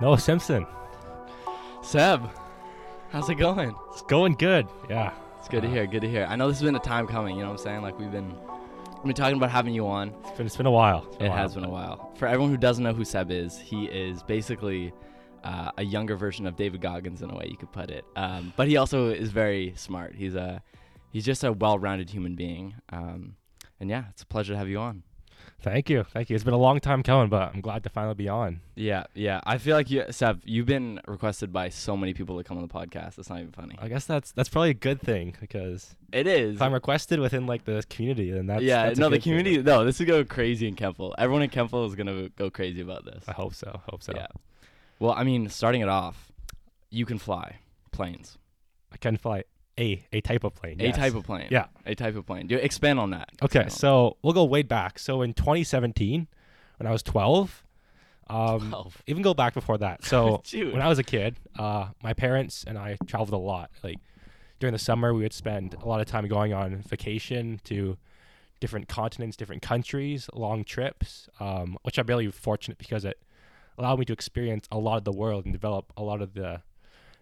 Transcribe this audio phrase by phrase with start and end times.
[0.00, 0.66] Noah Simpson.
[1.82, 2.22] Seb,
[3.10, 3.74] how's it going?
[3.92, 4.66] It's going good.
[4.88, 5.12] Yeah.
[5.38, 5.86] It's good to Uh, hear.
[5.86, 6.26] Good to hear.
[6.28, 7.36] I know this has been a time coming.
[7.36, 7.82] You know what I'm saying?
[7.82, 8.28] Like we've been,
[8.96, 10.14] we've been talking about having you on.
[10.24, 11.04] It's been, it's been a while.
[11.06, 12.12] It's It been a has been a while.
[12.16, 14.92] For everyone who doesn't know who Seb is, he is basically
[15.44, 18.04] uh, a younger version of David Goggins in a way you could put it.
[18.16, 20.14] Um, but he also is very smart.
[20.14, 20.62] He's a
[21.10, 22.74] he's just a well-rounded human being.
[22.90, 23.36] Um,
[23.80, 25.02] and yeah, it's a pleasure to have you on.
[25.60, 26.04] Thank you.
[26.04, 26.36] Thank you.
[26.36, 28.60] It's been a long time coming, but I'm glad to finally be on.
[28.76, 29.40] Yeah, yeah.
[29.44, 32.62] I feel like you, Seb, you've been requested by so many people to come on
[32.62, 33.18] the podcast.
[33.18, 33.74] It's not even funny.
[33.80, 36.56] I guess that's that's probably a good thing because It is.
[36.56, 39.32] if I'm requested within like the community, then that's yeah, that's no, the good thing.
[39.32, 39.62] community.
[39.62, 41.12] No, this is go crazy in Kemple.
[41.18, 43.24] Everyone in Kemple is gonna go crazy about this.
[43.26, 43.80] I hope so.
[43.88, 44.12] Hope so.
[44.14, 44.28] Yeah.
[45.00, 46.30] Well, I mean, starting it off,
[46.90, 47.56] you can fly
[47.90, 48.38] planes.
[48.92, 49.42] I can fly
[49.78, 50.80] a a type of plane.
[50.80, 50.96] A yes.
[50.96, 51.48] type of plane.
[51.50, 51.66] Yeah.
[51.86, 52.46] A type of plane.
[52.46, 53.30] Do expand on that.
[53.42, 54.98] Okay, Expand so we'll go way back.
[54.98, 56.26] So in 2017,
[56.78, 57.64] when I was 12,
[58.28, 59.02] um, 12.
[59.06, 60.04] even go back before that.
[60.04, 63.70] So when I was a kid, uh, my parents and I traveled a lot.
[63.82, 63.98] Like
[64.60, 67.96] during the summer, we would spend a lot of time going on vacation to
[68.60, 73.18] different continents, different countries, long trips, um, which I'm really fortunate because it
[73.78, 76.62] allowed me to experience a lot of the world and develop a lot of the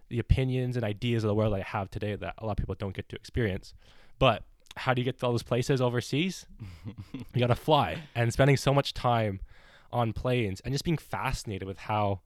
[0.09, 2.75] the opinions and ideas of the world I have today that a lot of people
[2.75, 3.73] don't get to experience.
[4.19, 4.43] But
[4.75, 6.45] how do you get to all those places overseas?
[7.33, 9.39] you got to fly and spending so much time
[9.91, 12.21] on planes and just being fascinated with how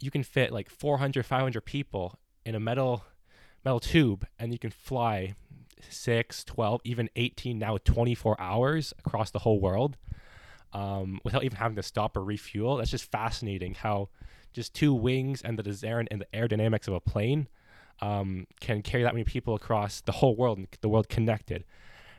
[0.00, 3.04] you can fit like 400 500 people in a metal
[3.64, 5.34] metal tube and you can fly
[5.88, 9.96] 6 12 even 18 now 24 hours across the whole world
[10.72, 14.08] um, without even having to stop or refuel that's just fascinating how
[14.52, 17.48] just two wings and the design and the aerodynamics of a plane
[18.00, 21.64] um, can carry that many people across the whole world and the world connected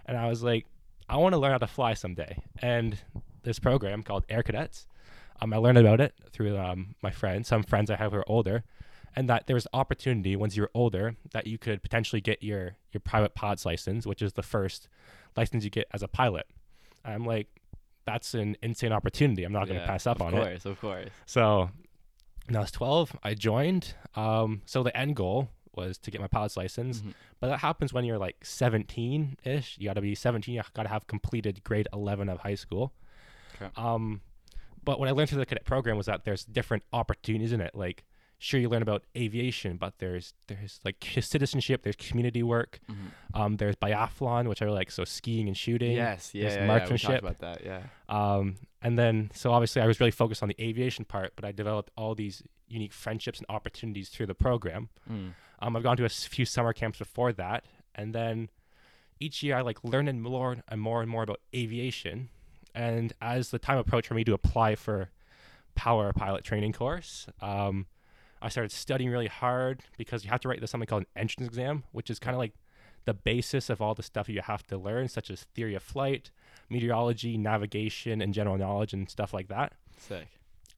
[0.05, 0.65] and i was like
[1.09, 2.99] i want to learn how to fly someday and
[3.43, 4.85] this program called air cadets
[5.41, 8.29] um, I learned about it through um, my friends, some friends I have who are
[8.29, 8.63] older,
[9.15, 12.75] and that there was opportunity once you were older that you could potentially get your
[12.91, 14.87] your private pilot's license, which is the first
[15.35, 16.45] license you get as a pilot.
[17.03, 17.47] I'm like,
[18.05, 19.43] that's an insane opportunity.
[19.43, 20.37] I'm not going to pass up on it.
[20.37, 21.09] Of course, Of course.
[21.25, 21.69] So
[22.47, 23.93] when I was 12, I joined.
[24.15, 27.13] Um, so the end goal was to get my pilot's license, Mhm.
[27.39, 29.77] but that happens when you're like 17 ish.
[29.77, 30.53] You got to be 17.
[30.55, 32.91] You got to have completed grade 11 of high school.
[33.55, 33.69] Okay.
[33.77, 34.21] Um,
[34.83, 37.73] but what I learned through the cadet program was that there's different opportunities in it.
[37.75, 38.03] Like,
[38.43, 42.95] sure, you learn about aviation, but there's there's like citizenship, there's community work, Mhm.
[43.39, 45.91] um, there's biathlon, which I like, so skiing and shooting.
[45.91, 46.33] Yes.
[46.33, 46.41] Yeah.
[46.43, 47.19] there's yeah, yeah, marksmanship.
[47.19, 47.63] about that.
[47.63, 47.83] Yeah.
[48.09, 51.51] Um, and then, so obviously, I was really focused on the aviation part, but I
[51.51, 54.89] developed all these unique friendships and opportunities through the program.
[55.09, 55.33] Mm.
[55.59, 57.63] Um, I've gone to a few summer camps before that,
[57.93, 58.49] and then
[59.19, 62.29] each year I like learning more and more and more about aviation.
[62.73, 65.09] And as the time approached for me to apply for
[65.75, 67.85] power pilot training course, um,
[68.41, 71.47] I started studying really hard because you have to write this something called an entrance
[71.47, 72.53] exam, which is kind of like
[73.05, 76.31] the basis of all the stuff you have to learn, such as theory of flight,
[76.69, 79.73] meteorology, navigation, and general knowledge and stuff like that.
[79.97, 80.27] Sick.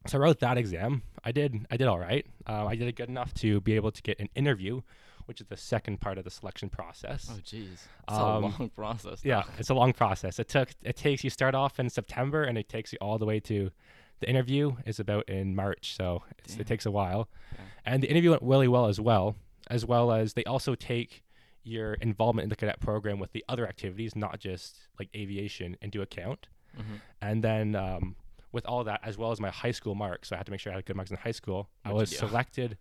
[0.08, 1.04] So I wrote that exam.
[1.24, 1.66] I did.
[1.72, 2.26] I did all right.
[2.48, 4.82] Uh, I did it good enough to be able to get an interview,
[5.26, 7.30] which is the second part of the selection process.
[7.32, 7.72] Oh, jeez.
[7.74, 9.22] It's a Um, long process.
[9.24, 10.40] yeah, it's a long process.
[10.40, 10.70] It took.
[10.82, 13.72] It takes you start off in September, and it takes you all the way to
[14.20, 15.96] the interview is about in March.
[15.96, 17.60] So it's, it takes a while, Yeah.
[17.86, 19.36] and the interview went really well as well.
[19.70, 21.24] As well as they also take
[21.64, 26.02] your involvement in the cadet program with the other activities, not just like aviation, into
[26.02, 26.48] account.
[26.78, 27.02] Mhm.
[27.22, 28.16] And then um,
[28.52, 30.60] with all that, as well as my high school marks, so I had to make
[30.60, 31.70] sure I had good marks in high school.
[31.86, 32.78] I What'd was selected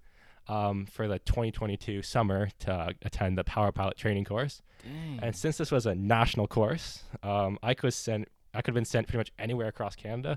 [0.49, 4.61] um, for the 2022 summer to attend the Power Pilot training course.
[4.83, 5.21] Dang.
[5.23, 8.27] And since this was a national course, um, I could send.
[8.55, 10.37] I could have been sent pretty much anywhere across Canada.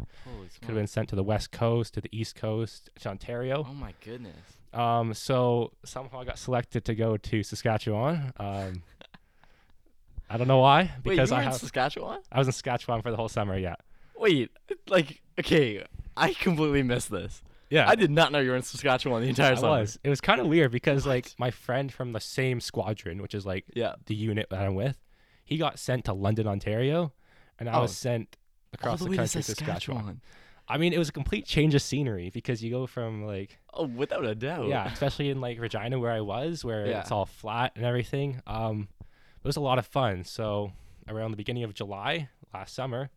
[0.62, 3.66] Could have been sent to the West Coast, to the East Coast, to Ontario.
[3.70, 4.36] Oh my goodness.
[4.74, 8.34] Um, so somehow I got selected to go to Saskatchewan.
[8.38, 8.84] Um,
[10.30, 12.20] I don't know why, Wait, because you were I in have, Saskatchewan?
[12.32, 13.58] I was in Saskatchewan for the whole summer.
[13.58, 13.76] Yeah,
[14.18, 14.50] Wait,
[14.88, 15.86] like, okay,
[16.18, 17.44] I completely missed this.
[17.70, 17.88] yeah.
[17.88, 19.70] I did not know you were in Saskatchewan the entire I summer.
[19.82, 20.00] was.
[20.04, 23.46] It was kind of weird because like my friend from the same squadron, which is
[23.46, 23.96] like Yeah.
[24.08, 24.98] the unit that I'm with,
[25.44, 27.14] he got sent to London, Ontario,
[27.60, 27.82] and I Oh.
[27.84, 28.38] was sent
[28.74, 29.76] across the, the country to Saskatchewan.
[29.78, 30.22] Saskatchewan.
[30.68, 33.86] I mean, it was a complete change of scenery because you go from like Oh,
[33.86, 34.68] without a doubt.
[34.68, 37.02] yeah, especially in like Regina where I was, where Yeah.
[37.02, 38.42] it's all flat and everything.
[38.48, 40.24] Um, it was a lot of fun.
[40.24, 40.72] So
[41.08, 43.12] around the beginning of July last summer,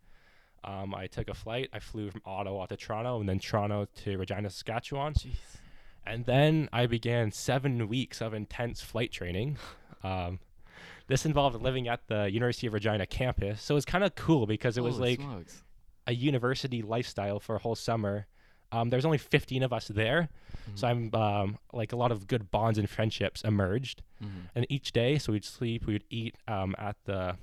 [0.63, 1.71] um, I took a flight.
[1.73, 5.15] I flew from Ottawa to Toronto and then Toronto to Regina, Saskatchewan.
[5.15, 5.37] Jeez.
[6.05, 9.57] And then I began seven weeks of intense flight training.
[10.05, 10.39] Um,
[11.09, 13.61] this involved living at the University of Regina campus.
[13.63, 15.65] So it was kind of cool because it was like smokes.
[16.07, 18.27] a university lifestyle for a whole summer
[18.71, 20.29] Um, there's only 15 of us there,
[20.75, 20.91] so Mhm.
[20.91, 24.03] I'm um, like a lot of good bonds and friendships emerged.
[24.23, 24.51] Mhm.
[24.55, 27.39] And each day, so we'd sleep, we would eat um, at the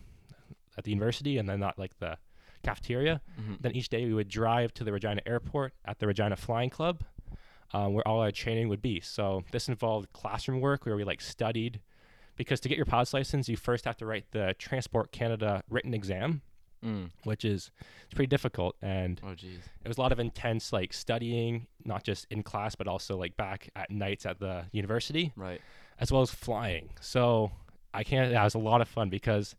[0.78, 2.20] at the university, and then not like the
[2.62, 3.22] cafeteria.
[3.42, 3.60] Mhm.
[3.62, 7.04] Then each day we would drive to the Regina Airport at the Regina Flying Club,
[7.74, 9.00] um, where all our training would be.
[9.00, 11.80] So this involved classroom work where we like studied,
[12.36, 15.94] because to get your pilot's license, you first have to write the Transport Canada written
[15.94, 16.42] exam,
[16.84, 17.10] Mm.
[17.24, 17.72] which is
[18.04, 19.60] it's pretty difficult, and Oh jeez.
[19.84, 23.36] it was a lot of intense like studying, not just in class but also like
[23.38, 25.62] back at nights at the university, Right.
[26.00, 26.90] as well as flying.
[27.02, 27.52] So
[27.94, 28.32] I can't.
[28.32, 29.56] That was a lot of fun because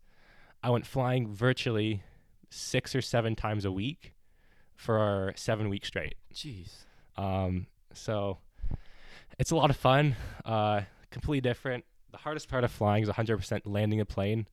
[0.63, 2.03] I went flying virtually
[2.49, 4.13] six or seven times a week
[4.75, 6.15] for seven weeks straight.
[6.33, 6.85] Jeez.
[7.17, 8.37] Um, so
[9.39, 10.15] it's a lot of fun.
[10.45, 11.83] Uh, completely different.
[12.17, 14.47] The hardest part of flying is 100% landing a plane,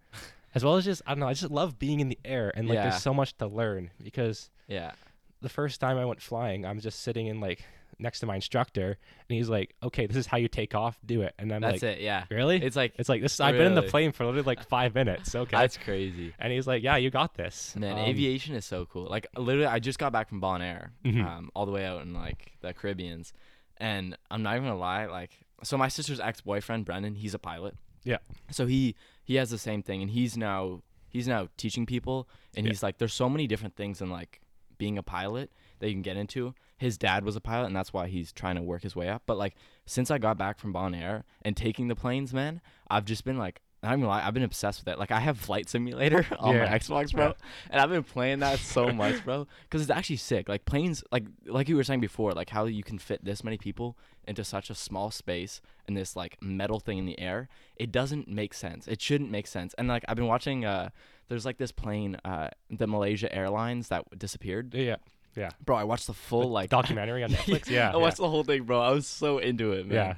[0.54, 1.28] as well as just I don't know.
[1.28, 2.90] I just love being in the air and like Yeah.
[2.90, 4.92] there's so much to learn because Yeah.
[5.40, 7.64] the first time I went flying, I'm just sitting in like
[7.98, 10.98] next to my instructor, and he's like, "Okay, this is how you take off.
[11.06, 12.00] Do it." And I'm That's like, it.
[12.02, 12.24] Yeah.
[12.30, 13.40] "Really?" It's like It's like this.
[13.40, 15.34] I've been in the plane for literally like five minutes.
[15.34, 15.56] Okay.
[15.56, 16.34] that's crazy.
[16.38, 19.06] and he's like, "Yeah, you got this." Man, Um, aviation is so cool.
[19.06, 21.24] Like literally, I just got back from Bonaire, Mhm.
[21.24, 23.32] um, all the way out in like the Caribbeans,
[23.78, 25.06] and I'm not even gonna lie.
[25.06, 25.30] Like,
[25.66, 27.74] so my sister's ex-boyfriend Brendan, he's a pilot.
[28.04, 28.18] Yeah.
[28.50, 32.66] So he he has the same thing, and he's now he's now teaching people, and
[32.66, 32.72] Yeah.
[32.72, 34.40] he's like, there's so many different things in like
[34.78, 36.54] being a pilot that you can get into.
[36.76, 39.22] His dad was a pilot, and that's why he's trying to work his way up.
[39.26, 39.54] But like,
[39.86, 42.60] since I got back from Bonaire and taking the planes, man,
[42.90, 43.60] I've just been like.
[43.84, 44.98] I'm gonna lie, I've been obsessed with it.
[44.98, 46.64] Like I have Flight Simulator on Yeah.
[46.70, 47.32] my Xbox, bro, Yeah.
[47.70, 50.48] and I've been playing that so much, bro, because it's actually sick.
[50.48, 53.58] Like planes, like like you were saying before, like how you can fit this many
[53.58, 53.96] people
[54.26, 57.48] into such a small space and this like metal thing in the air.
[57.76, 58.88] It doesn't make sense.
[58.88, 59.74] It shouldn't make sense.
[59.76, 60.88] And like I've been watching, uh,
[61.28, 64.72] there's like this plane, uh, the Malaysia Airlines that disappeared.
[64.74, 64.96] Yeah.
[65.36, 65.50] Yeah.
[65.64, 67.68] Bro, I watched the full The like documentary on Netflix.
[67.68, 67.92] Yeah.
[67.92, 68.80] I watched the whole thing, bro.
[68.80, 69.94] I was so into it, man.
[69.94, 70.14] Yeah.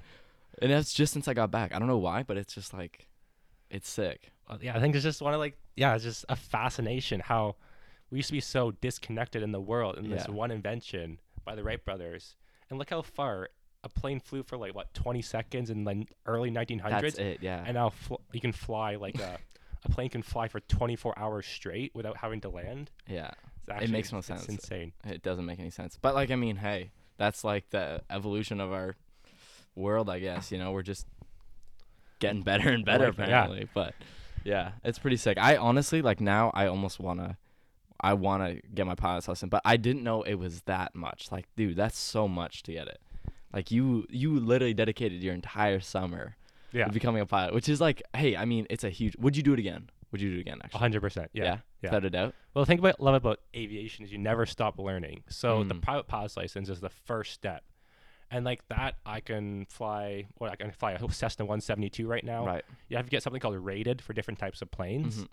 [0.63, 1.75] And that's just since I got back.
[1.75, 3.07] I don't know why, but it's just like,
[3.71, 4.31] it's sick.
[4.49, 7.57] Well, yeah, I think it's just one of like yeah, it's just a fascination how
[8.11, 11.63] we used to be so disconnected in the world in this one invention by the
[11.65, 12.37] Wright brothers,
[12.71, 13.49] and look how far
[13.85, 17.39] a plane flew for like what 20 seconds in the early 1900s, That's it.
[17.41, 17.63] Yeah.
[17.65, 19.39] and now fl- you can fly like a
[19.85, 22.91] a plane can fly for 24 hours straight without having to land.
[23.09, 23.31] yeah.
[23.69, 24.49] Actually, makes no it's sense.
[24.49, 24.93] insane.
[25.05, 25.99] It doesn't make any sense.
[26.01, 28.95] But like I mean, hey, that's like the evolution of our
[29.75, 30.53] world, I guess.
[30.53, 31.07] You know, we're just
[32.19, 33.43] getting better and better like that, yeah.
[33.45, 33.69] apparently.
[33.75, 33.95] But
[34.45, 35.39] yeah, it's pretty sick.
[35.39, 37.37] I honestly like now I almost wanna
[38.01, 41.31] I wanna get my pilot's lesson, but I didn't know it was that much.
[41.33, 43.01] Like, dude, that's so much to get it.
[43.53, 46.37] Like you you literally dedicated your entire summer
[46.73, 49.37] Yeah, to becoming a pilot, which is like, hey, I mean, it's a huge would
[49.37, 49.89] you do it again?
[50.13, 50.79] Would you do it again actually?
[50.79, 51.01] 100.
[51.01, 51.45] percent Yeah.
[51.45, 51.59] yeah.
[51.83, 52.35] Without a doubt.
[52.55, 55.25] Well, the thing about love about aviation is you never stop learning.
[55.29, 55.83] So the Mm.
[55.83, 57.65] private pilot's license is the first step,
[58.31, 60.27] and like that, I can fly.
[60.39, 62.45] What I can fly a Cessna 172 right now.
[62.47, 62.65] Right.
[62.89, 65.19] You have to get something called rated for different types of planes.
[65.25, 65.29] Mhm.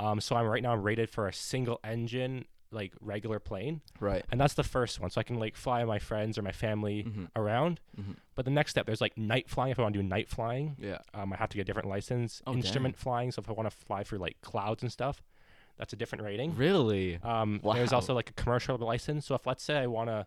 [0.00, 4.24] Um, so I'm right now I'm rated for a single engine like regular plane, Right.
[4.30, 5.08] and that's the first one.
[5.10, 7.30] So I can like fly my friends or my family Mhm.
[7.34, 7.80] around.
[7.98, 8.16] Mhm.
[8.34, 9.72] But the next step, there's like night flying.
[9.72, 10.98] If I want to do night flying, Yeah.
[11.14, 12.42] um, I have to get a different license.
[12.46, 12.52] Oh.
[12.52, 13.32] Instrument flying.
[13.32, 15.22] So if I want to fly through like clouds and stuff,
[15.78, 16.54] that's a different rating.
[16.56, 17.16] Really?
[17.22, 19.24] Um, There's also like a commercial license.
[19.26, 20.26] So if let's say I want to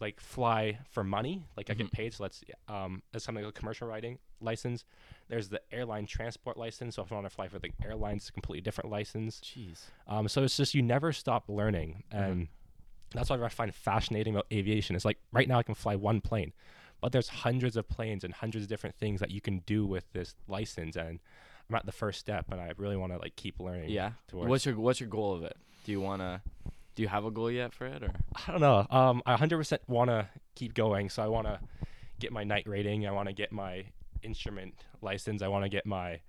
[0.00, 1.78] like fly for money, like I Mhm.
[1.78, 2.14] get paid.
[2.14, 4.84] So let's um, as something like a commercial writing license.
[5.28, 6.96] There's the airline transport license.
[6.96, 9.40] So if I want to fly for the airlines, it's a completely different license.
[9.40, 9.82] Jeez.
[10.06, 12.48] Um, so it's just you never stop learning, and
[13.12, 14.96] that's what I find fascinating about aviation.
[14.96, 16.52] It's like right now I can fly one plane,
[17.00, 20.12] but there's hundreds of planes and hundreds of different things that you can do with
[20.12, 21.20] this license, and
[21.70, 23.90] I'm at the first step, and I really want to like keep learning.
[23.90, 24.12] Yeah.
[24.28, 25.56] Towards What's your What's your goal of it?
[25.84, 26.42] Do you wanna?
[26.94, 28.10] Do you have a goal yet for it, or?
[28.46, 28.86] I don't know.
[28.90, 31.10] Um, I 100% want to keep going.
[31.10, 31.58] So I want to
[32.20, 33.06] get my night rating.
[33.06, 33.84] I want to get my
[34.22, 35.42] instrument license.
[35.42, 36.20] I want to get my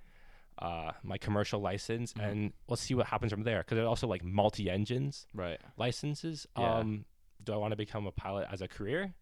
[0.57, 2.23] uh, my commercial license, Mhm.
[2.31, 3.57] and we'll see what happens from there.
[3.59, 5.59] Because there's also like multi engines Right.
[5.75, 6.47] licenses.
[6.57, 6.75] Yeah.
[6.77, 7.03] Um,
[7.43, 9.13] do I want to become a pilot as a career?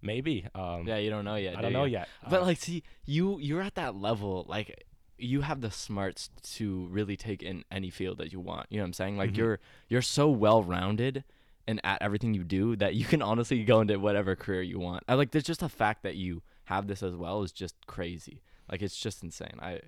[0.00, 0.46] Maybe.
[0.54, 1.52] Um, Yeah, you don't know yet.
[1.54, 2.08] I do don't know yet.
[2.30, 4.46] But Uh, like, see, you you're at that level.
[4.48, 4.86] Like,
[5.18, 8.66] you have the smarts to really take in any field that you want.
[8.70, 9.16] You know what I'm saying?
[9.16, 9.36] Like, Mhm.
[9.36, 11.24] you're you're so well rounded
[11.66, 15.04] and at everything you do that you can honestly go into whatever career you want.
[15.08, 15.30] I like.
[15.32, 18.42] There's just the fact that you have this as well is just crazy.
[18.70, 19.58] Like, it's just insane.
[19.60, 19.80] I.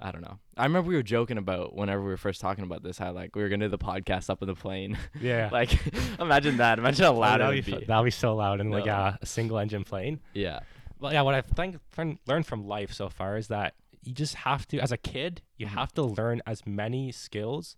[0.00, 0.40] I don't know.
[0.56, 3.36] I remember we were joking about whenever we were first talking about this, how like
[3.36, 4.98] we were gonna do the podcast up in the plane.
[5.20, 5.48] yeah.
[5.52, 5.70] like,
[6.18, 6.80] imagine that.
[6.80, 8.92] Imagine how Oh, loud it that'd would be, that'd be so loud in like No.
[8.92, 10.18] uh, a single engine plane.
[10.34, 10.60] Yeah.
[10.98, 11.78] Well, yeah, what I've think,
[12.26, 15.66] learned from life so far is that you just have to, as a kid, you
[15.66, 15.70] Mhm.
[15.70, 17.76] have to learn as many skills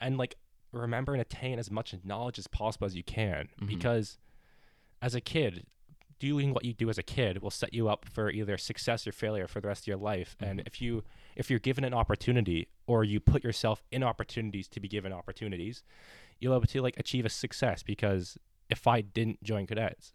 [0.00, 0.34] and like
[0.72, 3.68] remember and attain as much knowledge as possible as you can Mhm.
[3.68, 4.18] because
[5.00, 5.66] as a kid,
[6.18, 9.12] doing what you do as a kid will set you up for either success or
[9.12, 10.36] failure for the rest of your life.
[10.40, 10.66] And Mhm.
[10.66, 11.04] if you
[11.36, 15.82] if you're given an opportunity or you put yourself in opportunities to be given opportunities,
[16.38, 18.38] you'll be able to like achieve a success because
[18.70, 20.14] if I didn't join cadets,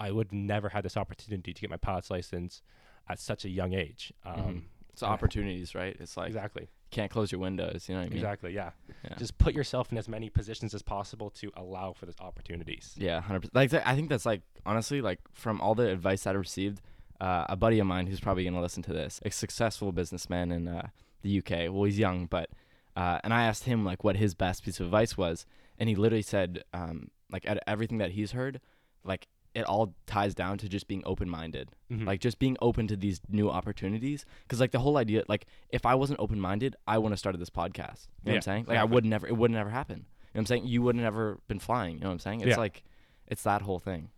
[0.00, 2.62] I would never had this opportunity to get my pilot's license
[3.08, 4.12] at such a young age.
[4.24, 4.62] Um, Mhm.
[4.92, 5.96] It's opportunities, right?
[5.98, 6.68] It's like exactly.
[6.92, 7.88] can't close your windows.
[7.88, 8.18] You know what I mean?
[8.18, 8.52] Exactly.
[8.54, 8.70] Yeah.
[9.04, 9.16] Yeah.
[9.16, 12.94] Just put yourself in as many positions as possible to allow for those opportunities.
[12.96, 13.54] Yeah, hundred percent.
[13.72, 16.80] Like I think that's like honestly, like from all the advice that I received,
[17.20, 20.68] uh, a buddy of mine who's probably gonna listen to this, a successful businessman in
[20.68, 20.88] uh,
[21.22, 21.72] the UK.
[21.72, 22.50] Well, he's young, but
[22.94, 25.44] uh, and I asked him like what his best piece of advice was,
[25.76, 28.60] and he literally said, um, like at everything that he's heard,
[29.02, 31.70] like it all ties down to just being open minded.
[31.90, 32.06] Mhm.
[32.06, 35.86] like just being open to these new opportunities because like the whole idea like if
[35.86, 38.70] i wasn't open-minded i wouldn't have started this podcast you know what i'm saying like
[38.78, 38.94] i exactly.
[38.94, 41.38] would never it would never happen you know what i'm saying you would have never
[41.46, 42.56] been flying you know what i'm saying it's Yeah.
[42.56, 42.82] like
[43.28, 44.10] it's that whole thing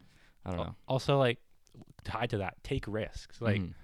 [0.45, 1.38] i don't know Also, like
[2.05, 3.40] tied to that, take risks.
[3.40, 3.75] Like Mhm.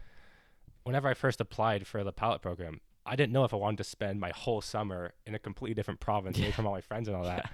[0.85, 3.85] whenever I first applied for the pilot program, I didn't know if I wanted to
[3.85, 7.17] spend my whole summer in a completely different province away from all my friends and
[7.17, 7.51] all that.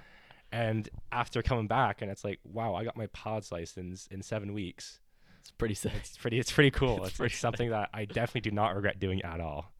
[0.51, 4.53] And after coming back, and it's like, wow, I got my pods license in seven
[4.53, 4.99] weeks.
[5.41, 6.39] it's pretty sick It's pretty.
[6.39, 6.97] It's pretty cool.
[6.99, 9.71] It's it's pretty something that I definitely do not regret doing at all.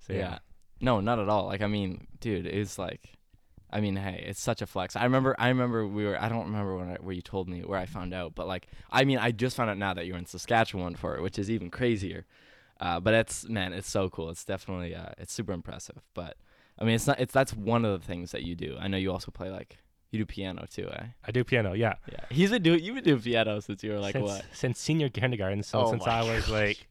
[0.00, 0.18] So yeah.
[0.18, 0.38] yeah,
[0.82, 3.12] no not at all like i mean dude it's like
[3.70, 6.46] i mean hey it's such a flex i remember i remember we were i don't
[6.46, 9.18] remember when I, where you told me where i found out but like i mean
[9.18, 12.26] i just found out now that you're in saskatchewan for it which is even crazier
[12.80, 16.36] uh, but it's man it's so cool it's definitely uh, it's super impressive but
[16.80, 18.96] i mean it's not it's that's one of the things that you do i know
[18.96, 19.78] you also play like
[20.12, 21.72] you do piano too eh I do piano.
[21.72, 24.44] Yeah, yeah he's been doing you've been doing piano since you were like since, what
[24.52, 25.62] Since senior kindergarten.
[25.64, 26.50] So Oh since I was gosh.
[26.50, 26.86] like,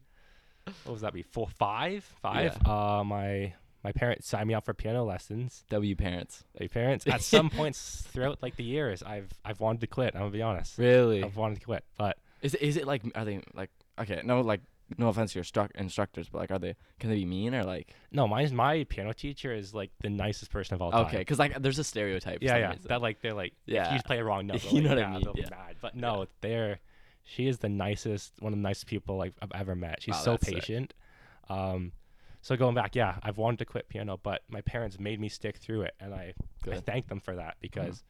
[0.84, 1.14] what was that?
[1.14, 2.58] Be four, five, five.
[2.68, 5.64] Uh, my my parents signed me up for piano lessons.
[5.70, 9.88] w parents My parents at some points throughout like the years, I've I've wanted to
[9.88, 10.16] quit.
[10.16, 10.78] I'm gonna be honest.
[10.78, 14.22] really I've wanted to quit, but Is it, is it like are they like okay
[14.24, 14.62] no like
[14.98, 17.64] no offense to your stru- instructors but like are they can they be mean or
[17.64, 21.06] like no, mine's my piano teacher is like the nicest person of all time.
[21.06, 22.70] okay because like there's a stereotype Yeah, yeah.
[22.72, 22.86] reason.
[22.88, 23.94] That like they're like if Yeah.
[23.94, 25.50] you play a wrong note, You like, know what I yeah, mean, they'll be yeah.
[25.50, 25.76] mad.
[25.82, 26.80] But no, they're
[27.24, 30.02] she is the nicest, one of the nicest people like I've ever met.
[30.02, 30.56] She's Wow, so that's sick.
[30.56, 30.94] patient.
[31.50, 31.92] Um,
[32.42, 35.58] so going back, yeah, I've wanted to quit piano, but my parents made me stick
[35.58, 36.34] through it, and I
[36.70, 38.04] I thank them for that because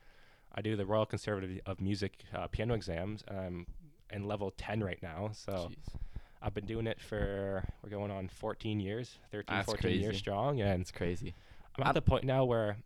[0.56, 3.68] I do the Royal Conservative of Music uh, piano exams, and I'm
[4.12, 5.32] in level 10 right now.
[5.34, 5.96] So Jeez.
[6.42, 10.62] I've been doing it for we're going on 14 years, 13, That's 14 years strong,
[10.62, 11.36] and it's crazy
[11.78, 12.78] I'm at the point now where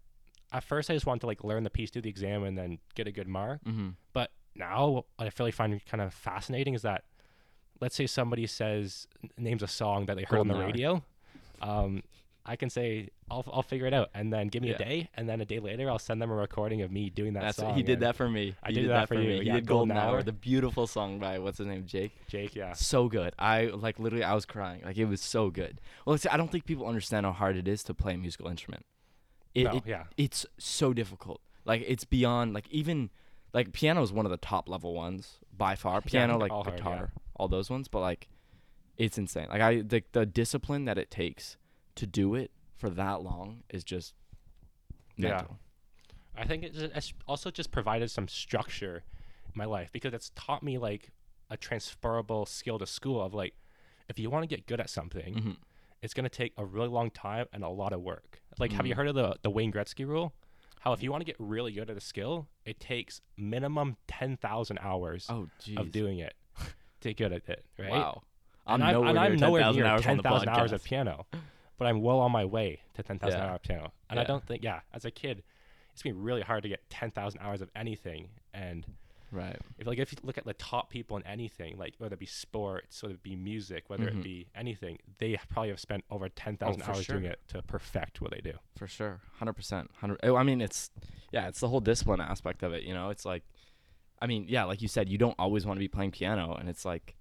[0.52, 2.80] at first I just wanted to like learn the piece, do the exam, and then
[2.94, 3.64] get a good mark.
[3.64, 3.90] mm-hmm.
[4.14, 7.04] But now what I really find kind of fascinating is that
[7.82, 9.08] let's say somebody says
[9.38, 10.66] names a song that they heard on the hour.
[10.66, 11.04] radio.
[11.62, 12.04] Um,
[12.46, 14.76] I can say I'll I'll figure it out, and then give me Yeah.
[14.76, 17.34] a day, and then a day later I'll send them a recording of me doing
[17.34, 17.74] that That's song.
[17.76, 19.22] he did that for me I He did that for you.
[19.28, 20.18] me he Yeah, did golden, Golden hour.
[20.18, 20.24] Hour.
[20.24, 24.24] the beautiful song by what's his name JVKE JVKE, yeah, so good I like literally
[24.24, 27.26] I was crying like it was so good well see, I don't think people understand
[27.26, 28.86] how hard it is to play a musical instrument
[29.56, 31.40] it, no, it yeah, it's so difficult.
[31.64, 33.10] Like it's beyond like even
[33.54, 36.02] like piano is one of the top level ones by far.
[36.02, 37.22] Piano they're like all hard, guitar, yeah.
[37.38, 38.28] all those ones, but like
[38.98, 39.48] it's insane.
[39.50, 41.56] Like I the the discipline that it takes
[41.96, 44.14] to do it for that long is just
[45.18, 45.30] Yeah.
[45.30, 45.60] mental.
[46.38, 49.04] I think it it's also just provided some structure
[49.46, 51.12] in my life because it's taught me like
[51.50, 53.56] a transferable skill to school of like
[54.10, 55.58] if you want to get good at something, Mhm.
[56.02, 58.44] it's going to take a really long time and a lot of work.
[58.60, 58.98] Like, have you Mhm.
[58.98, 60.34] heard of the the Wayne Gretzky rule?
[60.82, 64.36] How if you want to get really good at a skill, it takes minimum ten
[64.38, 66.36] thousand hours Oh of doing it
[67.00, 67.92] to get good at it, right?
[67.92, 68.24] Wow.
[68.68, 70.72] And I'm I'm, nowhere and near I'm nowhere 10,000 near hours ten the thousand hours
[70.74, 71.26] of piano,
[71.78, 73.46] but I'm well on my way to ten thousand Yeah.
[73.48, 73.94] hours of piano.
[74.10, 75.44] And I don't think, yeah, as a kid,
[75.94, 78.30] it's gonna be really hard to get ten thousand hours of anything.
[78.54, 78.86] And
[79.32, 79.58] Right.
[79.78, 82.26] if like if you look at the top people in anything, like whether it be
[82.26, 84.20] sports, whether it be music, whether Mhm.
[84.20, 87.62] it be anything, they probably have spent over ten thousand for hours doing it to
[87.64, 88.54] perfect what they do.
[88.78, 89.22] For sure.
[89.40, 89.90] 100%.
[89.96, 90.92] 100 oh, I mean it's
[91.32, 93.10] yeah, it's the whole discipline aspect of it, you know?
[93.10, 93.44] It's like
[94.22, 96.70] I mean, yeah, like you said, you don't always want to be playing piano and
[96.70, 97.16] it's like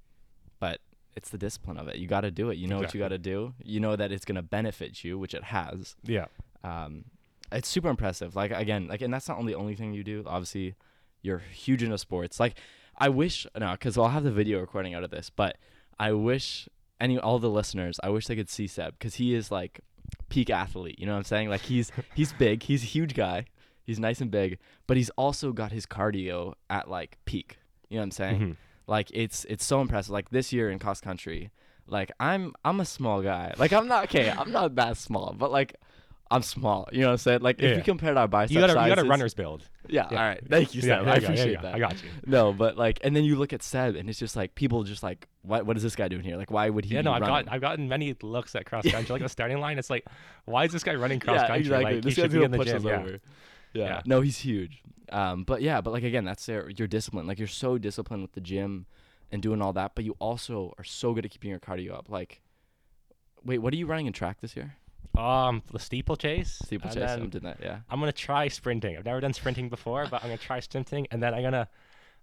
[1.17, 1.97] it's the discipline of it.
[1.97, 2.57] You got to do it.
[2.59, 3.55] You know what you got to do.
[3.63, 5.97] You know that it's going to benefit you, which it has.
[6.05, 6.27] Yeah.
[6.63, 7.05] Um
[7.53, 8.35] it's super impressive.
[8.35, 10.25] Like again, like and that's not only the only thing you do.
[10.27, 10.75] Obviously,
[11.23, 12.41] you're huge into sports.
[12.41, 12.55] Like
[12.99, 15.57] I wish no, cuz I'll have the video recording out of this, but
[15.99, 16.69] I wish
[17.01, 19.81] any all the listeners, I wish they could see Seb cuz he is like
[20.29, 21.49] peak athlete, you know what I'm saying?
[21.49, 23.47] Like he's he's big, he's a huge guy.
[23.85, 27.59] He's nice and big, but he's also got his cardio at like peak.
[27.91, 28.41] You know what I'm saying?
[28.41, 28.57] Mhm.
[28.87, 30.11] Like it's it's so impressive.
[30.13, 31.51] Like this year in cross country,
[31.87, 33.55] like I'm I'm a small guy.
[33.59, 34.31] Like I'm not okay.
[34.31, 35.77] I'm not that small, but like
[36.31, 36.89] I'm small.
[36.93, 37.41] You know what I'm saying?
[37.43, 37.77] Like if Yeah.
[37.77, 39.63] you compared our bicep You got a you got a runner's build.
[39.89, 40.19] Yeah, Yeah.
[40.19, 40.41] All right.
[40.49, 41.09] Thank you, Yeah, Seb.
[41.09, 41.75] I you go, there appreciate that.
[41.75, 42.09] I got you.
[42.27, 45.03] No, but like, and then you look at Seb, and it's just like people just
[45.03, 45.67] like, what?
[45.67, 46.37] What is this guy doing here?
[46.39, 46.95] Like, why would he?
[46.95, 47.45] Yeah, be no, I've running?
[47.47, 49.79] got I've gotten many looks at cross country, like the starting line.
[49.79, 50.07] It's like,
[50.47, 51.61] why is this guy running cross yeah, country?
[51.61, 51.95] exactly.
[51.97, 52.99] Like this guy's be gonna in the push us Yeah.
[53.01, 53.11] over.
[53.75, 53.85] Yeah.
[53.87, 54.03] Yeah.
[54.07, 54.83] No, he's huge.
[55.11, 57.27] Um, but yeah, but like again, that's their, your discipline.
[57.27, 58.87] Like you're so disciplined with the gym
[59.31, 62.09] and doing all that, but you also are so good at keeping your cardio up.
[62.09, 62.41] Like,
[63.45, 64.77] wait, what are you running in track this year?
[65.17, 66.59] Um, the steeplechase.
[66.65, 67.11] Steeplechase.
[67.11, 67.59] I'm doing that.
[67.63, 67.81] Yeah.
[67.89, 68.97] I'm gonna try sprinting.
[68.97, 71.69] I've never done sprinting before, but I'm gonna try sprinting, and then I'm gonna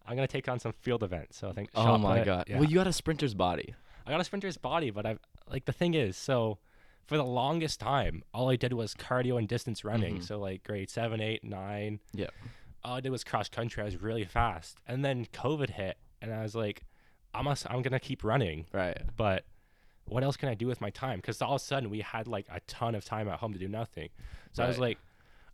[0.06, 1.38] I'm gonna take on some field events.
[1.38, 1.70] So I think.
[1.76, 2.46] Oh my god.
[2.50, 2.60] Yeah.
[2.60, 3.76] Well, you got a sprinter's body.
[4.06, 5.20] I got a sprinter's body, but I've
[5.50, 6.58] like the thing is, so
[7.06, 10.18] for the longest time, all I did was cardio and distance running.
[10.18, 10.24] Mhm.
[10.24, 12.00] So like grade seven, eight, nine.
[12.14, 12.28] Yeah.
[12.84, 13.82] All I did was cross country.
[13.82, 16.84] I was really fast, and then COVID hit, and I was like,
[17.34, 18.98] I must, I'm gonna keep running, Right.
[19.16, 19.46] but
[20.06, 21.18] what else can I do with my time?
[21.20, 23.60] Because all of a sudden we had like a ton of time at home to
[23.60, 24.10] do nothing.
[24.52, 24.98] So I was like,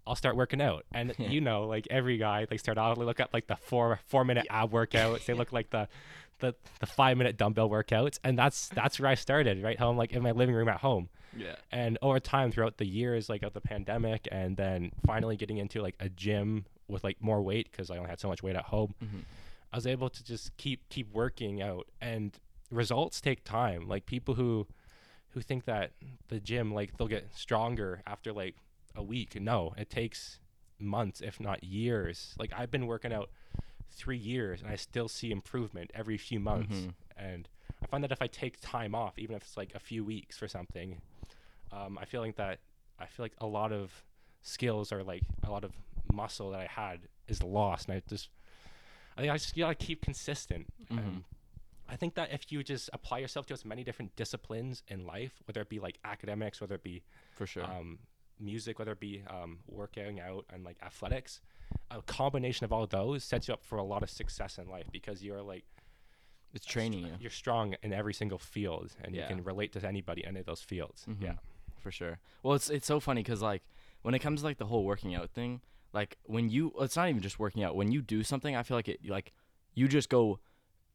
[0.07, 0.85] I'll start working out.
[0.91, 3.99] And you know, like every guy, they start out, they look at like the four
[4.07, 5.25] four minute ab workouts.
[5.25, 5.87] They look like the
[6.39, 10.11] the the five minute dumbbell workouts, and that's that's where I started, right home, like
[10.13, 11.09] in my living room at home.
[11.35, 11.55] Yeah.
[11.71, 15.81] And over time, throughout the years, like of the pandemic, and then finally getting into
[15.83, 18.65] like a gym with like more weight because I only had so much weight at
[18.65, 18.95] home.
[19.03, 19.23] Mhm.
[19.71, 22.37] I was able to just keep keep working out, and
[22.71, 23.87] results take time.
[23.87, 24.67] Like people who
[25.31, 25.91] who think that
[26.29, 28.55] the gym like they'll get stronger after like
[28.95, 29.39] a week.
[29.39, 30.39] No, it takes
[30.79, 32.33] months, if not years.
[32.39, 33.29] Like I've been working out
[33.91, 36.75] three years, and I still see improvement every few months.
[36.75, 36.93] Mhm.
[37.17, 37.49] And
[37.81, 40.37] I find that if I take time off, even if it's like a few weeks
[40.37, 41.01] for something,
[41.71, 42.59] um, I feel like that
[42.99, 44.03] I feel like a lot of
[44.41, 45.73] skills are like a lot of
[46.13, 48.29] muscle that I had is lost, and I just
[49.17, 50.67] I think I just gotta keep consistent.
[50.91, 50.97] Mhm.
[50.99, 51.23] And
[51.89, 55.41] I think that if you just apply yourself to as many different disciplines in life,
[55.45, 57.01] whether it be like academics, whether it be
[57.33, 57.63] For sure.
[57.63, 57.99] um,
[58.39, 61.41] music, whether it be um, working out and like athletics,
[61.89, 64.87] a combination of all those sets you up for a lot of success in life
[64.91, 65.65] because you're like
[66.53, 67.13] it's training you.
[67.19, 69.23] you're strong in every single field and Yeah.
[69.23, 71.05] you can relate to anybody in any of those fields.
[71.05, 71.21] Mhm.
[71.21, 71.37] Yeah.
[71.79, 72.19] for sure.
[72.43, 73.63] Well, it's it's so funny because like
[74.01, 75.61] when it comes to like the whole working out thing,
[75.99, 77.75] like when you it's not even just working out.
[77.75, 79.33] When you do something, I feel like it like
[79.73, 80.39] you just go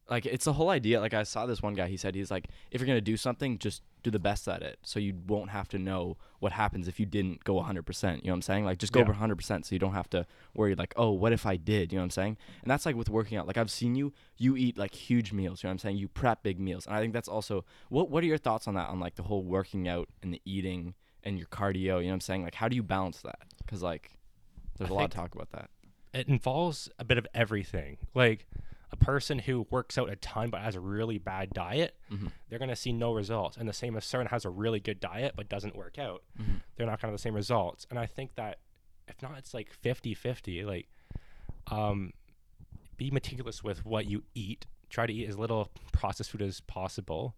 [0.09, 0.99] like it's the whole idea.
[0.99, 1.87] Like I saw this one guy.
[1.87, 4.77] He said he's like if you're gonna do something, just do the best at it,
[4.83, 7.83] so you won't have to know what happens if you didn't go 100.
[7.89, 8.65] percent You know what I'm saying?
[8.65, 9.05] Like just go Yeah.
[9.05, 11.91] over 100 percent, so you don't have to worry like oh what if I did?
[11.91, 12.37] You know what I'm saying?
[12.63, 13.47] And that's like with working out.
[13.47, 15.63] Like I've seen you, you eat like huge meals.
[15.63, 15.97] You know what I'm saying?
[15.97, 17.55] You prep big meals, and I think that's also
[17.89, 18.89] what what are your thoughts on that?
[18.89, 21.79] On like the whole working out and the eating and your cardio.
[21.79, 22.43] You know what I'm saying?
[22.43, 23.39] Like how do you balance that?
[23.63, 24.11] Because like
[24.77, 25.69] there's I a lot of talk about that.
[26.13, 27.97] It involves a bit of everything.
[28.13, 28.45] Like
[28.91, 32.31] a person who works out a ton but has a really bad diet, Mhm.
[32.49, 33.57] they're going to see no results.
[33.57, 36.61] And the same as someone has a really good diet but doesn't work out, Mhm.
[36.75, 37.87] they're not going to have the same results.
[37.89, 38.59] And I think that
[39.07, 40.63] if not, it's like 50 50.
[40.63, 40.87] Like,
[41.67, 42.13] um,
[42.97, 44.67] be meticulous with what you eat.
[44.89, 47.35] Try to eat as little processed food as possible.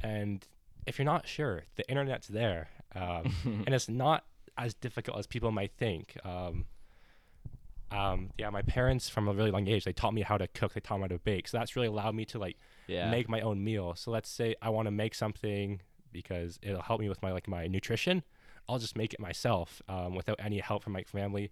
[0.00, 0.46] And
[0.86, 2.68] if you're not sure, the internet's there.
[2.94, 3.34] Um,
[3.66, 4.24] and it's not
[4.58, 6.16] as difficult as people might think.
[6.24, 6.66] Um,
[7.90, 10.74] um, yeah, my parents from a really young age, they taught me how to cook.
[10.74, 11.46] They taught me how to bake.
[11.48, 12.56] So that's really allowed me to like
[12.88, 13.10] Yeah.
[13.10, 13.94] make my own meal.
[13.94, 15.80] So let's say I want to make something
[16.12, 18.24] because it'll help me with my like my nutrition.
[18.68, 21.50] I'll just make it myself um, without any help from my family.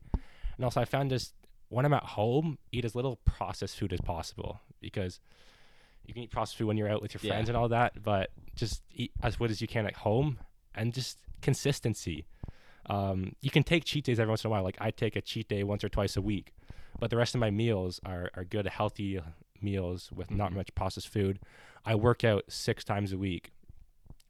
[0.56, 1.34] And also, I found just
[1.68, 5.20] when I'm at home, eat as little processed food as possible because
[6.04, 7.30] you can eat processed food when you're out with your Yeah.
[7.32, 10.38] friends and all that, but just eat as good as you can at home
[10.74, 12.26] and just consistency.
[12.86, 14.62] Um, you can take cheat days every once in a while.
[14.62, 16.52] Like I take a cheat day once or twice a week,
[16.98, 19.20] but the rest of my meals are, are good, healthy
[19.60, 20.56] meals with not Mhm.
[20.56, 21.40] much processed food.
[21.84, 23.50] I work out six times a week,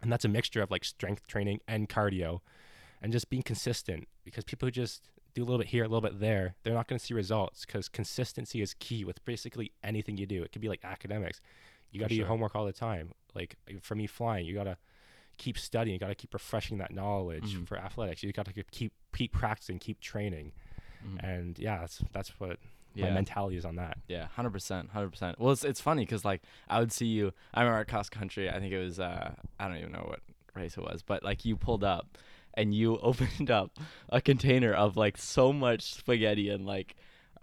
[0.00, 2.40] and that's a mixture of like strength training and cardio,
[3.02, 4.06] and just being consistent.
[4.24, 6.86] Because people who just do a little bit here, a little bit there, they're not
[6.86, 7.66] going to see results.
[7.66, 10.42] Because consistency is key with basically anything you do.
[10.44, 11.40] It could be like academics.
[11.90, 13.12] You got to do your homework all the time.
[13.34, 14.76] Like for me, flying, you got to
[15.36, 15.94] keep studying.
[15.94, 17.54] You got to keep refreshing that knowledge.
[17.54, 17.66] Mhm.
[17.66, 20.52] For athletics, you got to keep keep practicing, keep training,
[21.06, 21.22] Mhm.
[21.22, 22.58] and yeah, that's that's what
[22.94, 23.06] Yeah.
[23.06, 23.98] my mentality is on that.
[24.08, 25.38] Yeah, hundred percent, hundred percent.
[25.38, 27.32] Well, it's it's funny because like I would see you.
[27.52, 28.48] I remember at cross country.
[28.48, 30.20] I think it was uh I don't even know what
[30.54, 32.16] race it was, but like you pulled up
[32.54, 33.72] and you opened up
[34.10, 36.94] a container of like so much spaghetti and like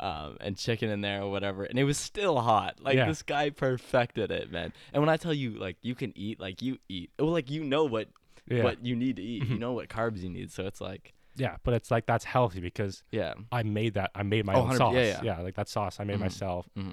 [0.01, 2.79] um and chicken in there or whatever, and it was still hot.
[2.81, 3.05] Like Yeah.
[3.05, 4.73] this guy perfected it, man.
[4.93, 7.11] And when I tell you like you can eat, like you eat.
[7.19, 8.09] Well, like you know what
[8.49, 9.43] Yeah, what you need to eat.
[9.47, 9.59] You Mhm.
[9.59, 10.51] know what carbs you need.
[10.51, 14.11] So it's like yeah, but it's like that's healthy because yeah, I made that.
[14.15, 14.93] I made my Oh, own sauce.
[14.95, 15.39] yeah, yeah.
[15.39, 16.21] like that sauce I made Mhm.
[16.21, 16.89] myself, hmm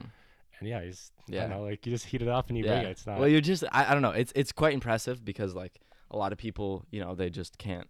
[0.61, 1.43] and yeah, he's Yeah.
[1.43, 2.81] yeah, know, like you just heat it up and you yeah.
[2.81, 2.87] it.
[2.91, 3.19] It's not.
[3.19, 4.11] Well, you're just I, I don't know.
[4.11, 7.89] It's it's quite impressive because like a lot of people, you know, they just can't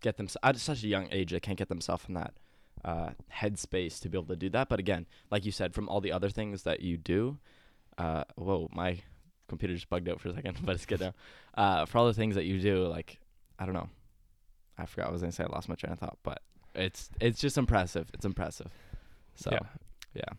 [0.00, 2.34] get them at such a young age they can't get themselves in that
[2.86, 4.68] uh, headspace to be able to do that.
[4.68, 7.36] But again, like you said, from all the other things that you do,
[7.98, 9.00] uh, whoa, my
[9.48, 11.14] computer just bugged out for a second, but it's good now.
[11.54, 13.18] Uh, for all the things that you do, like
[13.58, 13.88] I don't know,
[14.78, 15.44] I forgot what I was gonna say.
[15.44, 16.40] I lost my train of thought, but
[16.74, 18.08] it's it's just impressive.
[18.14, 18.70] It's impressive.
[19.34, 19.60] So Yeah.
[20.14, 20.32] yeah.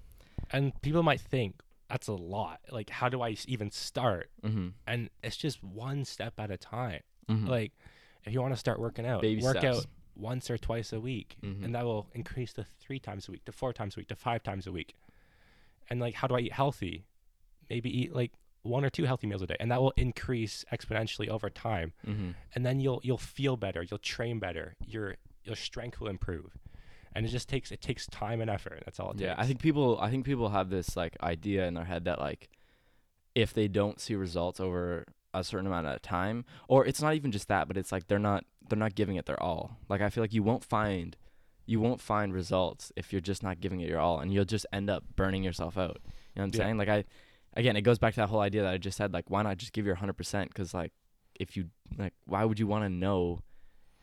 [0.51, 1.55] And people might think
[1.89, 2.59] that's a lot.
[2.71, 4.29] Like, how do I even start?
[4.43, 4.69] Mm-hmm.
[4.85, 7.01] And it's just one step at a time.
[7.29, 7.47] mm-hmm.
[7.47, 7.73] Like,
[8.25, 9.77] if you want to start working out, Baby work steps.
[9.79, 9.85] out
[10.19, 11.63] once or twice a week, Mhm.
[11.65, 14.15] and that will increase to three times a week, to four times a week, to
[14.15, 14.95] five times a week.
[15.89, 17.05] And like, how do I eat healthy?
[17.69, 18.31] Maybe eat like
[18.63, 21.93] one or two healthy meals a day, and that will increase exponentially over time.
[22.05, 22.31] mm-hmm.
[22.53, 26.57] And then you'll you'll feel better, you'll train better, your your strength will improve,
[27.13, 28.83] and it just takes it takes time and effort.
[28.85, 29.41] That's all it Yeah, takes.
[29.41, 32.49] I think people I think people have this like idea in their head that like
[33.35, 35.05] if they don't see results over
[35.39, 38.19] a certain amount of time or it's not even just that, but it's like they're
[38.19, 39.77] not they're not giving it their all.
[39.89, 41.15] Like I feel like you won't find
[41.65, 44.65] you won't find results if you're just not giving it your all and you'll just
[44.71, 45.97] end up burning yourself out.
[46.03, 46.57] You know what I'm Yeah.
[46.65, 46.77] saying?
[46.77, 47.03] Like I
[47.55, 49.57] again, it goes back to that whole idea that I just said like why not
[49.57, 50.91] just give your 100% cuz like
[51.39, 53.41] if you like why would you want to know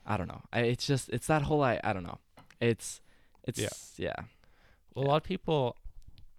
[0.07, 0.43] I don't know.
[0.53, 2.19] I, it's just it's that whole I I don't know.
[2.61, 3.01] It's
[3.45, 4.15] it's yeah.
[4.95, 5.77] Well, a lot of people,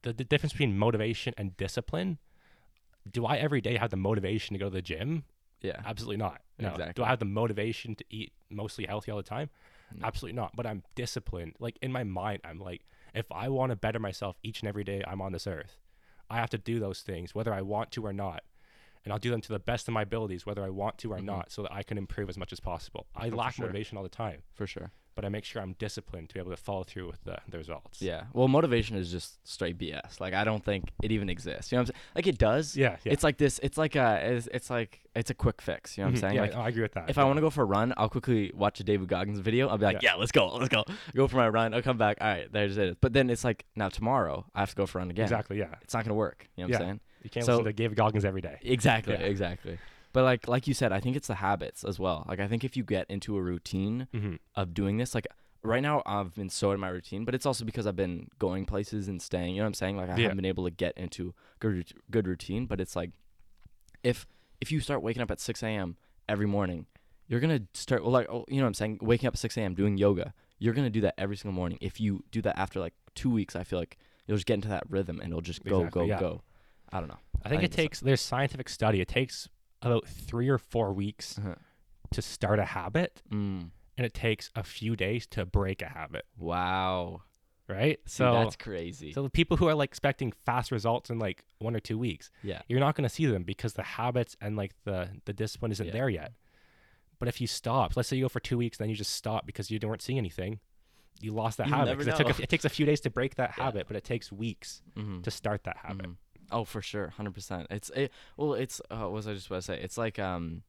[0.04, 2.20] the, the difference between motivation and discipline.
[3.10, 5.24] Do I every day have the motivation to go to the gym?
[5.62, 5.82] Yeah.
[5.86, 6.42] Absolutely not.
[6.60, 6.76] No.
[6.96, 9.50] Do I have the motivation to eat mostly healthy all the time?
[9.94, 10.06] No.
[10.08, 10.56] Absolutely not.
[10.56, 11.56] But I'm disciplined.
[11.60, 14.84] Like in my mind, I'm like, if I want to better myself each and every
[14.84, 15.78] day I'm on this earth,
[16.30, 18.44] I have to do those things, whether I want to or not.
[19.04, 21.20] And I'll do them to the best of my abilities, whether I want to or
[21.20, 21.26] Mhm.
[21.26, 23.06] not, so that I can improve as much as possible.
[23.16, 23.66] I Oh, lack sure.
[23.68, 24.92] motivation all the time, For sure.
[25.16, 27.58] But I make sure I'm disciplined to be able to follow through with the, the
[27.58, 28.02] results.
[28.02, 28.24] Yeah.
[28.34, 30.20] Well, motivation is just straight BS.
[30.20, 31.72] Like I don't think it even exists.
[31.72, 32.04] You know what I'm saying?
[32.16, 32.76] Like it does.
[32.76, 32.98] Yeah.
[33.04, 33.14] yeah.
[33.14, 33.60] It's like this.
[33.64, 34.20] It's like a.
[34.36, 35.98] It's, it's like it's a quick fix.
[35.98, 36.22] You know what I'm Mhm.
[36.22, 36.36] saying?
[36.36, 37.10] Yeah, Like I agree with that.
[37.10, 39.70] if I want to go for a run, I'll quickly watch a David Goggins video.
[39.70, 40.84] I'll be like, yeah, let's go, let's go.
[41.16, 41.74] Go for my run.
[41.74, 42.18] I'll come back.
[42.20, 42.98] All right, there's it.
[43.00, 45.24] But then it's like now tomorrow I have to go for a run again.
[45.24, 45.58] Exactly.
[45.58, 45.76] Yeah.
[45.82, 46.48] It's not gonna work.
[46.58, 46.78] You know what Yeah.
[46.78, 47.00] I'm saying?
[47.24, 48.60] You can't So- listen to David Goggins every day.
[48.62, 49.14] Exactly.
[49.14, 49.22] Yeah.
[49.22, 49.78] Exactly.
[50.16, 52.26] But like like you said, I think it's the habits as well.
[52.28, 54.36] Like I think if you get into a routine Mm-hmm.
[54.56, 55.14] of doing this.
[55.14, 55.28] Like
[55.62, 58.66] right now, I've been so in my routine, but it's also because I've been going
[58.66, 59.56] places and staying.
[59.56, 59.98] You know what I'm saying?
[59.98, 60.22] Like I Yeah.
[60.24, 62.66] haven't been able to get into good good routine.
[62.66, 63.12] But it's like
[64.04, 64.26] if
[64.62, 65.98] if you start waking up at 6 a.m.
[66.30, 66.86] every morning,
[67.28, 68.02] you're gonna start.
[68.04, 69.00] Well, like oh, you know what I'm saying?
[69.02, 69.76] Waking up at 6 a.m.
[69.76, 70.34] doing yoga.
[70.60, 71.78] You're gonna do that every single morning.
[71.82, 73.98] If you do that after like two weeks, I feel like
[74.28, 76.20] you'll just get into that rhythm and it'll just go Exactly, go yeah.
[76.20, 76.42] go.
[76.94, 77.18] I don't know.
[77.44, 77.82] I think I it think so.
[77.82, 78.00] takes.
[78.00, 79.02] There's scientific study.
[79.02, 79.50] It takes
[79.86, 81.56] about three or four weeks Uh-huh.
[82.12, 83.72] to start a habit, Mm.
[83.98, 86.26] and it takes a few days to break a habit.
[86.38, 87.22] Wow.
[87.68, 88.00] Right.
[88.06, 89.12] So that's crazy.
[89.12, 92.30] so the people who are like expecting fast results in like one or two weeks,
[92.44, 92.62] yeah.
[92.68, 95.88] you're not going to see them because the habits and like the the discipline isn't
[95.88, 95.92] Yeah.
[95.94, 96.34] there yet.
[97.18, 99.48] But if you stop, let's say you go for two weeks, then you just stop
[99.48, 100.60] because you weren't seeing anything.
[101.22, 102.08] You lost that You habit.
[102.08, 103.64] It, took a, it takes a few days to break that Yeah.
[103.64, 105.22] habit, but it takes weeks Mm-hmm.
[105.22, 106.06] to start that habit.
[106.10, 106.16] Mhm.
[106.52, 107.68] Oh, for sure, hundred percent.
[107.70, 108.12] It's it.
[108.38, 109.80] Well, it's uh, what was I just about to say?
[109.82, 110.64] It's like um,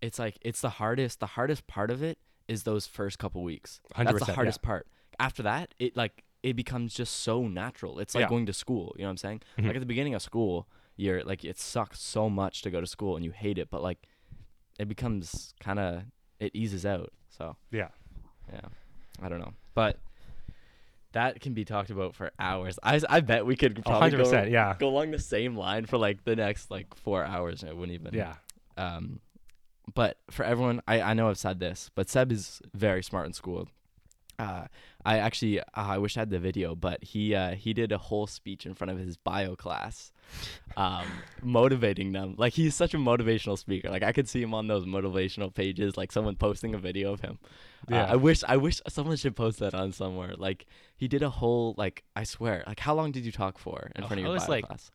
[0.00, 1.20] it's like it's the hardest.
[1.20, 3.80] The hardest part of it is those first couple weeks.
[3.96, 4.34] That's 100%, the yeah.
[4.34, 4.86] hardest part.
[5.18, 7.98] After that, it like it becomes just so natural.
[7.98, 8.28] It's like Yeah.
[8.28, 8.94] going to school.
[8.96, 9.42] You know what I'm saying?
[9.58, 9.66] Mhm.
[9.66, 12.86] Like at the beginning of school, you're like it sucks so much to go to
[12.86, 14.06] school and you hate it, but like
[14.78, 16.02] it becomes kind of
[16.40, 17.12] it eases out.
[17.30, 17.88] So Yeah.
[18.52, 18.60] yeah,
[19.22, 19.98] I don't know, but.
[21.14, 22.78] That can be talked about for hours.
[22.82, 24.42] I, I bet we could probably go.
[24.52, 24.76] Yeah.
[24.78, 27.94] go along the same line for like the next like four hours and it wouldn't
[27.98, 28.34] even Yeah.
[28.76, 29.20] um
[29.94, 33.32] but for everyone i i know i've said this but seb is very smart in
[33.34, 33.68] school
[34.38, 34.64] uh
[35.04, 37.98] i actually uh, i wish i had the video but he uh he did a
[37.98, 40.12] whole speech in front of his bio class
[40.76, 41.06] um
[41.42, 44.84] motivating them like he's such a motivational speaker like i could see him on those
[44.84, 47.38] motivational pages like someone posting a video of him
[47.90, 48.06] Uh, Yeah.
[48.12, 50.66] i wish i wish someone should post that on somewhere like
[50.96, 54.02] he did a whole like i swear like how long did you talk for in
[54.04, 54.90] Oh, front of your was, bio like, class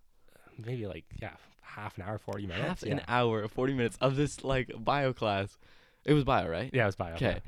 [0.65, 2.67] Maybe like yeah, half an hour, forty minutes.
[2.67, 2.93] half yeah.
[2.95, 5.58] an hour, forty minutes of this like bio class.
[6.04, 6.69] It was bio, right?
[6.73, 7.13] Yeah, it was bio.
[7.15, 7.39] Okay.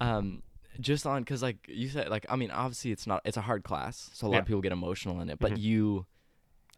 [0.00, 0.42] Um,
[0.80, 3.64] just on because like you said, like I mean, obviously it's not it's a hard
[3.64, 4.40] class, so a lot Yeah.
[4.40, 5.38] of people get emotional in it.
[5.38, 5.60] But Mhm.
[5.60, 6.06] you,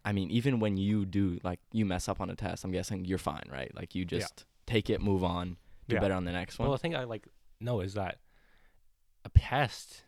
[0.03, 3.05] I mean, even when you do like you mess up on a test, I'm guessing
[3.05, 3.73] you're fine, right?
[3.75, 4.19] Like you Yeah.
[4.19, 5.99] just take it, move on, do Yeah.
[6.01, 6.67] better on the next one.
[6.67, 7.27] Well, the thing I like
[7.59, 8.19] know is that
[9.25, 10.03] a test,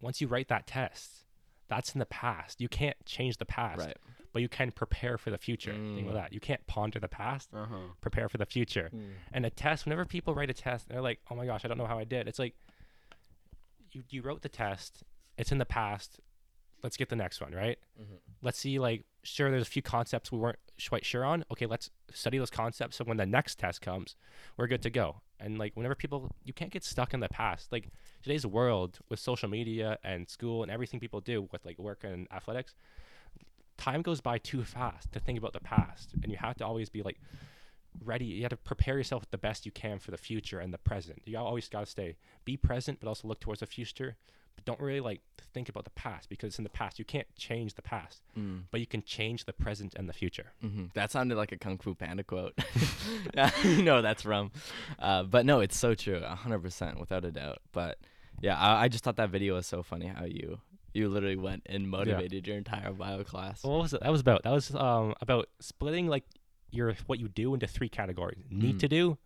[0.00, 1.24] once you write that test,
[1.68, 2.60] that's in the past.
[2.60, 3.96] You can't change the past, right.
[4.32, 5.72] but you can prepare for the future.
[5.72, 6.02] Think Mm.
[6.04, 6.32] about that.
[6.32, 7.78] You can't ponder the past, Uh huh.
[8.00, 8.90] prepare for the future.
[9.32, 11.76] And a test, whenever people write a test, they're like, "Oh my gosh, I don't
[11.78, 12.54] know how I did." It's like
[13.98, 15.02] you you wrote the test.
[15.36, 16.20] It's in the past.
[16.82, 17.78] Let's get the next one, right?
[18.00, 18.16] Mm-hmm.
[18.42, 18.78] Let's see.
[18.78, 20.58] Like, sure, there's a few concepts we weren't
[20.88, 21.44] quite sure on.
[21.50, 22.96] Okay, let's study those concepts.
[22.96, 24.14] So when the next test comes,
[24.56, 25.20] we're good to go.
[25.40, 27.72] And like whenever people, you can't get stuck in the past.
[27.72, 27.88] Like
[28.22, 32.28] today's world with social media and school and everything people do with like work and
[32.32, 32.74] athletics,
[33.76, 36.90] time goes by too fast to think about the past, and you have to always
[36.90, 37.20] be like
[38.04, 38.24] ready.
[38.26, 41.22] You have to prepare yourself the best you can for the future and the present.
[41.24, 44.16] You always got to stay be present, but also look towards the future.
[44.56, 45.20] But don't really like
[45.54, 46.98] think about the past because it's in the past.
[46.98, 48.64] You can't change the past, Mm.
[48.72, 50.52] but you can change the present and the future.
[50.60, 52.54] hmm That sounded like a Kung Fu Panda quote.
[53.64, 54.50] no, that's from.
[54.98, 57.58] Uh, but no, it's so true, hundred percent, without a doubt.
[57.72, 57.98] But
[58.40, 60.60] yeah, I, I just thought that video was so funny how you
[60.94, 63.62] you literally went and motivated your entire bio class.
[63.62, 64.00] What was it?
[64.00, 64.42] That was about?
[64.42, 66.24] That was um about splitting like
[66.70, 68.80] your what you do into three categories: need Mm.
[68.80, 69.18] to do,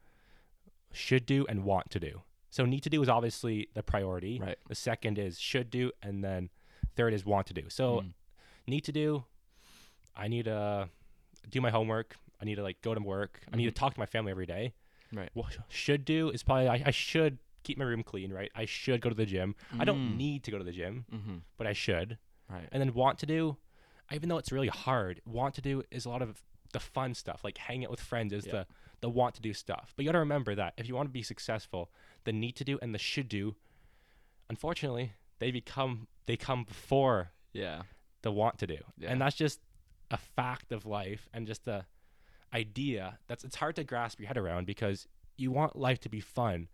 [0.93, 2.23] should do, and want to do.
[2.51, 4.39] So need to do is obviously the priority.
[4.39, 4.59] Right.
[4.69, 6.51] The second is should do, and then
[6.97, 7.69] third is want to do.
[7.71, 8.13] So Mm.
[8.67, 9.25] need to do,
[10.15, 10.89] I need to
[11.49, 12.17] do my homework.
[12.41, 13.41] I need to like go to work.
[13.53, 13.75] I need to Mhm.
[13.77, 14.75] talk to my family every day.
[15.13, 15.31] Right.
[15.35, 18.51] What should do is probably I, I should keep my room clean, right?
[18.55, 19.55] I should go to the gym.
[19.79, 20.17] I don't Mm.
[20.17, 21.37] need to go to the gym, Mm-hmm.
[21.57, 22.19] but I should.
[22.49, 22.69] Right.
[22.73, 23.57] And then want to do,
[24.11, 27.43] even though it's really hard, want to do is a lot of the fun stuff,
[27.45, 28.53] like hanging out with friends is Yeah.
[28.53, 28.67] the
[29.01, 29.93] the want to do stuff.
[29.97, 31.91] But you got to remember that if you want to be successful,
[32.25, 33.57] the need to do and the should do,
[34.49, 37.83] unfortunately, they become they come before Yeah.
[38.23, 38.79] the want to do.
[38.97, 39.11] Yeah.
[39.11, 39.61] And that's just
[40.11, 41.87] a fact of life and just a
[42.55, 46.21] idea that's it's hard to grasp your head around because you want life to be
[46.21, 46.69] fun,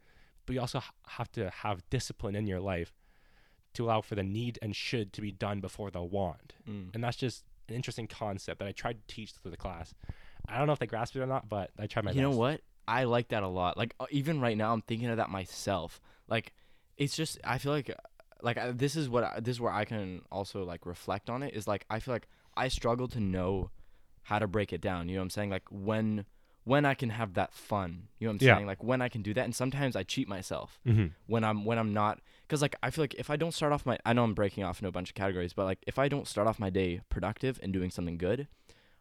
[0.44, 2.92] but you also have to have discipline in your life
[3.74, 6.54] to allow for the need and should to be done before the want.
[6.68, 6.92] Mm.
[6.94, 9.94] And that's just an interesting concept that I tried to teach to the class.
[10.48, 12.30] I don't know if they grasped it or not, but I tried my you know
[12.30, 12.60] what?
[12.86, 13.76] I like that a lot.
[13.76, 16.00] Like uh, even right now, I'm thinking of that myself.
[16.28, 16.52] Like
[16.96, 17.94] it's just I feel like
[18.42, 21.42] like I, this is what I, this is where I can also like reflect on
[21.42, 21.54] it.
[21.54, 23.70] Is like I feel like I struggle to know
[24.22, 25.08] how to break it down.
[25.08, 25.50] You know what I'm saying?
[25.50, 26.24] Like when
[26.64, 28.08] when I can have that fun.
[28.18, 28.54] You know what I'm Yeah.
[28.56, 28.66] saying?
[28.66, 29.44] Like when I can do that.
[29.44, 31.06] And sometimes I cheat myself Mm-hmm.
[31.26, 33.84] when I'm when I'm not because like I feel like if I don't start off
[33.84, 36.08] my I know I'm breaking off into a bunch of categories, but like if I
[36.08, 38.48] don't start off my day productive and doing something good,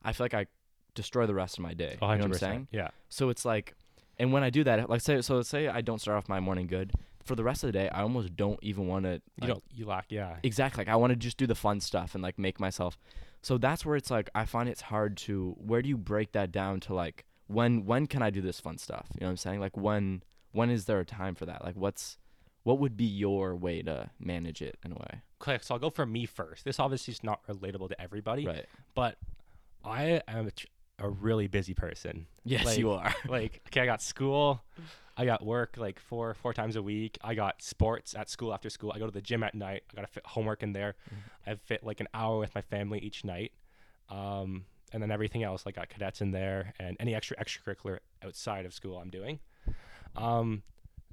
[0.04, 0.48] I feel like I
[0.94, 1.98] destroy the rest of my day.
[2.02, 2.68] You know what I'm saying?
[2.72, 2.90] Yeah.
[3.08, 3.76] So it's like,
[4.18, 6.40] and when I do that, like say, so let's say I don't start off my
[6.40, 6.92] morning good.
[7.24, 9.22] For the rest of the day, I almost don't even want to.
[9.42, 10.38] You don't you lack yeah.
[10.44, 10.82] exactly.
[10.82, 12.98] Like I want to just do the fun stuff and like make myself.
[13.42, 15.56] So that's where it's like I find it's hard to.
[15.58, 18.78] Where do you break that down to like when when can I do this fun
[18.78, 19.08] stuff?
[19.14, 19.60] You know what I'm saying?
[19.60, 21.64] Like when when is there a time for that?
[21.66, 22.18] Like what's
[22.68, 25.22] what would be your way to manage it in a way?
[25.42, 26.66] Okay, so I'll go for me first.
[26.66, 28.66] This obviously is not relatable to everybody, Right.
[28.94, 29.18] but
[29.86, 30.48] I am
[31.00, 32.28] a, a really busy person.
[32.44, 33.16] Yes, Like- you are.
[33.30, 34.62] like okay i got school
[35.16, 38.70] i got work like four four times a week i got sports at school after
[38.70, 40.96] school i go to the gym at night i gotta fit homework in there
[41.46, 43.52] i fit like an hour with my family each night
[44.10, 48.66] um, and then everything else like got cadets in there and any extra extracurricular outside
[48.66, 49.40] of school i'm doing
[50.16, 50.64] um,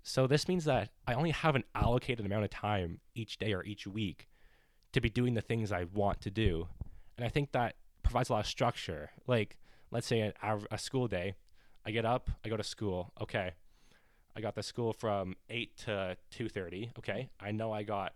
[0.05, 3.65] so this means that i only have an allocated amount of time each day or
[3.65, 4.29] each week
[4.93, 6.69] to be doing the things i want to do
[7.19, 9.57] and i think that provides a lot of structure like
[9.91, 10.33] let's say an,
[10.71, 11.35] a school day
[11.87, 13.13] I get up, I go to school.
[13.21, 13.53] Okay.
[14.37, 16.99] I got the school from 8 to 2:30.
[16.99, 17.29] Okay.
[17.39, 18.15] I know I got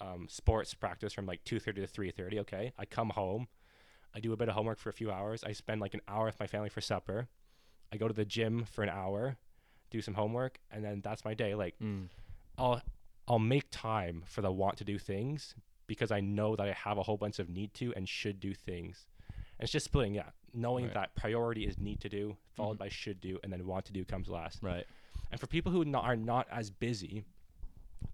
[0.00, 2.38] um, sports practice from like 2:30 to 3:30.
[2.40, 2.72] Okay.
[2.78, 3.48] I come home.
[4.14, 5.42] I do a bit of homework for a few hours.
[5.42, 7.28] I spend like an hour with my family for supper.
[7.92, 9.38] I go to the gym for an hour,
[9.94, 11.54] do some homework, and then that's my day.
[11.54, 12.08] Like Mm.
[12.58, 12.82] I'll
[13.28, 15.54] I'll make time for the want to do things
[15.86, 18.52] because I know that I have a whole bunch of need to and should do
[18.54, 19.06] things.
[19.56, 20.30] And it's just splitting, yeah.
[20.52, 20.94] Knowing Right.
[20.94, 22.84] that priority is need to do, followed Mhm.
[22.84, 24.62] by should do, and then want to do comes last.
[24.62, 24.86] Right.
[25.30, 27.24] And for people who not, are not as busy,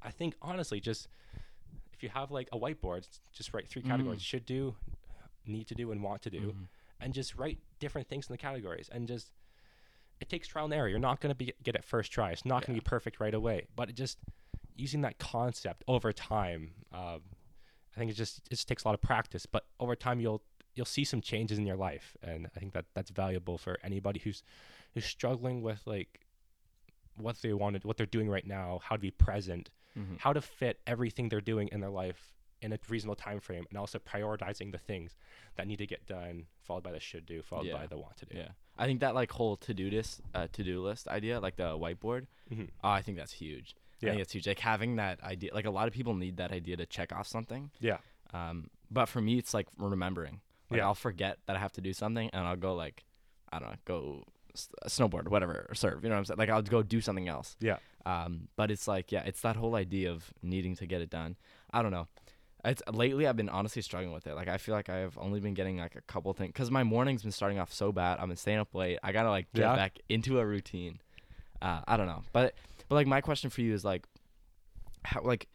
[0.02, 1.08] I think honestly, just
[1.92, 4.30] if you have like a whiteboard, just write three categories: Mm.
[4.32, 4.76] should do,
[5.46, 6.68] need to do, and want to do, Mhm.
[7.00, 8.88] and just write different things in the categories.
[8.90, 9.32] And just
[10.20, 10.88] it takes trial and error.
[10.88, 12.30] You're not going to be get it first try.
[12.30, 13.66] It's not going to be perfect right away.
[13.74, 14.18] But it just
[14.76, 16.72] using that concept over time.
[16.92, 17.22] Um,
[17.94, 19.46] I think it just it just takes a lot of practice.
[19.46, 20.42] But over time, you'll
[20.74, 24.20] you'll see some changes in your life, and I think that that's valuable for anybody
[24.20, 24.42] who's
[24.94, 26.20] who's struggling with like
[27.16, 30.18] what they wanted, what they're doing right now, how to be present, Mhm.
[30.20, 33.78] how to fit everything they're doing in their life in a reasonable time frame, and
[33.78, 35.16] also prioritizing the things
[35.56, 37.72] that need to get done, followed by the should do, followed Yeah.
[37.78, 38.36] by the want to do.
[38.38, 41.56] Yeah, I think that like whole to do list, uh, to do list idea, like
[41.56, 42.26] the whiteboard.
[42.52, 42.68] Mhm.
[42.82, 43.76] Oh, I think that's huge.
[44.00, 44.08] Yeah.
[44.08, 44.46] I think it's huge.
[44.48, 47.26] Like having that idea, like a lot of people need that idea to check off
[47.26, 47.70] something.
[47.80, 47.98] Yeah.
[48.32, 50.40] Um, but for me, it's like remembering.
[50.70, 50.86] Like Yeah.
[50.86, 53.04] I'll forget that I have to do something, and I'll go like,
[53.52, 56.00] I don't know, go s- snowboard, whatever, or surf.
[56.02, 56.38] You know what I'm saying?
[56.38, 57.56] Like I'll go do something else.
[57.60, 57.78] Yeah.
[58.06, 61.36] Um, but it's like, yeah, it's that whole idea of needing to get it done.
[61.72, 62.08] I don't know.
[62.64, 64.34] It's lately I've been honestly struggling with it.
[64.34, 67.22] Like I feel like I've only been getting like a couple things because my morning's
[67.22, 68.18] been starting off so bad.
[68.18, 68.98] I've been staying up late.
[69.02, 69.76] I gotta like get Yeah.
[69.76, 71.00] back into a routine.
[71.62, 72.54] Uh, I don't know, but
[72.88, 74.06] but like my question for you is like,
[75.04, 75.46] how like,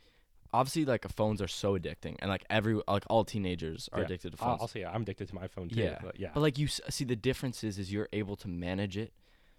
[0.53, 4.05] obviously like phones are so addicting, and like every like all teenagers are Yeah.
[4.05, 4.61] addicted to I'll, phones.
[4.61, 5.79] I'll say yeah, I'm addicted to my phone too.
[5.81, 5.99] Yeah.
[6.01, 6.29] But yeah.
[6.33, 9.13] But like you s- see, the difference is, is you're able to manage it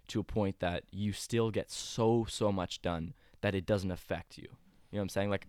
[0.09, 4.37] to a point that you still get so so much done that it doesn't affect
[4.37, 4.43] you.
[4.91, 5.29] You know what I'm saying?
[5.29, 5.47] Like,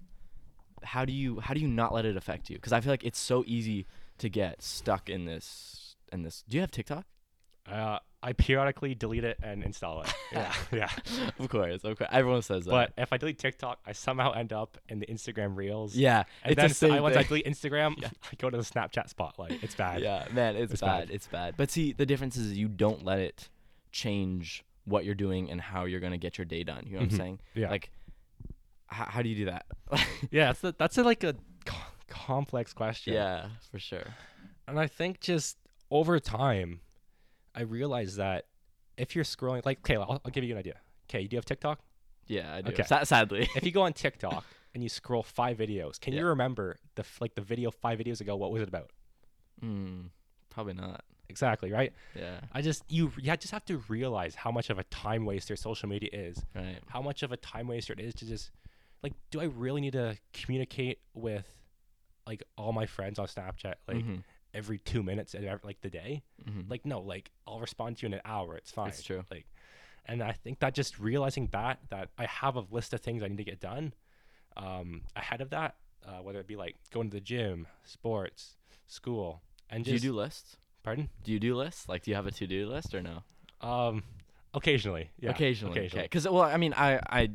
[0.83, 2.57] how do you how do you not let it affect you?
[2.57, 3.87] Because I feel like it's so easy
[4.19, 6.45] to get stuck in this in this.
[6.49, 7.05] Do you have TikTok?
[7.71, 10.13] uh, I periodically delete it and install it.
[10.33, 10.53] Yeah.
[10.73, 10.89] yeah.
[11.39, 12.09] of course, of course.
[12.11, 12.71] Everyone says that.
[12.71, 15.95] But if I delete TikTok, I somehow end up in the Instagram Reels.
[15.95, 19.09] yeah, And it's then the I, once I delete Instagram, I go to the Snapchat
[19.11, 19.63] spotlight.
[19.63, 20.01] It's bad.
[20.03, 21.09] Yeah, man, it's, It's bad.
[21.09, 21.11] bad.
[21.15, 21.55] It's bad.
[21.57, 23.49] But see, the difference is you don't let it
[23.93, 26.85] change what you're doing and how you're gonna get your day done.
[26.87, 27.13] You know what Mhm.
[27.13, 27.41] I'm saying?
[27.55, 27.71] Yeah.
[27.71, 27.91] Like,
[28.89, 29.67] how, how do you do that?
[30.31, 30.47] Yeah.
[30.49, 31.77] That's a, that's a, like a co-
[32.09, 33.15] complex question.
[33.15, 34.05] yeah, for sure.
[34.67, 35.57] And I think just
[35.91, 36.81] over time,
[37.55, 38.45] I realized that
[38.97, 40.77] if you're scrolling, like, okay, I'll, I'll give you an idea.
[41.09, 41.81] Okay, do you have TikTok?
[42.27, 42.73] Yeah, I do.
[42.73, 42.83] Okay.
[42.83, 43.49] Sa- sadly.
[43.57, 46.21] if you go on TikTok and you scroll five videos, can Yeah.
[46.21, 48.37] you remember the f- like the video five videos ago?
[48.37, 48.91] What was it about?
[49.65, 50.11] mm,
[50.51, 51.05] probably not.
[51.31, 51.93] Exactly right.
[52.15, 52.41] Yeah.
[52.53, 55.89] I just you yeah just have to realize how much of a time waster social
[55.89, 56.43] media is.
[56.55, 56.79] Right.
[56.89, 58.51] How much of a time waster it is to just
[59.03, 61.47] like, do I really need to communicate with
[62.27, 65.91] like all my friends on Snapchat like Mhm, every two minutes and ev- like the
[65.91, 66.23] day?
[66.49, 66.69] mhm.
[66.69, 68.57] Like no, like I'll respond to you in an hour.
[68.57, 68.89] It's fine.
[68.89, 69.25] It's true.
[69.31, 69.47] Like,
[70.07, 73.29] and I think that just realizing that that I have a list of things I
[73.29, 73.95] need to get done
[74.57, 78.57] um, ahead of that, uh, whether it be like going to the gym, sports,
[78.87, 80.57] school, and do you do lists?
[80.83, 81.09] pardon.
[81.25, 81.89] Do you do lists?
[81.89, 83.23] Like, do you have a to-do list or no?
[83.61, 84.03] Um,
[84.55, 85.79] occasionally, yeah, occasionally.
[85.79, 86.05] occasionally.
[86.05, 87.31] Because well, I mean, I, I,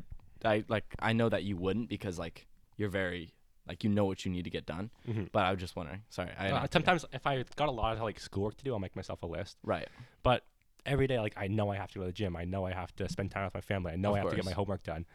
[0.46, 3.34] I like I know that you wouldn't because like you're very
[3.68, 4.90] like you know what you need to get done.
[5.08, 5.32] Mhm.
[5.32, 6.02] But I was just wondering.
[6.10, 6.32] Sorry.
[6.38, 8.96] I Uh, sometimes if I got a lot of like schoolwork to do, I'll make
[8.96, 9.58] myself a list.
[9.64, 9.88] Right.
[10.22, 10.46] But
[10.86, 12.36] every day, like I know I have to go to the gym.
[12.36, 13.94] I know I have to spend time with my family.
[13.94, 15.06] I know Of I have to get my homework done.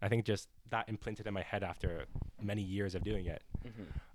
[0.00, 2.06] I think just that imprinted in my head after
[2.40, 3.42] many years of doing it.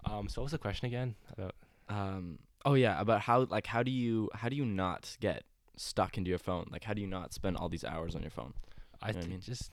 [0.03, 1.15] Um, so what was the question again?
[1.31, 1.55] About,
[1.87, 2.39] Um.
[2.65, 2.99] Oh yeah.
[2.99, 5.43] About how like how do you how do you not get
[5.77, 6.67] stuck into your phone?
[6.71, 8.53] Like how do you not spend all these hours on your phone?
[9.01, 9.39] I know what I mean?
[9.39, 9.71] just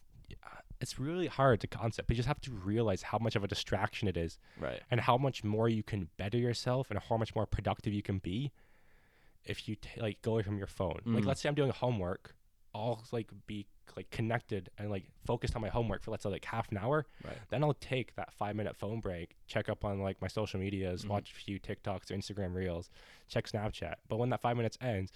[0.84, 2.06] it's really hard to concept.
[2.08, 4.80] But you just have to realize how much of a distraction it is, Right.
[4.90, 8.18] and how much more you can better yourself, and how much more productive you can
[8.18, 8.52] be
[9.44, 11.00] if you t- like go away from your phone.
[11.06, 11.26] Like Mhm.
[11.26, 12.34] let's say I'm doing homework,
[12.74, 13.66] I'll like be
[13.96, 17.06] like connected and like focused on my homework for let's say like half an hour.
[17.22, 17.36] Right.
[17.50, 21.04] Then I'll take that five minute phone break, check up on like my social medias,
[21.04, 21.08] Mhm.
[21.08, 22.90] watch a few TikToks or Instagram reels,
[23.28, 23.96] check Snapchat.
[24.08, 25.12] But when that five minutes ends,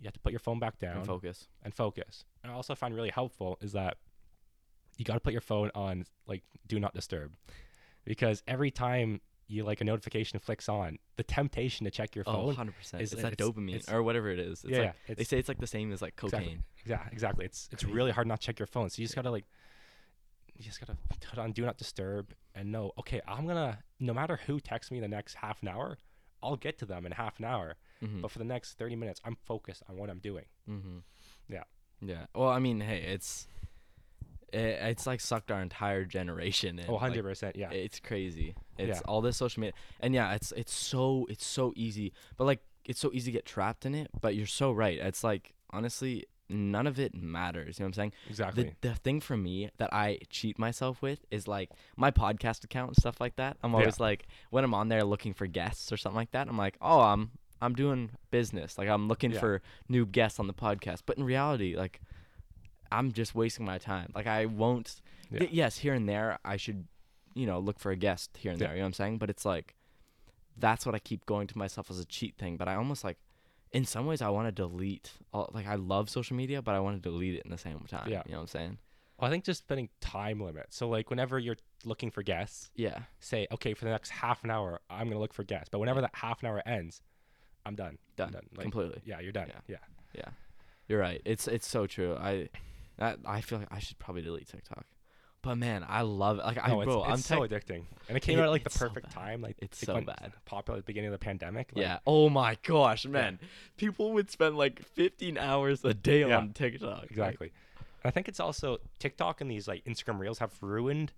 [0.00, 1.48] you have to put your phone back down And focus.
[1.62, 2.24] and focus.
[2.42, 3.96] And I also find really helpful is that
[4.96, 7.32] you got to put your phone on like do not disturb
[8.04, 12.32] because every time you like a notification flicks on, the temptation to check your Oh,
[12.32, 12.46] phone.
[12.46, 13.02] 100 percent.
[13.02, 14.64] is- It's that it's- dopamine it's- or whatever it is.
[14.64, 16.38] It's yeah, like, yeah, they say it's like the same as like Exactly.
[16.48, 16.64] cocaine.
[16.86, 17.44] yeah, exactly.
[17.44, 18.88] It's it's really hard not to check your phone.
[18.90, 19.44] So you just gotta like,
[20.56, 20.96] you just gotta
[21.28, 22.92] put on do not disturb and know.
[22.98, 25.98] Okay, I'm gonna no matter who texts me the next half an hour,
[26.42, 27.74] I'll get to them in half an hour.
[28.02, 28.22] Mm-hmm.
[28.22, 30.46] But for the next thirty minutes, I'm focused on what I'm doing.
[30.68, 30.98] Mm-hmm.
[31.48, 31.64] Yeah.
[32.00, 32.26] Yeah.
[32.34, 33.46] Well, I mean, hey, it's
[34.54, 36.78] it, it's like sucked our entire generation.
[36.88, 37.56] Oh, like, 100 percent.
[37.56, 37.70] Yeah.
[37.70, 38.54] It's crazy.
[38.78, 39.02] It's Yeah.
[39.06, 43.00] all this social media, and yeah, it's it's so it's so easy, but like it's
[43.00, 44.08] so easy to get trapped in it.
[44.20, 44.98] But you're so right.
[44.98, 47.78] It's like honestly, none of it matters.
[47.78, 48.12] You know what I'm saying?
[48.28, 48.62] exactly.
[48.82, 52.88] The the thing for me that I cheat myself with is like my podcast account
[52.90, 53.56] and stuff like that.
[53.62, 53.78] I'm Yeah.
[53.80, 56.48] always like when I'm on there looking for guests or something like that.
[56.48, 57.30] I'm like, oh, I'm
[57.62, 58.76] I'm doing business.
[58.76, 59.40] Like I'm looking Yeah.
[59.40, 61.00] for new guests on the podcast.
[61.06, 62.00] But in reality, like
[62.92, 64.10] I'm just wasting my time.
[64.14, 65.00] Like I won't.
[65.30, 65.38] Yeah.
[65.40, 66.86] th- yes, here and there I should,
[67.34, 68.68] you know, look for a guest here and Yeah.
[68.68, 68.76] there.
[68.76, 69.18] You know what I'm saying?
[69.18, 69.74] But it's like
[70.56, 72.56] that's what I keep going to myself as a cheat thing.
[72.56, 73.18] But I almost like.
[73.72, 75.10] In some ways, I want to delete.
[75.32, 77.80] All, like I love social media, but I want to delete it in the same
[77.88, 78.08] time.
[78.08, 78.22] Yeah.
[78.24, 78.78] You know what I'm saying?
[79.18, 80.76] Well, I think just putting time limits.
[80.76, 83.00] So like whenever you're looking for guests, Yeah.
[83.18, 85.70] say, okay, for the next half an hour, I'm gonna look for guests.
[85.72, 87.02] But whenever that half an hour ends,
[87.66, 87.88] I'm done.
[87.88, 88.30] I'm Done.
[88.32, 88.46] done.
[88.54, 89.00] Like, Completely.
[89.04, 89.48] yeah, you're done.
[89.48, 89.60] Yeah.
[89.66, 89.76] Yeah.
[90.14, 90.28] Yeah.
[90.86, 91.20] You're right.
[91.24, 92.14] It's it's so true.
[92.14, 92.50] I
[92.98, 94.86] that, I feel like I should probably delete TikTok.
[95.42, 96.44] But man, I love it.
[96.46, 98.46] Like I No, it's, bro, it's I'm so tech- addicting, and it came It- out
[98.46, 99.42] at like the it's so perfect time.
[99.42, 100.32] Like It's like, so bad.
[100.46, 101.70] Popular at the beginning of the pandemic.
[101.74, 101.98] Like, Yeah.
[102.06, 103.38] Oh my gosh, man.
[103.76, 106.38] People would spend like 15 hours a day Yeah.
[106.38, 107.04] on TikTok.
[107.10, 107.52] Exactly.
[108.02, 111.12] And I think it's also TikTok and these like Instagram Reels have ruined,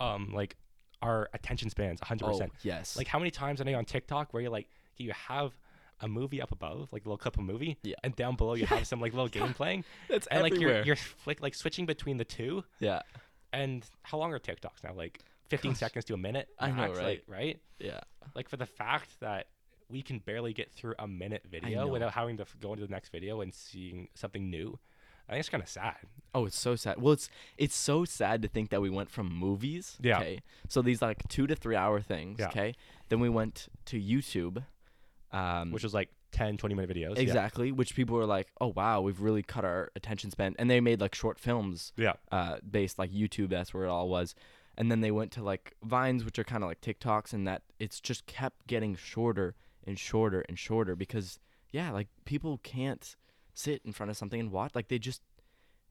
[0.00, 0.56] um, like
[1.00, 2.24] our attention spans 100.
[2.24, 2.96] oh, percent yes.
[2.96, 5.52] Like how many times I know on TikTok where you're like, you have
[6.00, 7.96] a movie up above, like a little clip of movie, Yeah.
[8.04, 10.76] and down below you have some like little game playing, it's and like everywhere.
[10.78, 12.64] you're you're flick, like switching between the two.
[12.80, 13.00] yeah.
[13.52, 14.92] And how long are TikToks now?
[14.94, 15.78] Like 15 Gosh.
[15.80, 16.48] seconds to a minute.
[16.58, 16.96] I know, right?
[17.02, 17.60] Like, right?
[17.78, 18.00] Yeah.
[18.34, 19.46] Like for the fact that
[19.88, 23.08] we can barely get through a minute video without having to go into the next
[23.10, 24.78] video and seeing something new.
[25.26, 25.96] I think it's kind of sad.
[26.34, 27.00] Oh, it's so sad.
[27.00, 29.96] Well, it's it's so sad to think that we went from movies.
[30.00, 30.18] Yeah.
[30.18, 30.40] Okay.
[30.68, 32.36] So these like two to three hour things.
[32.40, 32.48] Yeah.
[32.48, 32.74] Okay.
[33.08, 34.64] Then we went to YouTube.
[35.32, 37.16] Um, Which was like 10, 20 minute videos.
[37.16, 37.22] yeah.
[37.22, 40.80] exactly, which people were like, "Oh wow, we've really cut our attention span," and they
[40.80, 42.14] made like short films Yeah.
[42.32, 43.48] uh, based like YouTube.
[43.50, 44.34] That's where it all was.
[44.76, 47.62] And then they went to like vines, which are kind of like TikToks, and that
[47.78, 49.54] it's just kept getting shorter
[49.86, 51.38] and shorter and shorter because
[51.72, 53.16] yeah, like people can't
[53.54, 54.72] sit in front of something and watch.
[54.74, 55.20] Like they just,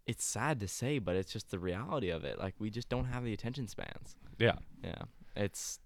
[0.05, 2.39] it's sad to say, but it's just the reality of it.
[2.39, 4.15] Like we just don't have the attention spans.
[4.39, 4.55] Yeah.
[4.83, 5.01] Yeah,
[5.35, 5.79] it's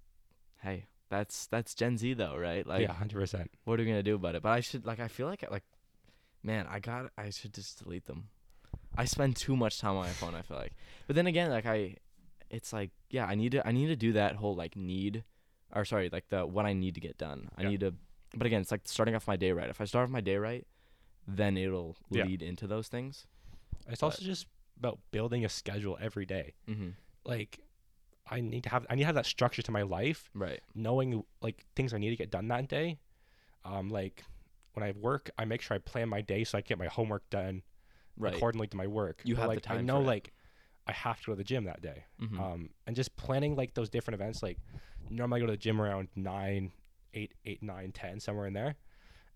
[0.61, 2.65] hey, that's that's Gen Z though, right?
[2.65, 2.93] Like yeah.
[2.93, 3.51] Hundred percent.
[3.65, 4.41] what are we gonna do about it?
[4.41, 5.63] But I should like I feel like like
[6.41, 8.29] man, I got I should just delete them.
[8.97, 10.73] I spend too much time on my phone, I feel like.
[11.07, 11.97] But then again, like I
[12.49, 15.23] it's like yeah, I need to I need to do that whole like need
[15.75, 17.49] or sorry, like the what I need to get done.
[17.57, 17.69] I Yeah.
[17.69, 17.93] need to
[18.33, 19.69] but again, it's like starting off my day right.
[19.69, 20.65] If I start off my day right,
[21.27, 22.23] then it'll Yeah.
[22.23, 23.27] lead into those things.
[23.87, 24.47] It's also just
[24.77, 26.53] about building a schedule every day.
[26.69, 26.93] Mhm.
[27.25, 27.59] Like,
[28.31, 30.61] I need to have I need to have that structure to my life, Right.
[30.73, 32.97] knowing like things I need to get done that day.
[33.65, 34.23] Um, like
[34.73, 37.29] when I work, I make sure I plan my day so I get my homework
[37.29, 37.61] done
[38.17, 38.33] Right.
[38.33, 39.21] accordingly to my work.
[39.25, 40.33] You But, have the like I know like
[40.87, 42.05] I have to go to the gym that day.
[42.21, 42.39] Mhm.
[42.39, 44.41] Um, and just planning like those different events.
[44.41, 44.57] Like
[45.09, 46.71] normally I go to the gym around nine,
[47.13, 48.75] eight, eight, nine, ten, somewhere in there,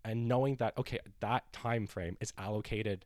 [0.04, 3.04] and knowing that okay, that time frame is allocated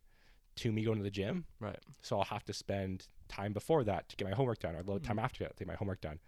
[0.57, 1.45] to me going to the gym.
[1.59, 1.79] Right.
[2.03, 4.83] So I'll have to spend time before that to get my homework done, or a
[4.83, 5.25] little time Mhm.
[5.25, 6.21] after that to get my homework done,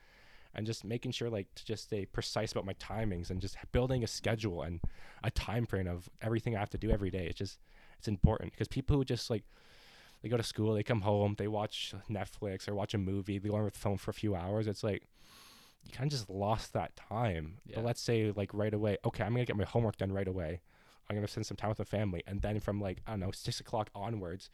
[0.55, 4.05] and just making sure like to just stay precise about my timings and just building
[4.05, 4.81] a schedule and
[5.23, 7.27] a time frame of everything I have to do every day.
[7.27, 7.59] It's just
[7.99, 9.45] it's important because people who just like
[10.23, 13.49] they go to school, they come home, they watch Netflix or watch a movie, they
[13.49, 14.67] learn with the phone for a few hours.
[14.69, 15.09] It's like
[15.85, 17.59] you kind of just lost that time.
[17.67, 17.77] Yeah.
[17.77, 20.61] But let's say like right away, okay, I'm gonna get my homework done right away.
[21.11, 23.31] I'm gonna spend some time with the family, and then from like I don't know
[23.33, 24.49] six o'clock onwards,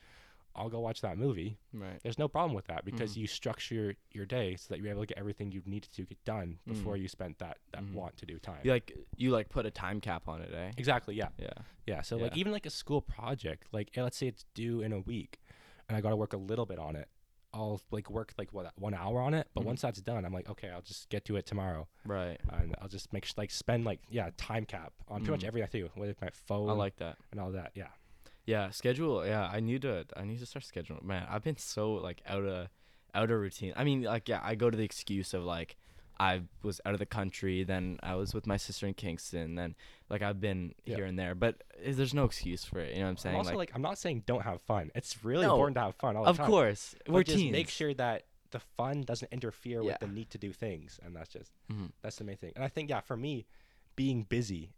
[0.56, 1.58] I'll go watch that movie.
[1.72, 2.00] Right.
[2.02, 3.16] There's no problem with that because Mhm.
[3.18, 6.02] you structure your, your day so that you're able to get everything you needed to
[6.04, 7.00] get done before Mhm.
[7.02, 7.92] you spent that that Mhm.
[7.92, 8.60] want to do time.
[8.64, 10.72] You like you like put a time cap on it, eh?
[10.76, 11.14] Exactly.
[11.14, 11.28] Yeah.
[11.38, 11.52] Yeah.
[11.86, 12.02] Yeah.
[12.02, 15.00] So like even like a school project, like eh, let's say it's due in a
[15.00, 15.38] week,
[15.88, 17.08] and I got to work a little bit on it.
[17.54, 20.50] I'll like work like what one hour on it, but once that's done, I'm like,
[20.50, 22.38] okay, I'll just get to it tomorrow, Right.
[22.50, 25.84] and I'll just make sh- like spend like yeah time cap on pretty much everything
[25.84, 27.16] I do, with my phone I like that.
[27.30, 27.72] and all that.
[27.74, 27.88] Yeah.
[28.48, 29.26] Yeah, schedule.
[29.26, 30.06] Yeah, I need to.
[30.16, 31.02] I need to start scheduling.
[31.04, 32.68] Man, I've been so like out of
[33.14, 33.74] out of routine.
[33.76, 35.76] I mean, like yeah, I go to the excuse of like
[36.18, 39.74] I was out of the country, then I was with my sister in Kingston, then
[40.08, 40.96] like I've been Yeah.
[40.96, 42.94] here and there, but there's no excuse for it.
[42.94, 43.34] You know what I'm saying?
[43.36, 44.90] I'm also like, I'm not saying don't have fun.
[44.94, 46.46] It's really No, important to have fun all the of time.
[46.46, 47.52] course, we're just teens.
[47.52, 49.88] make sure that the fun doesn't interfere Yeah.
[49.92, 51.92] with the need to do things, and that's just Mhm.
[52.00, 52.52] that's the main thing.
[52.56, 53.46] And I think yeah, for me,
[53.94, 54.72] being busy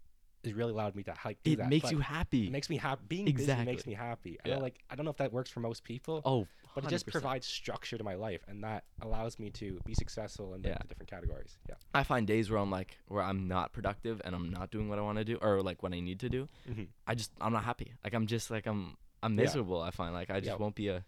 [0.44, 1.68] has really allowed me to like do it that.
[1.68, 2.46] makes but you happy.
[2.46, 3.02] it makes me happy.
[3.08, 4.38] Being busy makes me happy.
[4.44, 4.54] I Yeah.
[4.56, 7.06] know, like I don't know if that works for most people, oh, but it just
[7.06, 10.78] provides structure to my life, and that allows me to be successful in the, Yeah.
[10.80, 11.58] the different categories.
[11.68, 11.74] Yeah.
[11.94, 14.98] I find days where I'm like where I'm not productive and I'm not doing what
[14.98, 16.48] I want to do or like what I need to do.
[16.68, 16.88] Mhm.
[17.06, 17.92] I just I'm not happy.
[18.04, 19.42] Like I'm just like I'm I'm Yeah.
[19.44, 19.80] miserable.
[19.82, 20.56] I find like I just Yeah.
[20.56, 21.04] won't be a.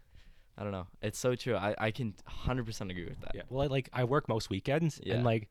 [0.58, 0.86] I don't know.
[1.00, 1.56] It's so true.
[1.56, 3.34] I I can 100% agree with that.
[3.34, 3.42] Yeah.
[3.48, 5.14] Well, I, like I work most weekends, Yeah.
[5.14, 5.48] and like,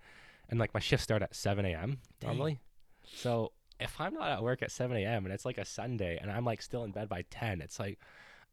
[0.50, 1.98] and like my shifts start at 7 a.m.
[2.22, 2.60] Normally.
[3.04, 3.52] So
[3.82, 5.26] if I'm not at work at 7 a.m.
[5.26, 8.00] and it's like a Sunday and I'm like still in bed by 10, it's like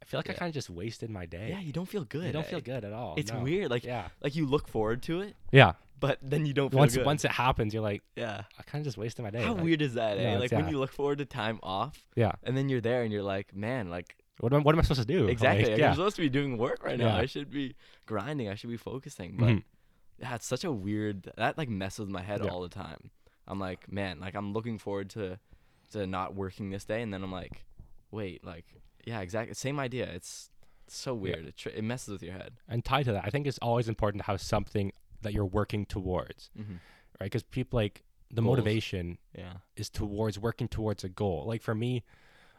[0.01, 1.49] I feel like I kind of just wasted my day.
[1.51, 2.27] Yeah, you don't feel good.
[2.27, 3.15] I don't feel good at all.
[3.17, 3.41] It's no.
[3.41, 3.71] weird.
[3.71, 4.09] Like Yeah.
[4.23, 5.73] like you look forward to it, Yeah.
[5.99, 7.05] but then you don't feel Once good.
[7.05, 8.43] once it happens, you're like, yeah.
[8.59, 9.43] I kind of just wasted my day.
[9.43, 10.19] How Like, weird is that?
[10.19, 10.39] Eh?
[10.39, 12.33] Like when you look forward to time off, Yeah.
[12.45, 15.01] and then you're there and you're like, man, like What am, what am I supposed
[15.01, 15.27] to do?
[15.37, 15.65] exactly.
[15.65, 15.89] Like, Like, yeah.
[15.89, 17.07] I'm supposed to be doing work right now.
[17.09, 17.17] Yeah.
[17.17, 17.75] I should be
[18.07, 18.49] grinding.
[18.49, 19.35] I should be focusing.
[19.37, 19.63] But Mhm.
[20.21, 21.33] yeah, it's such a weird.
[21.37, 22.51] That like messes with my head Yeah.
[22.51, 23.11] all the time.
[23.49, 25.39] I'm like, man, like I'm looking forward to
[25.93, 27.65] to not working this day, and then I'm like,
[28.11, 28.67] wait, like
[29.05, 29.55] yeah, exactly.
[29.55, 30.05] Same idea.
[30.07, 30.51] It's
[30.87, 31.47] so weird.
[31.47, 32.55] It, tr- it messes with your head.
[32.69, 34.93] And tied to that, I think it's always important to have something
[35.23, 36.75] that you're working towards, Mm-hmm.
[37.21, 37.27] right?
[37.27, 38.59] Because people like the Goals.
[38.59, 39.55] motivation Yeah.
[39.77, 41.45] is towards working towards a goal.
[41.47, 42.05] Like for me,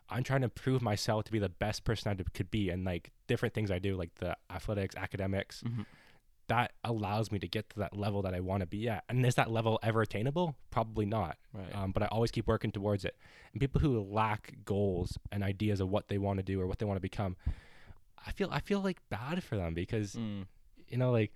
[0.10, 3.12] I'm trying to prove myself to be the best person I could be, and like
[3.28, 5.86] different things I do, like the athletics, academics, Mhm.
[6.50, 9.04] That allows me to get to that level that I want to be at.
[9.10, 10.56] And is that level ever attainable?
[10.72, 11.38] Probably not.
[11.54, 11.74] Right.
[11.76, 13.16] Um, but I always keep working towards it.
[13.54, 16.78] And people who lack goals and ideas of what they want to do or what
[16.80, 17.38] they want to become,
[18.26, 20.46] I feel I feel like bad for them because Mm.
[20.90, 21.32] you know like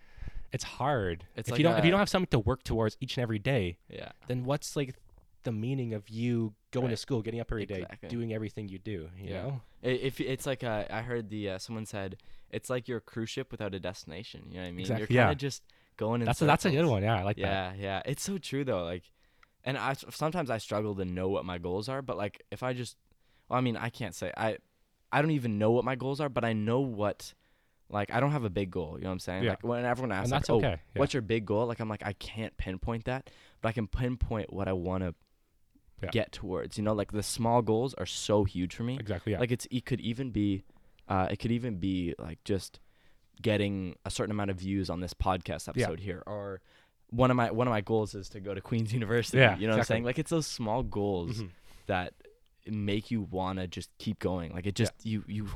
[0.51, 1.25] it's hard.
[1.35, 3.21] It's if like you don't if you don't have something to work towards each and
[3.23, 4.11] every day, Yeah.
[4.27, 4.95] then what's like
[5.43, 8.09] the meaning of you going to school, getting up every day, Exactly.
[8.09, 9.09] doing everything you do?
[9.17, 9.41] You Yeah.
[9.43, 9.61] know?
[9.81, 12.17] If it's like uh, I heard the uh, someone said
[12.53, 14.43] it's like your cruise ship without a destination.
[14.49, 14.79] You know what I mean?
[14.81, 15.31] Exactly, You're kind yeah.
[15.31, 15.63] of just
[15.97, 17.03] going in That's a, that's a good one.
[17.03, 17.41] Yeah, I like that.
[17.41, 18.01] yeah, yeah.
[18.05, 18.83] It's so true though.
[18.83, 19.03] Like,
[19.63, 22.73] and I sometimes I struggle to know what my goals are, but like if I
[22.73, 22.97] just,
[23.49, 24.57] well, I mean, I can't say I,
[25.11, 27.33] I don't even know what my goals are, but I know what.
[27.89, 29.43] Like I don't have a big goal, you know what I'm saying?
[29.43, 29.51] Yeah.
[29.51, 30.69] Like when everyone asks, like, that's "Oh, okay.
[30.95, 30.99] Yeah.
[30.99, 33.29] what's your big goal?" Like I'm like I can't pinpoint that,
[33.61, 35.13] but I can pinpoint what I want to
[36.01, 36.09] Yeah.
[36.09, 36.77] get towards.
[36.77, 38.97] You know, like the small goals are so huge for me.
[38.99, 39.33] exactly.
[39.33, 39.39] Yeah.
[39.39, 40.63] Like it's it could even be,
[41.07, 42.79] uh, it could even be like just
[43.41, 45.83] getting a certain amount of views on this podcast Yeah.
[45.85, 46.61] episode here, or
[47.09, 49.37] one of my one of my goals is to go to Queen's University.
[49.39, 50.03] Yeah, you know what I'm saying?
[50.03, 51.49] Like it's those small goals Mhm.
[51.87, 52.13] that
[52.67, 54.53] make you wanna just keep going.
[54.53, 55.49] Like it just you you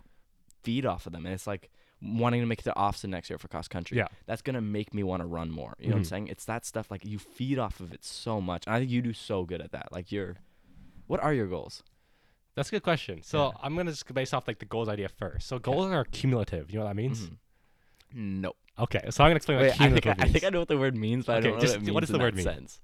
[0.63, 1.69] feed off of them, and it's like
[2.01, 3.97] wanting to make it to Austin next year for cross country.
[3.97, 4.07] Yeah.
[4.27, 5.73] that's gonna make me want to run more.
[5.79, 6.09] You know what I'm Mhm.
[6.09, 6.27] saying?
[6.27, 9.01] It's that stuff like you feed off of it so much, and I think you
[9.01, 9.91] do so good at that.
[9.91, 10.35] Like you're,
[11.07, 11.81] what are your goals?
[12.57, 13.21] That's a good question.
[13.21, 13.51] So Yeah.
[13.61, 15.47] I'm gonna just base off like the goals idea first.
[15.47, 16.71] So goals are cumulative.
[16.71, 17.27] You know what that means?
[17.29, 17.37] Mhm.
[18.15, 18.53] No.
[18.79, 19.01] Okay.
[19.11, 20.67] So I'm gonna explain Wait, what I think cumulative I, I think I know what
[20.67, 22.17] the word means, but Okay, I don't know just- what it means what does the
[22.19, 22.43] word mean?
[22.43, 22.81] sense.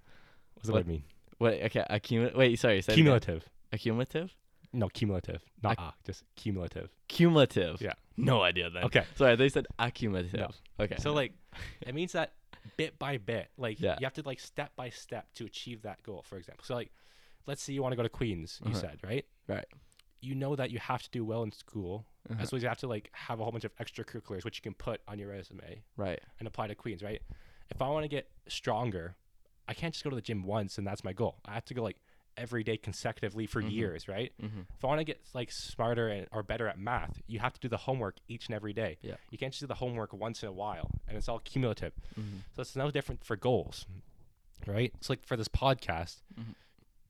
[0.54, 1.04] What does the what- word mean?
[1.40, 2.38] Wait, okay, accumulate.
[2.38, 3.04] Wait, sorry, say it again.
[3.06, 3.50] Cumulative.
[3.72, 4.36] Accumulative.
[4.72, 5.42] No, cumulative.
[5.62, 6.90] Not ah, just cumulative.
[7.08, 7.82] Cumulative.
[7.82, 7.94] Yeah.
[8.16, 8.84] No idea then.
[8.86, 9.04] Okay.
[9.16, 10.34] Sorry, they said accumulative.
[10.40, 10.50] No.
[10.80, 10.98] Okay.
[11.00, 11.34] So like,
[11.82, 12.34] it means that
[12.78, 13.98] bit by bit, like Yeah.
[14.00, 16.22] you have to like step by step to achieve that goal.
[16.28, 16.92] For example, so like,
[17.46, 18.60] let's say you want to go to Queens.
[18.64, 18.80] You Uh-huh.
[18.82, 19.26] said right.
[19.48, 19.66] Right.
[20.22, 22.42] You know that you have to do well in school, Uh-huh.
[22.42, 24.62] as well as you have to like have a whole bunch of extracurriculars which you
[24.62, 26.22] can put on your resume right.
[26.40, 27.04] and apply to Queens.
[27.04, 27.22] Right.
[27.70, 29.16] If I want to get stronger,
[29.68, 31.40] I can't just go to the gym once and that's my goal.
[31.46, 31.98] I have to go like
[32.36, 33.72] every day consecutively for Mhm.
[33.72, 34.08] years.
[34.08, 34.32] Right.
[34.42, 34.62] Mm-hmm.
[34.76, 37.60] If I want to get like smarter and, or better at math, you have to
[37.60, 38.98] do the homework each and every day.
[39.02, 39.18] Yeah.
[39.30, 41.94] You can't just do the homework once in a while, and it's all cumulative.
[42.20, 42.38] Mm-hmm.
[42.56, 43.86] So it's no different for goals,
[44.66, 44.92] right?
[44.98, 46.56] It's like for this podcast, Mhm.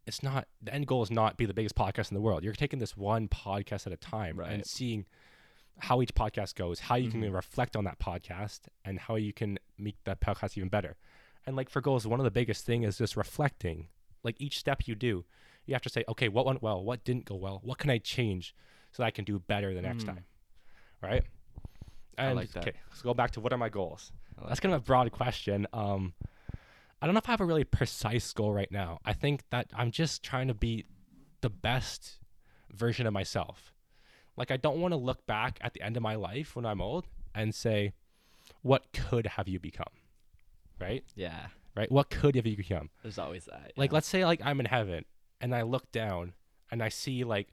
[0.06, 2.44] It's not the end goal is not be the biggest podcast in the world.
[2.44, 5.06] You're taking this one podcast at a time and seeing
[5.80, 7.12] how each podcast goes, how you Mhm.
[7.24, 10.98] can reflect on that podcast, and how you can make that podcast even better.
[11.46, 13.88] And like for goals, one of the biggest thing is just reflecting.
[14.24, 15.26] Like each step you do,
[15.66, 17.98] you have to say, okay, what went well, what didn't go well, what can I
[17.98, 18.56] change
[18.92, 20.08] so that I can do better the next Mhm.
[20.08, 20.26] time,
[21.02, 21.24] right?
[22.18, 22.68] I like that.
[22.68, 24.12] okay, let's go back to what are my goals.
[24.38, 25.66] Like That's kind of a broad question.
[25.74, 26.14] Um,
[27.04, 29.02] I don't know if I have a really precise goal right now.
[29.04, 30.86] I think that I'm just trying to be
[31.42, 32.20] the best
[32.72, 33.74] version of myself.
[34.38, 36.80] Like I don't want to look back at the end of my life when I'm
[36.80, 37.92] old and say,
[38.62, 39.92] "What could have you become?"
[40.80, 41.04] Right?
[41.14, 41.48] Yeah.
[41.76, 41.92] Right?
[41.92, 42.90] What could have you become?
[43.02, 43.74] There's always that.
[43.76, 45.04] Like let's say like I'm in heaven
[45.42, 46.32] and I look down
[46.72, 47.50] and I see like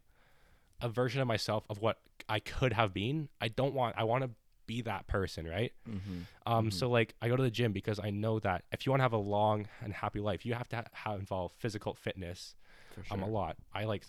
[0.80, 1.98] a version of myself of what
[2.28, 3.30] I could have been.
[3.40, 4.30] I don't want I want to
[4.70, 5.72] be that person, right?
[5.88, 6.26] Mhm.
[6.46, 6.72] Um, Mhm.
[6.72, 9.06] so like I go to the gym because I know that if you want to
[9.08, 12.54] have a long and happy life, you have to ha- have involve physical fitness
[12.94, 13.04] sure.
[13.10, 13.56] um a lot.
[13.74, 14.04] I like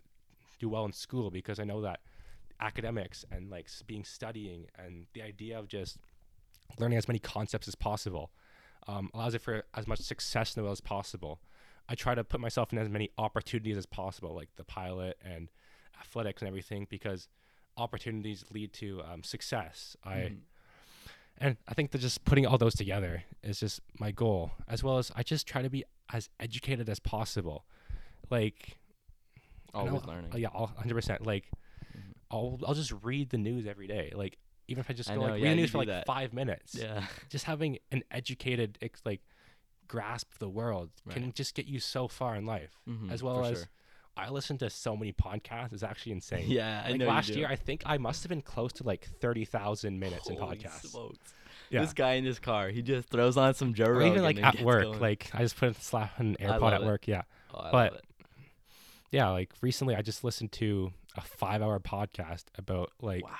[0.59, 1.99] do well in school because I know that
[2.59, 5.97] academics and like being studying and the idea of just
[6.79, 8.25] learning as many concepts as possible
[8.87, 11.41] um, allows it for as much success in the world as possible.
[11.89, 15.49] I try to put myself in as many opportunities as possible, like the pilot and
[15.99, 17.27] athletics and everything, because
[17.77, 19.97] opportunities lead to um, success.
[20.03, 20.41] I Mhm.
[21.41, 24.97] And I think that just putting all those together is just my goal, as well
[24.99, 25.83] as I just try to be
[26.13, 27.65] as educated as possible.
[28.29, 28.77] Like,
[29.73, 30.31] I know- always learning.
[30.37, 31.25] yeah, I'll- 100%.
[31.25, 31.49] Like,
[31.97, 32.13] Mhm.
[32.29, 34.11] I'll, I'll just read the news every day.
[34.15, 34.37] Like,
[34.67, 36.05] even if I just I go know, like yeah, read the news for like that.
[36.05, 37.05] five minutes, Yeah.
[37.29, 39.21] just having an educated, like,
[39.87, 42.71] grasp of the world can just get you so far in life.
[42.87, 43.67] Mhm, As well as sure.
[44.17, 45.73] I listen to so many podcasts.
[45.73, 46.45] It's actually insane.
[46.49, 49.07] Yeah, I like know last year, I think I must have been close to like
[49.21, 50.87] 30,000 minutes in podcasts.
[50.89, 51.17] smokes.
[51.69, 51.81] Yeah.
[51.81, 54.07] This guy in his car, he just throws on some Joe or Rogan.
[54.09, 54.99] even like at work going.
[54.99, 56.85] like i just put slap an I airpod at it.
[56.85, 57.21] work yeah
[57.53, 58.01] Oh, I but-
[59.11, 63.31] yeah like recently i just listened to a five hour podcast about like wow,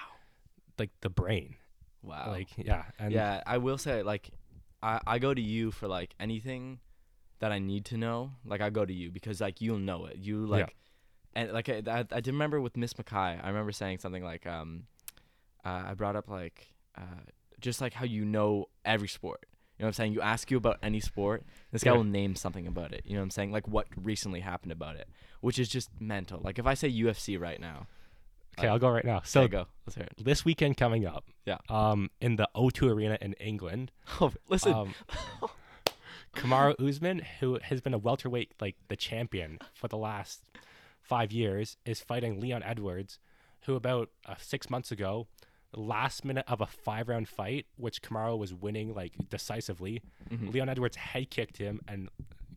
[0.79, 1.55] like the brain
[2.03, 2.25] wow.
[2.29, 4.29] like yeah and yeah, I will say like,
[4.81, 6.79] I I go to you for like anything
[7.41, 8.31] that I need to know.
[8.45, 10.17] Like I go to you because like you'll know it.
[10.17, 10.75] You like,
[11.35, 13.39] and like I, I I did remember with Miss Mackay.
[13.43, 14.83] I remember saying something like um,
[15.65, 17.21] uh, I brought up like uh,
[17.59, 19.41] just like how you know every sport.
[19.77, 20.13] You know what I'm saying?
[20.13, 21.97] You ask you about any sport, this guy Yeah.
[21.97, 23.01] will name something about it.
[23.05, 23.51] You know what I'm saying?
[23.51, 25.07] Like what recently happened about it,
[25.41, 26.39] which is just mental.
[26.43, 27.87] Like if I say UFC right now,
[28.59, 29.65] okay i'll go right now so so go.
[29.87, 30.23] Let's hear it.
[30.25, 31.57] this weekend coming up Yeah.
[31.69, 34.73] um in the o2 arena in england Oh, listen.
[34.73, 34.93] um
[36.35, 40.43] Kamaru Usman, who has been a welterweight like the champion for the last
[41.01, 43.19] five years, is fighting Leon Edwards,
[43.65, 45.27] who about uh, six months ago,
[45.75, 50.53] last minute of a five round fight, which Kamaru was winning like decisively, Mhm.
[50.53, 52.09] Leon Edwards head kicked him and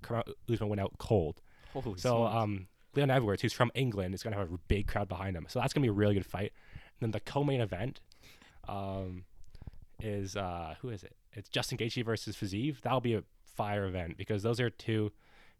[0.03, 1.41] Kamaru Usman went out cold.
[1.72, 5.37] Holy So um, Leon Edwards, who's from England, is gonna have a big crowd behind
[5.37, 5.47] him.
[5.49, 6.53] So that's gonna be a really good fight.
[7.01, 8.01] And then the co-main event,
[8.68, 9.25] um,
[10.01, 11.16] is uh, who is it?
[11.33, 12.81] It's Justin Gaethje versus Fiziev.
[12.83, 13.25] That'll be a
[13.55, 15.13] fire event because those are two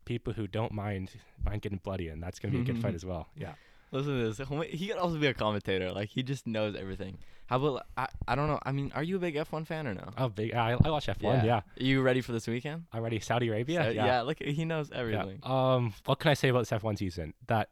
[0.05, 1.11] people who don't mind
[1.45, 3.29] mind getting bloody, and that's gonna be a good fight as well.
[3.37, 3.55] Yeah.
[3.91, 4.49] Listen to this.
[4.71, 5.93] He could also be a commentator.
[5.93, 7.19] Like he just knows everything.
[7.47, 8.09] How about I?
[8.27, 8.59] I don't know.
[8.63, 10.09] I mean, are you a big F1 fan or no?
[10.19, 10.53] Oh, big!
[10.55, 11.45] I, I watch F1.
[11.45, 11.57] Yeah.
[11.59, 12.85] Are you ready for this weekend?
[12.93, 13.21] I'm ready.
[13.21, 13.85] Saudi Arabia.
[13.85, 14.07] So- yeah.
[14.07, 14.21] yeah.
[14.23, 14.99] Look, he knows Yeah.
[14.99, 15.39] everything.
[15.43, 17.35] Um, what can I say about this F1 season?
[17.47, 17.69] That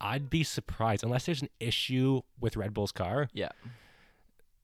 [0.00, 3.28] I'd be surprised unless there's an issue with Red Bull's car.
[3.32, 3.50] Yeah.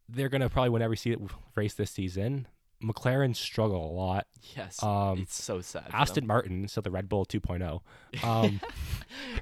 [0.09, 1.17] They're gonna probably win every se-
[1.55, 2.49] race this season.
[2.83, 4.27] McLaren struggle a lot.
[4.57, 4.83] Yes.
[4.83, 5.87] Um, it's so sad.
[5.93, 6.27] Aston.
[6.27, 7.81] Martin, so the Red Bull 2.0.
[8.25, 8.61] Um,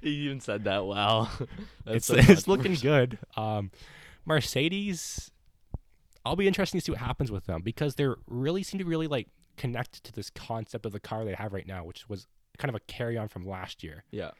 [0.02, 0.84] he even said that.
[0.84, 1.28] Wow.
[1.84, 3.18] That's it's so it's looking good.
[3.36, 3.70] Um,
[4.24, 5.30] Mercedes,
[6.24, 9.06] I'll be interested to see what happens with them because they're really seem to really
[9.06, 12.26] like connect to this concept of the car they have right now, which was
[12.58, 14.04] kind of a carry on from last year.
[14.10, 14.30] Yeah.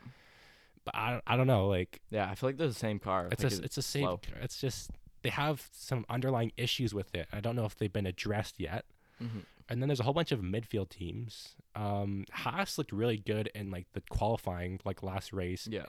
[0.85, 2.29] But I, I don't know, like Yeah.
[2.31, 3.29] I feel like they're the same car.
[3.31, 4.03] it's a, it's the same.
[4.05, 4.21] slow.
[4.43, 4.91] It's just
[5.27, 7.27] they have some underlying issues with it.
[7.33, 8.85] I don't know if they've been addressed yet.
[9.21, 9.43] Mhm.
[9.69, 11.57] And then there's a whole bunch of midfield teams.
[11.75, 15.87] Um, Haas looked really good in like the qualifying, like last race Yeah.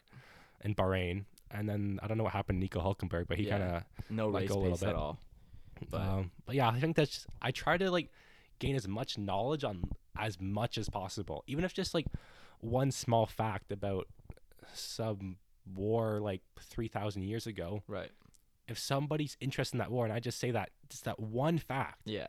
[0.62, 1.26] in Bahrain.
[1.52, 3.58] And then I don't know what happened to Nico Hulkenberg, but he Yeah.
[3.60, 4.96] kind of No race go a little pace at bit.
[4.96, 5.20] all.
[5.92, 8.12] But um, but yeah, I think that's just, I try to like
[8.58, 9.84] gain as much knowledge on
[10.18, 12.08] as much as possible, even if just like
[12.62, 14.08] one small fact about
[14.74, 15.38] some
[15.76, 17.84] war like three thousand years ago.
[17.88, 18.10] right.
[18.68, 22.01] If somebody's interested in that war, and I just say that just that one fact,
[22.05, 22.28] Yeah.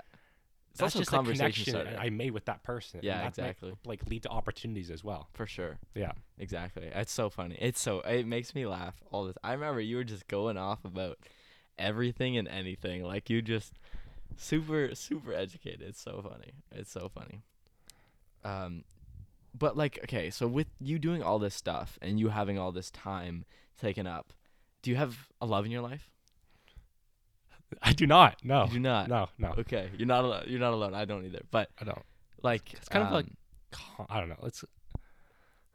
[0.71, 1.99] It's that's also just a conversation a.
[1.99, 3.01] I made with that person.
[3.03, 3.75] Yeah, that might, exactly.
[3.85, 5.29] like lead to opportunities as well.
[5.33, 5.79] For sure.
[5.95, 6.89] Yeah, Exactly.
[6.95, 7.57] It's so funny.
[7.61, 9.37] It's so it makes me laugh all this.
[9.43, 11.19] I remember you were just going off about
[11.79, 13.03] everything and anything.
[13.03, 13.73] Like you just
[14.37, 15.83] super super educated.
[15.83, 16.53] It's so funny.
[16.71, 17.43] It's so funny.
[18.45, 18.85] Um
[19.59, 22.91] but like okay, so with you doing all this stuff and you having all this
[22.93, 23.45] time
[23.81, 24.33] taken up,
[24.83, 26.13] do you have a love in your life?
[27.83, 28.45] I do not.
[28.45, 29.09] No, You do not.
[29.09, 29.55] no, no.
[29.59, 30.45] Okay, you're not alone.
[30.47, 30.95] You're not alone.
[30.95, 31.43] I don't either.
[31.51, 32.03] But I don't.
[32.43, 33.27] like It's kind of like
[33.99, 34.39] um, I don't know.
[34.45, 34.65] It's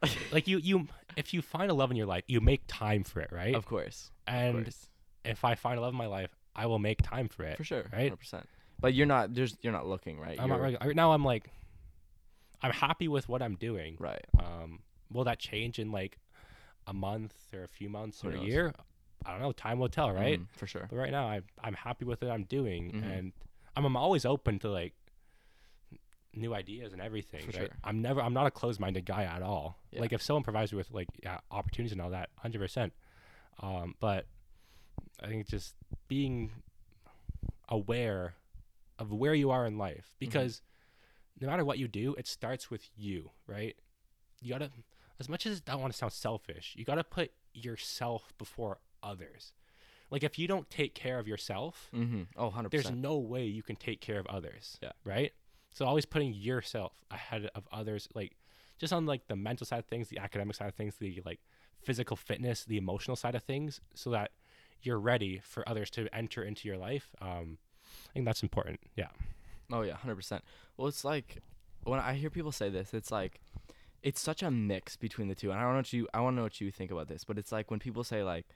[0.32, 3.20] like you you if you find a love in your life, you make time for
[3.20, 3.54] it, right?
[3.54, 4.10] of course.
[4.26, 4.88] of and course.
[5.24, 7.56] if I find a love in my life, I will make time for it.
[7.56, 7.84] for sure.
[7.92, 8.12] right?
[8.12, 8.42] 100%.
[8.80, 10.38] But you're not there's you're not looking, right?
[10.40, 11.12] I'm not You're- reg- right now.
[11.12, 11.50] I'm like,
[12.62, 13.96] I'm happy with what I'm doing.
[13.98, 14.24] Right.
[14.38, 14.80] Um,
[15.12, 16.18] will that change in like
[16.86, 18.74] a month or a few months or a year?
[19.26, 19.52] I don't know.
[19.52, 20.38] Time will tell, right?
[20.40, 20.86] Mhm, for sure.
[20.90, 23.02] But right now, I I'm happy with what I'm doing, Mhm.
[23.18, 23.32] and
[23.76, 24.94] I'm I'm always open to like
[26.34, 27.40] new ideas and everything.
[27.42, 27.68] For right?
[27.68, 27.76] sure.
[27.84, 29.78] I'm never I'm not a closed-minded guy at all.
[29.90, 30.00] Yeah.
[30.00, 32.92] Like if someone provides me with like yeah opportunities and all that, hundred percent.
[33.60, 34.26] Um, but
[35.22, 35.74] I think just
[36.08, 36.50] being
[37.68, 38.34] aware
[38.98, 40.18] of where you are in life Mm-hmm.
[40.20, 40.62] because
[41.40, 43.76] no matter what you do, it starts with you, right?
[44.40, 44.70] You gotta,
[45.18, 49.52] as much as I don't want to sound selfish, you gotta put yourself before others.
[50.10, 52.22] Like if you don't take care of yourself, Mm-hmm.
[52.36, 52.70] Oh, 100%.
[52.70, 54.78] there's no way you can take care of others.
[54.82, 54.92] Yeah.
[55.04, 55.32] Right.
[55.72, 58.36] So always putting yourself ahead of others, like
[58.78, 61.40] just on like the mental side of things, the academic side of things, the like
[61.82, 64.30] physical fitness, the emotional side of things, so that
[64.82, 67.10] you're ready for others to enter into your life.
[67.20, 67.58] Um,
[68.10, 68.80] I think that's important.
[68.96, 69.08] Yeah.
[69.72, 70.40] oh, yeah, 100%.
[70.76, 71.38] Well, it's like
[71.84, 73.40] when I hear people say this, it's like
[74.02, 75.50] it's such a mix between the two.
[75.50, 77.24] And I don't know what you I want to know what you think about this,
[77.24, 78.46] but it's like when people say like,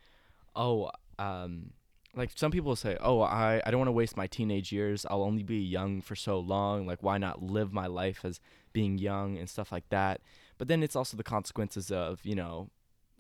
[0.59, 1.71] "Oh, um
[2.15, 5.07] like some people say, "Oh, I I don't want to waste my teenage years.
[5.09, 6.87] I'll only be young for so long.
[6.87, 8.41] Like why not live my life as
[8.73, 10.21] being young and stuff like that?"
[10.59, 12.71] But then it's also the consequences of, you know,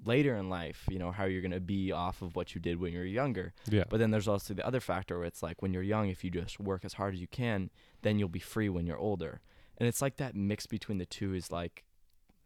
[0.04, 2.80] later in life, you know, how you're going to be off of what you did
[2.80, 3.52] when you were younger.
[3.70, 3.84] Yeah.
[3.88, 6.30] But then there's also the other factor where it's like when you're young, if you
[6.30, 7.70] just work as hard as you can,
[8.02, 9.40] then you'll be free when you're older.
[9.76, 11.84] And it's like that mix between the two is like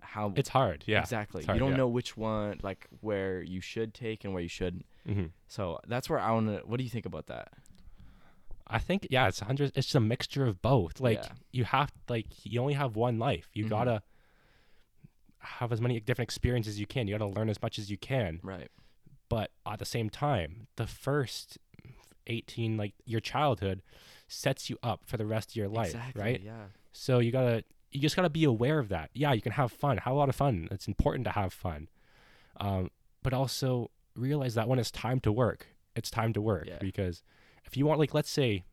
[0.03, 0.84] how It's hard.
[0.86, 1.00] Yeah.
[1.00, 1.44] exactly.
[1.44, 1.76] hard, you don't yeah.
[1.78, 4.84] know which one, like where you should take and where you shouldn't.
[5.07, 6.66] hmm So that's where I want to.
[6.66, 7.48] What do you think about that?
[8.66, 9.72] I think yeah, it's hundred.
[9.76, 11.00] It's just a mixture of both.
[11.00, 11.32] Like Yeah.
[11.53, 13.48] you have like you only have one life.
[13.53, 13.70] You Mhm.
[13.70, 14.03] gotta
[15.38, 17.07] have as many different experiences as you can.
[17.09, 18.40] You gotta learn as much as you can.
[18.42, 18.68] Right.
[19.28, 21.59] But at the same time, the first
[22.26, 23.82] eighteen, like your childhood,
[24.28, 26.22] sets you up for the rest of your life, exactly.
[26.22, 26.40] right?
[26.40, 26.66] Yeah.
[26.92, 29.11] So you gotta you just gotta be aware of that.
[29.12, 30.68] Yeah, you can have fun, have a lot of fun.
[30.70, 31.88] It's important to have fun,
[32.57, 32.90] um,
[33.22, 36.78] but also realize that when it's time to work, it's time to work Yeah.
[36.80, 37.22] because
[37.64, 38.64] if you want, like, let's say,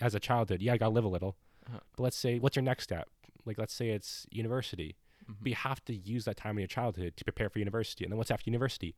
[0.00, 1.36] as a childhood, yeah, I gotta live a little,
[1.66, 1.80] Uh-huh.
[1.96, 3.08] but let's say, what's your next step?
[3.44, 4.96] Like, let's say it's university,
[5.26, 5.36] Mhm.
[5.40, 8.12] but you have to use that time in your childhood to prepare for university, and
[8.12, 8.94] then what's after university?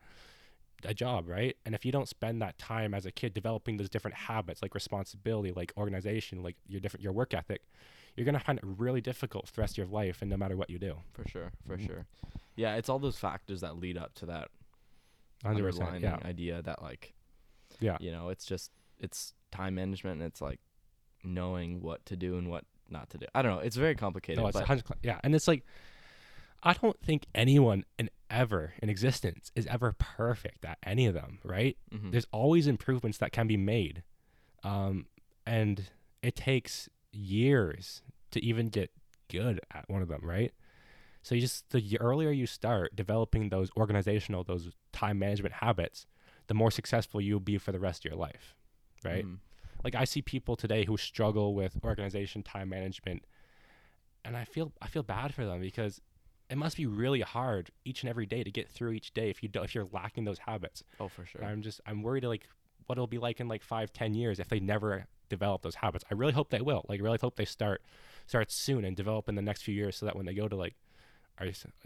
[0.85, 1.57] A job, right?
[1.67, 4.75] And if you don't spend that time as a kid developing those different habits, like
[4.75, 7.63] responsibility, like organization, like your different your work ethic,
[8.21, 10.57] you're gonna find it really difficult for the rest of your life, and no matter
[10.57, 10.97] what you do.
[11.13, 11.53] For sure.
[11.67, 11.87] For Mhm.
[11.87, 12.07] sure.
[12.55, 14.51] Yeah, it's all those factors that lead up to that
[15.43, 15.89] Hundred percent.
[15.89, 16.29] underlying Yeah.
[16.29, 17.15] idea that like
[17.81, 17.97] Yeah.
[18.01, 20.61] you know it's just it's time management and it's like
[21.25, 24.41] knowing what to do and what not to do i don't know it's very complicated
[24.43, 25.65] No, it's but 100 yeah, and it's like
[26.63, 31.39] I don't think anyone in ever in existence is ever perfect at any of them,
[31.43, 31.79] right?
[31.91, 32.11] Mhm.
[32.13, 34.03] There's always improvements that can be made.
[34.63, 35.07] Um,
[35.47, 35.89] and
[36.21, 38.91] it takes years to even get
[39.29, 40.53] good at one of them, right?
[41.23, 46.07] So you just the earlier you start developing those organizational, those time management habits,
[46.47, 48.55] the more successful you'll be for the rest of your life,
[49.05, 49.25] right?
[49.25, 49.39] Mhm.
[49.85, 53.25] Like I see people today who struggle with organization, time management,
[54.25, 56.01] and I feel I feel bad for them because
[56.49, 59.43] it must be really hard each and every day to get through each day if
[59.43, 60.83] you do, if you're lacking those habits.
[60.99, 61.45] Oh, for sure.
[61.45, 62.49] I'm just I'm worried like
[62.87, 66.05] what it'll be like in like five ten years if they never develop those habits.
[66.11, 66.85] I really hope they will.
[66.89, 67.81] Like really hope they start
[68.27, 70.55] start soon and develop in the next few years so that when they go to
[70.57, 70.75] like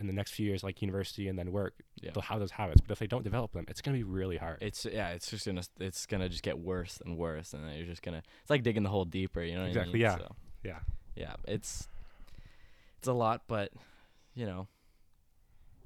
[0.01, 2.11] in the next few years like university and then work Yeah.
[2.13, 2.81] they'll have those habits.
[2.81, 4.59] But if they don't develop them, it's gonna be really hard.
[4.61, 7.87] It's yeah, it's just gonna it's gonna just get worse and worse, and then you're
[7.87, 9.41] just gonna it's like digging the hole deeper.
[9.43, 10.03] You know Exactly, I mean?
[10.03, 10.17] yeah.
[10.17, 10.79] So, yeah.
[11.15, 11.87] yeah, it's
[12.99, 13.71] it's a lot, but
[14.35, 14.67] you know,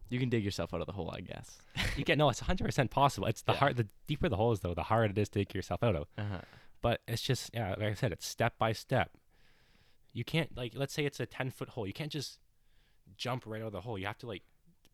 [0.09, 1.59] you can dig yourself out of the hole, I guess.
[1.99, 3.27] You get no, it's hundred percent possible.
[3.27, 3.59] It's the Yeah.
[3.59, 5.95] hard the deeper the hole is though, the harder it is to dig yourself out
[5.95, 6.07] of.
[6.17, 6.39] Uh-huh.
[6.81, 9.16] But it's just yeah, like I said, it's step by step.
[10.12, 11.87] You can't like let's say it's a ten foot hole.
[11.87, 12.39] You can't just
[13.16, 13.99] jump right out of the hole.
[13.99, 14.43] You have to like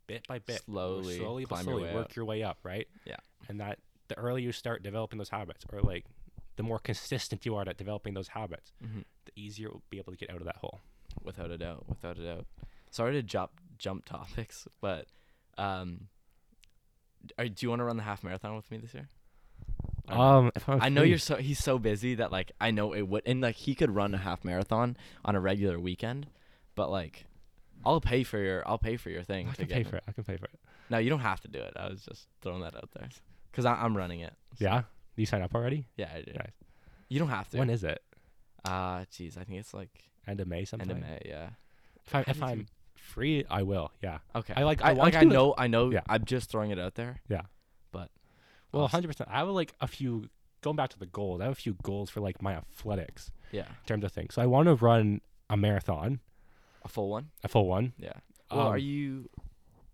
[0.06, 2.16] bit by bit, Slowly slowly but your slowly way work up.
[2.16, 2.86] your way up, right?
[3.04, 3.16] Yeah.
[3.48, 3.78] And that
[4.08, 6.04] the earlier you start developing those habits, or like
[6.56, 9.98] the more consistent you are at developing those habits, hmm the easier it will be
[9.98, 10.80] able to get out of that hole.
[11.22, 12.46] Without a doubt, without a doubt.
[12.90, 15.06] Sorry to jump jump topics, but
[15.58, 16.08] um,
[17.38, 19.08] are, do you want to run the half marathon with me this year?
[20.08, 23.02] Um, I'm I know free- you're so he's so busy that like I know it
[23.02, 26.26] would and like he could run a half marathon on a regular weekend,
[26.74, 27.26] but like
[27.84, 29.48] I'll pay for your I'll pay for your thing.
[29.48, 30.04] I to can pay for it.
[30.08, 30.58] I can pay for it.
[30.90, 31.72] No, you don't have to do it.
[31.76, 33.08] I was just throwing that out there
[33.50, 34.34] because I'm running it.
[34.58, 34.82] so- Yeah.
[35.16, 35.86] You sign up already?
[35.96, 36.32] yeah, I do.
[36.32, 36.52] Nice.
[37.08, 37.58] You don't have to.
[37.58, 38.02] When is it?
[38.64, 39.90] Uh, jeez, I think it's like
[40.26, 40.90] End of May sometime.
[40.90, 41.22] end of May.
[41.24, 41.50] Yeah.
[42.06, 43.92] If, I, if I'm free, I will.
[44.02, 44.18] Yeah.
[44.34, 44.54] Okay.
[44.56, 45.14] I like- I I, like.
[45.14, 45.32] I do it.
[45.34, 45.54] know.
[45.56, 45.90] I know.
[45.90, 46.00] Yeah.
[46.08, 47.20] I'm just throwing it out there.
[47.28, 47.42] Yeah.
[48.74, 49.22] Well, 100%.
[49.28, 50.28] I have like a few,
[50.62, 53.62] going back to the goals, I have a few goals for like my athletics Yeah.
[53.66, 54.34] in terms of things.
[54.34, 55.20] So I want to run
[55.50, 56.20] a marathon,
[56.84, 57.30] A full one.
[57.42, 57.92] a full one.
[57.98, 58.12] Yeah.
[58.50, 59.30] Well, are Um, you?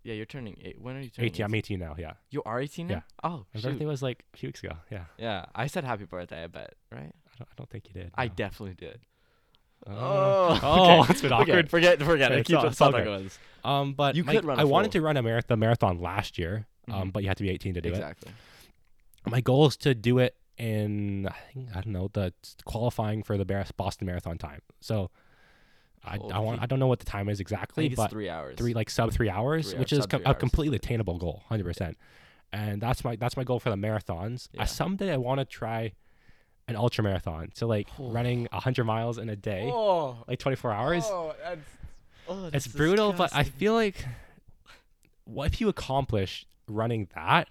[0.03, 0.81] Yeah, you're turning eight.
[0.81, 1.31] When are you turning?
[1.31, 1.45] 18.
[1.45, 1.95] I'm 18 now.
[1.99, 2.13] Yeah.
[2.31, 2.95] You are 18 now.
[2.95, 3.01] Yeah.
[3.23, 3.69] Oh, My shoot.
[3.73, 4.77] birthday was like a few weeks ago.
[4.91, 5.05] Yeah.
[5.19, 6.43] Yeah, I said happy birthday.
[6.45, 7.01] I bet, right?
[7.13, 8.11] I don't, I don't think you did.
[8.17, 8.33] I no.
[8.35, 9.01] definitely did.
[9.87, 11.11] Oh, okay.
[11.13, 11.71] it's been Okay, awkward.
[11.71, 12.39] Forget, forget it.
[12.41, 12.69] it's Keep all- it.
[12.69, 13.21] it's all like good.
[13.21, 13.39] it was.
[13.65, 15.01] Um, but You could run a I wanted full.
[15.01, 17.13] to run a marathon, marathon last year, um, Mhm.
[17.13, 17.93] but you had to be 18 to do it.
[17.93, 18.33] Exactly.
[19.27, 22.33] My goal is to do it in I think I don't know the
[22.65, 23.45] qualifying for the
[23.77, 24.61] Boston Marathon time.
[24.81, 25.11] So
[26.05, 26.17] I.
[26.17, 28.57] I want I don't know what the time is I exactly, but three hours.
[28.59, 31.65] three like sub three hours, Three which hours, is com- a completely attainable goal, hundred
[31.65, 31.97] percent.
[32.53, 34.49] And that's my that's my goal for the marathons.
[34.53, 34.63] Yeah.
[34.63, 35.93] Uh, someday I want to try
[36.69, 37.51] an ultra marathon.
[37.55, 38.11] So like Oh.
[38.11, 41.05] running hundred miles in a day, Oh, like twenty four hours.
[41.07, 41.61] oh, that's,
[42.29, 44.05] oh, it's brutal, but I feel like
[45.25, 47.49] what if you accomplish running that?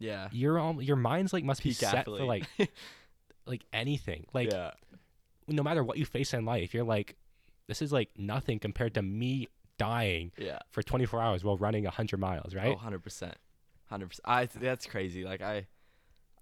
[0.00, 0.28] Yeah.
[0.32, 2.18] Your your mind's like must be set athlete.
[2.18, 2.44] for like
[3.46, 4.26] like anything.
[4.34, 4.72] Like yeah.
[5.46, 7.16] no matter what you face in life, you're like,
[7.68, 9.46] this is like nothing compared to me
[9.78, 10.58] dying Yeah.
[10.70, 12.66] for 24 hours while running 100 miles, right?
[12.68, 13.36] Oh, 100 percent.
[13.86, 14.24] Hundred percent.
[14.26, 15.24] I that's crazy.
[15.24, 15.66] Like I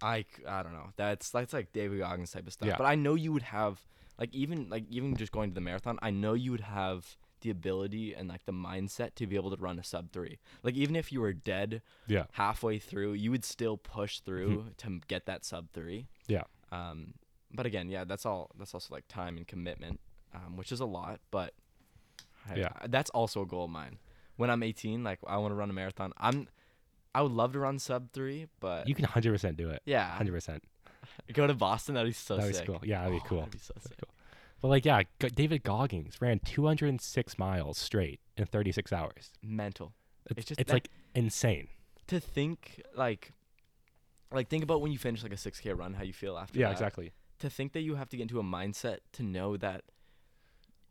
[0.03, 0.91] I I don't know.
[0.97, 2.69] That's that's like David Goggins type of stuff.
[2.69, 2.77] Yeah.
[2.79, 3.81] But I know you would have
[4.19, 5.99] like even like even just going to the marathon.
[6.03, 9.61] I know you would have the ability and like the mindset to be able to
[9.63, 10.39] run a sub three.
[10.63, 12.25] Like even if you were dead Yeah.
[12.33, 16.07] halfway through, you would still push through to get that sub three.
[16.27, 16.45] Yeah.
[16.73, 17.15] Um,
[17.53, 18.51] but again, yeah, that's all.
[18.59, 20.01] That's also like time and commitment,
[20.35, 21.21] um, which is a lot.
[21.31, 21.55] But
[22.49, 22.73] I- Yeah.
[22.77, 23.99] I- that's also a goal of mine.
[24.37, 26.13] When I'm 18, like I want to run a marathon.
[26.19, 26.49] I'm,
[27.15, 29.83] I would love to run sub three, but You can 100% do it.
[29.85, 30.61] yeah, 100%.
[31.33, 31.95] go to Boston.
[31.95, 32.67] That'd be so That'd be sick.
[32.67, 32.81] cool.
[32.85, 33.39] Yeah, that'd be Oh, cool.
[33.39, 34.15] That'd be so That'd be cool.
[34.61, 39.31] But like, yeah, David Goggins ran 206 miles straight in 36 hours.
[39.43, 39.93] Mental.
[40.31, 41.69] It's, It's just it's that- like insane.
[42.09, 43.33] To think like,
[44.33, 46.59] like think about when you finish like a 6k run, how you feel after.
[46.59, 46.73] Yeah, that.
[46.73, 47.13] exactly.
[47.41, 49.83] to think that you have to get into a mindset to know that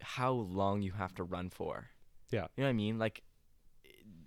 [0.02, 1.88] how long you have to run for.
[2.32, 2.48] Yeah.
[2.56, 3.00] You know what I mean?
[3.00, 3.24] Like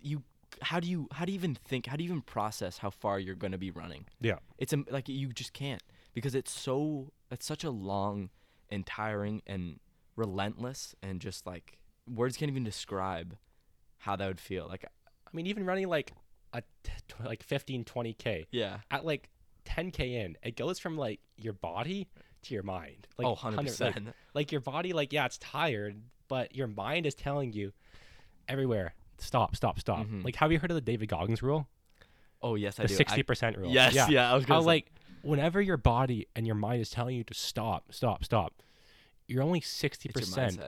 [0.02, 0.22] you
[0.62, 3.18] how do you how do you even think how do you even process how far
[3.20, 4.06] you're going to be running?
[4.20, 4.38] Yeah.
[4.58, 5.82] It's a, like you just can't
[6.12, 8.30] because it's so it's such a long
[8.70, 9.80] and tiring and
[10.16, 13.36] relentless and just like words can't even describe
[13.98, 14.66] how that would feel.
[14.68, 16.12] Like I mean, even running like
[16.52, 16.92] a t-
[17.24, 18.78] like 15, 20k yeah.
[18.90, 19.30] at like
[19.66, 22.08] 10k in, it goes from like your body
[22.42, 23.06] to your mind.
[23.18, 23.80] Like oh, 100 100%.
[23.80, 27.72] like, like your body, like yeah, it's tired, but your mind is telling you
[28.48, 30.06] everywhere, stop, stop, stop.
[30.06, 30.24] Mhm.
[30.24, 31.68] Like, have you heard of the David Goggins rule?
[32.42, 32.94] oh, yes, I The do.
[32.94, 33.70] Sixty percent rule.
[33.70, 34.08] yes, yeah.
[34.08, 34.32] yeah.
[34.32, 34.90] I was How going to like
[35.22, 38.52] whenever your body and your mind is telling you to stop, stop, stop,
[39.28, 40.60] you're only sixty percent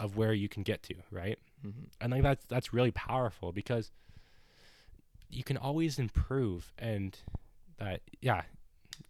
[0.00, 1.38] of where you can get to, right?
[1.66, 1.88] Mhm.
[2.00, 3.90] And like that's that's really powerful because
[5.28, 7.18] you can always improve and
[7.78, 8.42] that yeah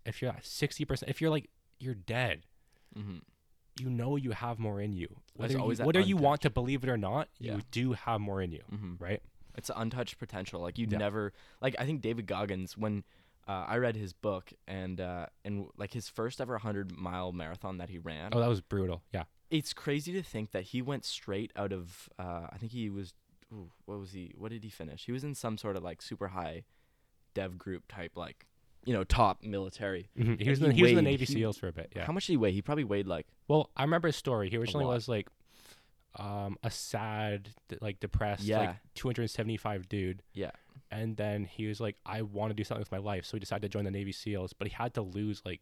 [0.04, 2.46] if you're at 60% if you're like you're dead
[2.98, 3.18] Mm-hmm.
[3.78, 5.06] you know you have more in you
[5.36, 7.54] whether you, whether you want to believe it or not Yeah.
[7.56, 8.94] you do have more in you Mm-hmm.
[8.98, 9.22] right
[9.56, 10.60] It's untouched potential.
[10.60, 10.98] Like you Yeah.
[10.98, 13.04] never like I think David Goggins when
[13.48, 17.78] uh, I read his book and uh, and like his first ever 100 mile marathon
[17.78, 18.30] that he ran.
[18.32, 22.08] oh that was brutal yeah It's crazy to think that he went straight out of
[22.18, 23.12] uh, I think he was
[23.52, 25.06] ooh, what was he what did he finish?
[25.06, 26.64] He was in some sort of like super high
[27.34, 28.46] dev group type like
[28.84, 30.08] you know top military.
[30.18, 30.40] Mhm.
[30.40, 32.04] he was in the, he was in the Navy he- SEAls for a bit yeah
[32.04, 32.52] How much did he weigh?
[32.52, 35.28] He probably weighed like well I remember his story he originally was like
[36.16, 37.48] um a sad
[37.80, 38.58] like depressed Yeah.
[38.58, 40.50] like 275 dude yeah.
[40.90, 43.40] And then he was like i want to do something with my life so he
[43.40, 45.60] decided to join the navy seals but he had to lose like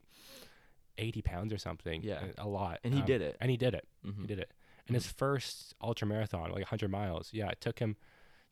[0.96, 2.24] 80 pounds or something Yeah.
[2.38, 3.36] a- lot And he um, did it.
[3.40, 4.22] and he did it Mhm.
[4.22, 4.50] he did it
[4.86, 7.96] and his first ultra marathon like 100 miles yeah it took him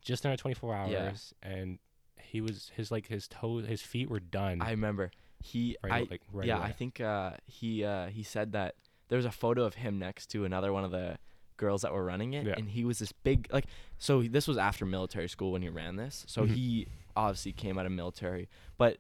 [0.03, 1.49] just under 24 hours Yeah.
[1.51, 1.79] and
[2.21, 5.11] he was his like his toes his feet were done I remember
[5.43, 6.67] he right, I like right yeah, away.
[6.67, 8.75] I think uh, he uh, he said that
[9.09, 11.19] there was a photo of him next to another one of the
[11.57, 12.55] girls that were running it, Yeah.
[12.57, 13.67] and he was this big like.
[13.99, 16.25] So this was after military school when he ran this.
[16.29, 16.51] So Mhm.
[16.55, 16.87] he
[17.17, 18.49] obviously came out of military,
[18.79, 18.99] but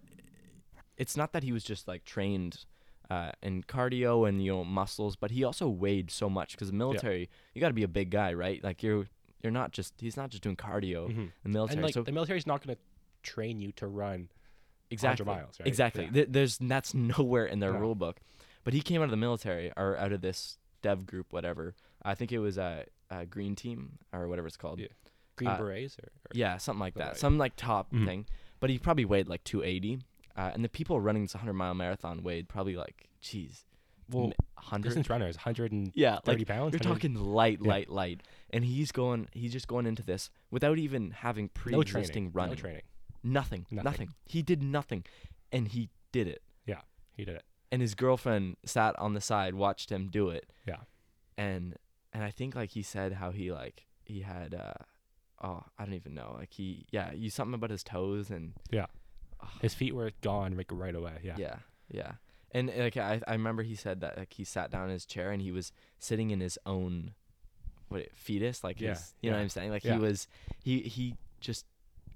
[0.96, 2.64] it's not that he was just like trained
[3.08, 6.76] uh, in cardio and you know muscles, but he also weighed so much because the
[6.76, 8.62] military you got to be a big guy, right?
[8.64, 9.06] Like you're
[9.42, 11.10] you're not just he's not just doing cardio Mhm.
[11.18, 11.76] in the military.
[11.76, 12.82] and like so the military's not going to
[13.22, 14.28] train you to run
[14.90, 15.66] exactly miles, right?
[15.68, 16.10] exactly Yeah.
[16.10, 17.78] Th- there's that's nowhere in their No.
[17.80, 18.18] rule book
[18.64, 21.74] but he came out of the military or out of this dev group whatever
[22.10, 24.78] i think it was a, a green team or whatever it's called.
[24.80, 24.88] Yeah.
[25.36, 27.08] green Uh, berets or, or yeah something like that.
[27.08, 27.16] Right.
[27.24, 28.06] some like top Mhm.
[28.06, 28.26] thing.
[28.60, 30.00] But he probably weighed like 280
[30.36, 33.64] uh, and the people running this 100 mile marathon weighed probably like geez
[34.10, 37.68] well 100 distance runners 130 yeah like pounds you're 100 talking light Yeah.
[37.68, 38.22] light light.
[38.50, 42.30] And he's going he's just going into this without even having pre-existing training.
[42.32, 42.82] running no training.
[43.22, 43.84] Nothing Nothing.
[43.84, 44.08] nothing.
[44.24, 45.04] He did nothing.
[45.52, 46.42] And he did it.
[46.64, 46.80] Yeah,
[47.12, 47.44] he did it.
[47.72, 50.50] And his girlfriend sat on the side watched him do it.
[50.66, 50.82] Yeah.
[51.36, 51.76] and
[52.16, 54.72] and i think like he said how he like he had uh
[55.42, 58.86] oh i don't even know like he yeah you something about his toes and Yeah.
[59.42, 61.56] Oh, his feet were gone like right away yeah yeah
[61.90, 62.12] yeah
[62.52, 65.30] and like I, I remember he said that like he sat down in his chair
[65.30, 67.12] and he was sitting in his own
[67.88, 69.94] what fetus like Yeah, his you know what i'm saying like yeah.
[69.94, 70.26] he was
[70.64, 71.66] he he just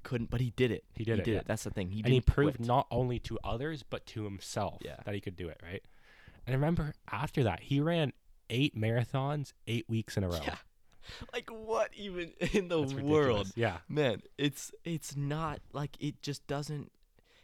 [0.02, 1.38] couldn't but he did it He did it, did yeah.
[1.40, 2.66] it that's the thing he and he proved quit.
[2.66, 4.96] not only to others but to himself Yeah.
[5.04, 5.82] that he could do it right
[6.46, 8.14] and I remember after that he ran
[8.50, 10.56] eight marathons eight weeks in a row yeah
[11.32, 13.52] like what even in the That's world ridiculous.
[13.56, 16.92] yeah man it's it's not like it just doesn't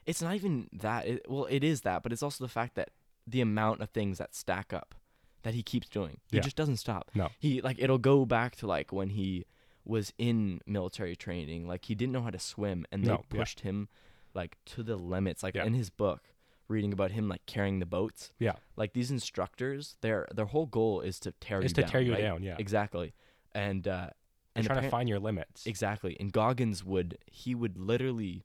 [0.04, 2.90] it's not even that it, well it is that but it's also the fact that
[3.26, 4.94] the amount of things that stack up
[5.42, 6.42] that he keeps doing he Yeah.
[6.42, 7.30] just doesn't stop No.
[7.38, 9.46] he like it'll go back to like when he
[9.84, 13.38] was in military training like he didn't know how to swim and they No, yeah.
[13.38, 13.88] pushed him
[14.34, 15.64] like to the limits like Yeah.
[15.64, 16.22] in his book
[16.68, 18.52] reading about him like carrying the boats Yeah.
[18.76, 22.00] like these instructors their their whole goal is to tear is you to down tear
[22.00, 22.20] you right?
[22.22, 23.14] down yeah exactly
[23.54, 24.10] and uh
[24.54, 26.16] and trying to find your limits Exactly.
[26.18, 28.44] And Goggins would he would literally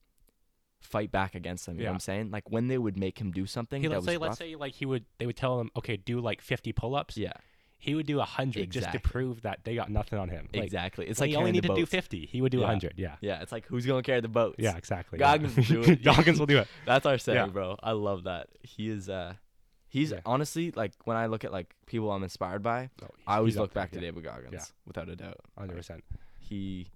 [0.82, 1.76] fight back against them.
[1.78, 1.96] You know what Yeah.
[1.96, 2.32] I'm saying?
[2.32, 4.56] Like when they would make him do something he, that let's say rough, let's say
[4.56, 7.32] like he would they would tell him okay do like 50 pull-ups yeah,
[7.84, 11.08] he would do 100 just to prove that they got nothing on him like exactly.
[11.08, 12.66] It's like he only needed to do 50 he would do Yeah.
[12.68, 14.56] 100 yeah Yeah, it's like who's gonna carry the boats?
[14.60, 15.78] yeah exactly Goggins yeah.
[15.78, 16.04] will do it.
[16.04, 17.48] Goggins will do it that's our saying, Yeah.
[17.48, 17.78] bro.
[17.82, 18.48] I love that.
[18.62, 19.10] He is.
[19.10, 19.34] uh
[19.88, 23.58] He's honestly like when I look at like people I'm inspired by, he's- I always
[23.58, 25.40] look back there, to David Goggins without a doubt.
[25.60, 26.00] 100%
[26.40, 26.88] He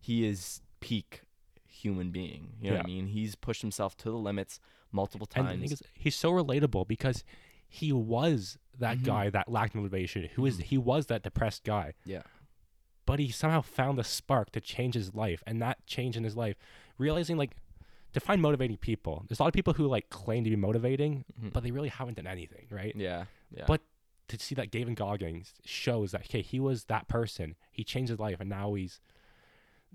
[0.00, 1.22] he is peak
[1.66, 2.54] human being.
[2.60, 3.06] You know what I mean?
[3.06, 5.72] He's pushed himself to the limits multiple And times.
[5.72, 7.24] is, he's so relatable because
[7.68, 9.04] he was that Mhm.
[9.04, 10.24] guy that lacked motivation.
[10.34, 10.62] Who is Mhm.
[10.64, 12.22] he was that depressed guy, yeah.
[13.06, 16.36] but he somehow found the spark to change his life, and that change in his
[16.36, 16.56] life,
[16.98, 17.56] realizing like
[18.12, 19.24] to find motivating people.
[19.28, 21.52] There's a lot of people who like claim to be motivating, Mhm.
[21.52, 22.94] but they really haven't done anything, right?
[22.96, 23.24] yeah.
[23.50, 23.64] Yeah.
[23.66, 23.82] But
[24.28, 27.56] to see that David Goggins shows that okay, he was that person.
[27.70, 29.00] He changed his life, and now he's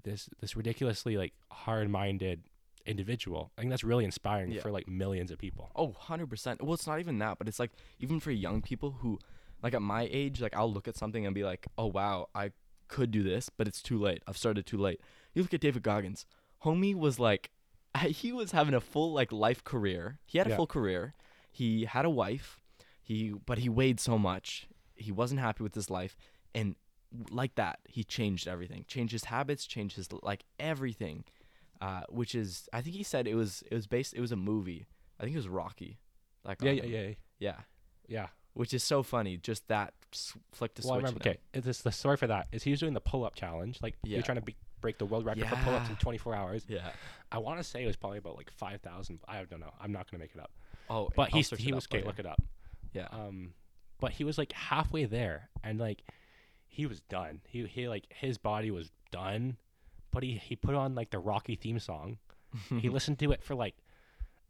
[0.03, 2.43] this this ridiculously like hard-minded
[2.88, 3.51] individual.
[3.57, 4.61] I think that's really inspiring Yeah.
[4.61, 5.71] for like millions of people.
[5.75, 6.61] Oh, 100%.
[6.61, 9.19] Well, it's not even that, but it's like even for young people who
[9.61, 12.51] like at my age, like I'll look at something and be like, "Oh wow, I
[12.88, 14.21] could do this, but it's too late.
[14.27, 15.01] I've started too late."
[15.33, 16.25] You look at David Goggins.
[16.63, 17.51] Homie was like
[18.05, 20.19] he was having a full like life career.
[20.25, 20.55] He had a Yeah.
[20.57, 21.13] full career.
[21.51, 22.59] He had a wife.
[23.01, 24.67] He but he weighed so much.
[24.95, 26.15] He wasn't happy with his life
[26.53, 26.75] and
[27.31, 28.83] like that, he changed everything.
[28.88, 31.23] Changed his habits, changed his like everything.
[31.80, 34.36] Uh, which is I think he said it was it was based it was a
[34.36, 34.88] movie.
[35.19, 35.99] I think it was Rocky.
[36.43, 37.55] Like Yeah, yeah, yeah, Yeah,
[38.07, 38.28] yeah.
[38.53, 39.38] which is so funny.
[39.38, 39.93] Just that
[40.53, 41.03] flick to well, I switch.
[41.09, 41.30] remember.
[41.30, 44.11] Okay, it's the story for that is he was doing the pull-up challenge, like he
[44.11, 44.17] Yeah.
[44.17, 46.65] was trying to be, break the world record for pull-ups in 24 hours.
[46.67, 46.89] Yeah.
[47.32, 49.19] I want to say it was probably about like 5,000.
[49.28, 49.73] I don't know.
[49.82, 50.51] I'm not gonna make it up.
[50.89, 52.03] Oh, But I'll he was up okay.
[52.05, 52.41] Look it up.
[52.93, 53.07] Yeah.
[53.11, 53.53] Um,
[53.99, 56.03] but he was like halfway there, and like
[56.67, 57.41] he was done.
[57.47, 59.57] He he like his body was done,
[60.12, 62.18] but he he put on like the Rocky theme song.
[62.82, 63.76] he listened to it for like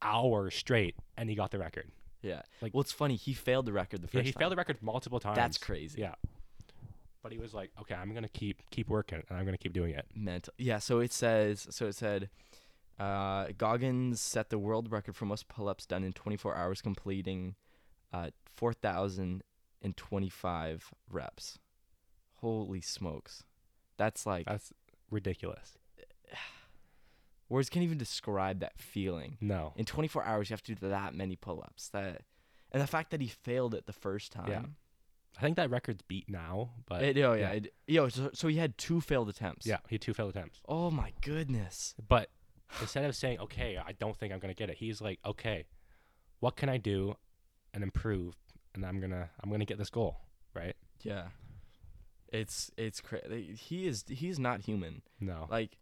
[0.02, 1.90] hours straight, and he got the record.
[2.22, 2.42] yeah.
[2.62, 3.16] like- well, it's funny.
[3.16, 4.40] He failed the record the first Yeah, he time.
[4.42, 5.36] failed the record multiple times.
[5.36, 6.02] That's crazy.
[6.02, 6.16] Yeah.
[7.24, 9.94] But he was like, okay, I'm gonna keep keep working, and I'm gonna keep doing
[9.94, 10.06] it.
[10.16, 10.54] mental.
[10.58, 12.30] Yeah, so it says so it said
[13.00, 17.56] uh, Goggins set the world record for most pull-ups done in 24 hours, completing
[18.14, 21.60] uh, 4,025 reps.
[22.42, 23.44] Holy smokes,
[23.98, 24.72] that's like That's
[25.10, 25.78] ridiculous.
[27.50, 29.38] words can't even describe that feeling.
[29.42, 29.74] No.
[29.76, 31.90] In 24 hours, you have to do that many pull-ups.
[31.90, 32.24] That
[32.72, 34.50] and the fact that he failed it the first time.
[34.50, 34.62] Yeah.
[35.38, 37.40] I think that record's beat now, but It, oh yeah.
[37.42, 37.52] yeah.
[37.52, 39.68] It, yo, so, so he had two failed attempts.
[39.68, 40.60] yeah, he had two failed attempts.
[40.68, 41.94] Oh my goodness.
[42.08, 42.30] But
[42.82, 45.66] instead of saying, okay, I don't think I'm gonna get it, he's like, okay,
[46.40, 47.16] what can I do
[47.74, 48.34] and improve,
[48.74, 50.18] and I'm gonna I'm gonna get this goal,
[50.56, 50.76] right?
[51.04, 51.28] Yeah.
[52.34, 53.54] It's it's crazy.
[53.56, 55.02] He is he's not human.
[55.20, 55.48] No.
[55.50, 55.78] Like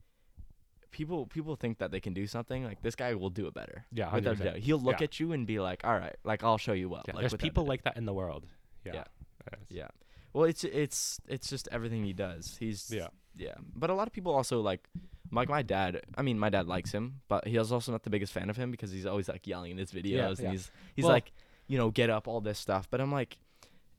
[0.91, 2.63] people people think that they can do something.
[2.63, 3.85] Like this guy will do it better.
[3.91, 4.43] Yeah, Without a 100%.
[4.43, 4.57] doubt.
[4.57, 5.05] He'll look Yeah.
[5.05, 7.33] at you and be like, "All right, like I'll show you what." Yeah, like, there's
[7.35, 7.69] people doubt.
[7.69, 8.45] like that in the world.
[8.85, 8.93] Yeah.
[8.93, 9.03] Yeah.
[9.51, 9.61] Yes.
[9.69, 9.87] Yeah.
[10.33, 12.57] Well, it's it's it's just everything he does.
[12.59, 13.07] He's Yeah.
[13.35, 13.55] yeah.
[13.75, 14.87] But a lot of people also like
[15.31, 16.01] like my dad.
[16.17, 18.71] I mean, my dad likes him, but he also not the biggest fan of him
[18.71, 21.31] because he's always like yelling in his videos Yeah, and he's he's Well- like,
[21.67, 22.87] you know, get up all this stuff.
[22.89, 23.37] But I'm like,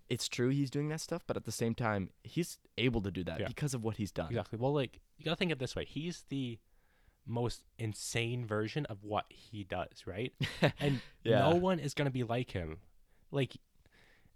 [0.08, 3.24] it's true he's doing that stuff, but at the same time, he's able to do
[3.24, 3.48] that Yeah.
[3.48, 4.28] because of what he's done.
[4.28, 4.58] Exactly.
[4.58, 6.58] Well, like you gotta think of it this way: he's the
[7.26, 10.32] most insane version of what he does, right?
[10.80, 11.40] And Yeah.
[11.40, 12.78] no one is gonna be like him.
[13.32, 13.56] Like,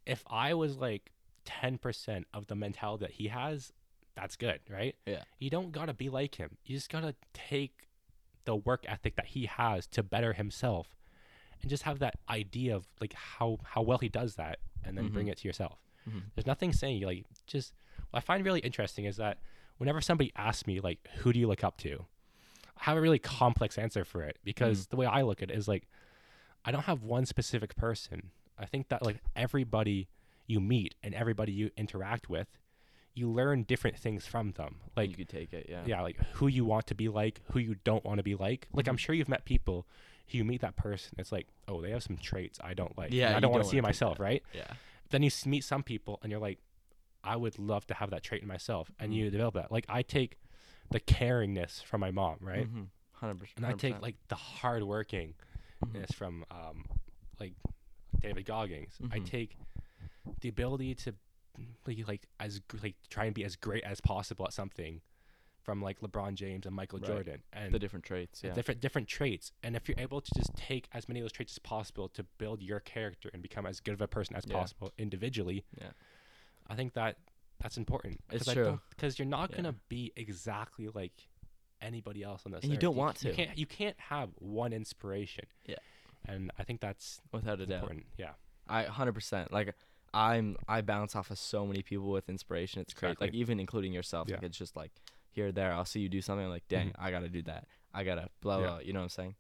[0.07, 1.13] if I was like
[1.45, 3.73] ten percent of the mentality that he has,
[4.17, 4.97] that's good, right?
[5.07, 5.23] Yeah.
[5.39, 6.57] You don't gotta be like him.
[6.65, 7.87] You just gotta take
[8.45, 10.97] the work ethic that he has to better himself,
[11.61, 15.09] and just have that idea of like how how well he does that, and then
[15.09, 15.33] bring Mhm.
[15.33, 15.79] it to yourself.
[16.09, 16.23] Mhm.
[16.35, 17.75] There's nothing saying like just.
[18.11, 19.39] What I find really interesting is that
[19.79, 22.07] whenever somebody asks me like, "Who do you look up to?"
[22.77, 25.57] I have a really complex answer for it because the way I look at it
[25.57, 25.87] is like,
[26.65, 28.31] I don't have one specific person.
[28.59, 30.09] I think that like everybody
[30.47, 32.49] you meet and everybody you interact with,
[33.15, 34.81] you learn different things from them.
[34.97, 35.83] Like you could take it, yeah.
[35.87, 38.67] yeah, like who you want to be like, who you don't want to be like.
[38.73, 39.01] Like I'm Mhm.
[39.01, 39.87] sure you've met people
[40.35, 43.13] you meet that person, it's like, oh, they have some traits I don't like.
[43.13, 44.23] Yeah, I don't want to see myself, that.
[44.23, 44.43] right?
[44.55, 44.67] Yeah.
[45.11, 46.59] Then you meet some people and you're like,
[47.23, 49.17] I would love to have that trait in myself, and Mhm.
[49.17, 49.71] you develop that.
[49.71, 50.39] Like I take
[50.91, 52.67] the caringness from my mom, right?
[52.67, 52.89] Mhm.
[53.21, 53.53] 100%.
[53.59, 55.35] And I take like the hardworkingness
[55.85, 56.15] Mhm.
[56.15, 56.87] from um,
[57.39, 57.55] like
[58.21, 58.99] David Goggins.
[59.11, 59.27] I Mhm.
[59.27, 59.57] take
[60.41, 61.15] the ability to
[61.87, 65.03] like, like as like try and be as great as possible at something
[65.63, 67.07] from like LeBron James and Michael Right.
[67.09, 68.53] Jordan and the different traits, yeah.
[68.53, 69.53] different different traits.
[69.63, 72.23] And if you're able to just take as many of those traits as possible to
[72.39, 74.55] build your character and become as good of a person as Yeah.
[74.55, 75.91] possible individually, Yeah.
[76.69, 77.19] I think that
[77.59, 78.23] that's important.
[78.31, 78.81] It's I true.
[78.91, 79.57] because you're not Yeah.
[79.57, 81.29] gonna be exactly like
[81.83, 82.63] anybody else on this.
[82.63, 83.37] And you don't want You to.
[83.37, 83.59] can't.
[83.59, 85.45] You can't have one inspiration.
[85.67, 85.77] Yeah.
[86.27, 87.77] And I think that's Without a doubt.
[87.83, 88.07] important.
[88.19, 88.33] Yeah.
[88.69, 89.75] I 100% like
[90.13, 92.83] I'm I bounce off of so many people with inspiration.
[92.83, 93.21] It's great.
[93.21, 94.29] Like even including yourself.
[94.31, 94.93] Like it's just like
[95.31, 96.95] here or there I'll see you do something I'm like dang, Mhm.
[96.99, 97.67] I got to do that.
[97.95, 98.67] I got to blah Yeah.
[98.67, 99.35] blah, you know what I'm saying?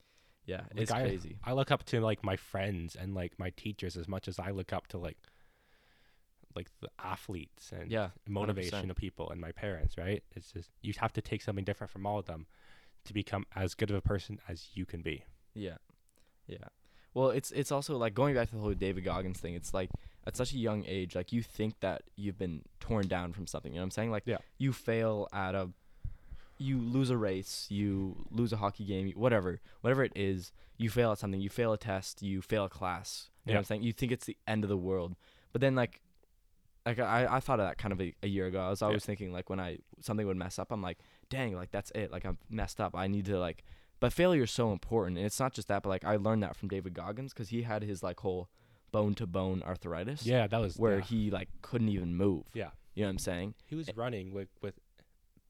[0.46, 1.38] Yeah, Like, it's I- crazy.
[1.44, 4.50] I look up to like my friends and like my teachers as much as I
[4.50, 5.18] look up to like
[6.56, 10.24] like the athletes and Yeah, motivation of people and my parents, right?
[10.32, 12.46] It's just you have to take something different from all of them
[13.04, 15.24] to become as good of a person as you can be.
[15.54, 15.76] Yeah.
[16.48, 16.68] Yeah.
[17.14, 19.54] Well, it's it's also like going back to the whole David Goggins thing.
[19.54, 19.90] It's like
[20.30, 23.72] at such a young age, like you think that you've been torn down from something.
[23.72, 24.10] You know what I'm saying?
[24.12, 24.38] Like Yeah.
[24.58, 25.70] you fail at a,
[26.58, 30.52] you lose a race, you lose a hockey game, whatever, whatever it is.
[30.76, 31.40] You fail at something.
[31.40, 32.22] You fail a test.
[32.22, 33.28] You fail a class.
[33.44, 33.82] You know what I'm saying?
[33.82, 35.16] You think it's the end of the world,
[35.52, 36.00] but then like,
[36.86, 38.60] like I I thought of that kind of a, a year ago.
[38.60, 41.70] I was always thinking like when I something would mess up, I'm like, dang, like
[41.70, 42.10] that's it.
[42.12, 42.94] Like I'm messed up.
[42.94, 43.64] I need to like
[43.98, 45.82] but failure is so important, and it's not just that.
[45.82, 48.48] But like I learned that from David Goggins because he had his like whole
[48.92, 50.24] bone to bone arthritis.
[50.26, 51.04] Yeah, that was Where yeah.
[51.04, 52.44] he like couldn't even move.
[52.54, 52.70] Yeah.
[52.94, 53.54] You know what I'm saying?
[53.66, 54.74] he was running with with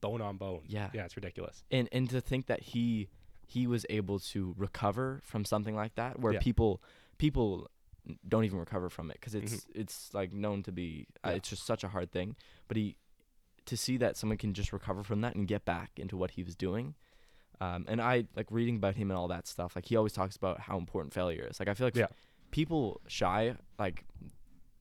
[0.01, 0.63] bone on bone.
[0.67, 0.91] Yeah.
[0.93, 1.65] Yeah, it's ridiculous.
[1.71, 3.09] And and to think that he
[3.47, 6.41] he was able to recover from something like that, where Yeah.
[6.41, 6.83] people
[7.19, 7.69] people
[8.27, 11.31] don't even recover from it because it's it's like known to be uh, Mm-hmm.
[11.31, 11.37] Yeah.
[11.37, 12.37] it's just such a hard thing.
[12.69, 12.97] But he
[13.67, 16.43] to see that someone can just recover from that and get back into what he
[16.43, 16.95] was doing.
[17.61, 19.77] Um, and I like reading about him and all that stuff.
[19.77, 21.61] Like he always talks about how important failure is.
[21.61, 22.07] Like I feel like Yeah.
[22.51, 24.05] People shy like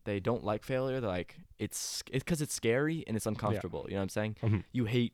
[0.05, 0.99] they don't like failure.
[0.99, 3.85] They're like it's it's because it's scary and it's uncomfortable.
[3.87, 4.35] You know what I'm saying?
[4.41, 4.63] Mhm.
[4.71, 5.13] You hate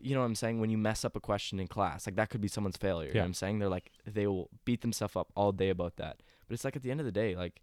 [0.00, 0.60] you know what I'm saying?
[0.60, 3.08] When you mess up a question in class, like that could be someone's failure.
[3.08, 3.58] You know what I'm saying?
[3.58, 6.22] They're like they will beat themselves up all day about that.
[6.46, 7.60] But it's like at the end of the day, like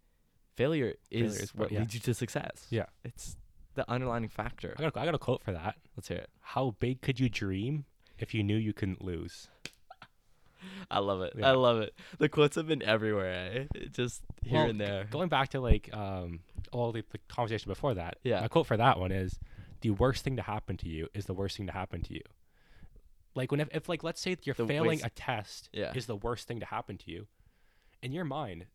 [0.56, 1.78] failure is, Failure is what what- yeah.
[1.80, 2.66] leads you to success.
[2.70, 2.86] Yeah.
[3.04, 3.36] It's
[3.74, 4.74] the underlying factor.
[4.78, 5.76] I got, a, I got a quote for that.
[5.96, 6.28] Let's hear it.
[6.40, 7.84] How big could you dream
[8.18, 9.48] if you knew you couldn't lose?
[10.90, 11.34] I love it.
[11.36, 11.48] Yeah.
[11.48, 11.94] I love it.
[12.18, 13.86] The quotes have been everywhere, eh?
[13.92, 15.06] Just here Well, and there.
[15.10, 16.40] Going back to like um
[16.72, 18.18] all the, the conversation before that.
[18.22, 18.40] Yeah.
[18.40, 19.38] My quote for that one is
[19.80, 22.22] the worst thing to happen to you is the worst thing to happen to you.
[23.34, 25.92] Like when if, if like let's say you're The failing waste- a test Yeah.
[25.94, 27.26] is the worst thing to happen to you.
[28.02, 28.66] In your mind,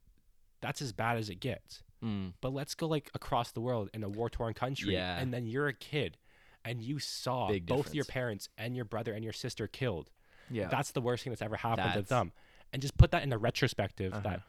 [0.61, 1.83] that's as bad as it gets.
[2.03, 2.33] Mm.
[2.41, 4.93] But let's go like across the world in a war torn country.
[4.93, 5.17] Yeah.
[5.17, 6.17] And then you're a kid
[6.63, 10.09] and you saw Big both your parents and your brother and your sister killed.
[10.50, 10.68] Yeah.
[10.68, 12.32] That's the worst thing that's ever happened to That's- them.
[12.74, 14.22] And just put that in a retrospective Uh-huh.
[14.24, 14.41] that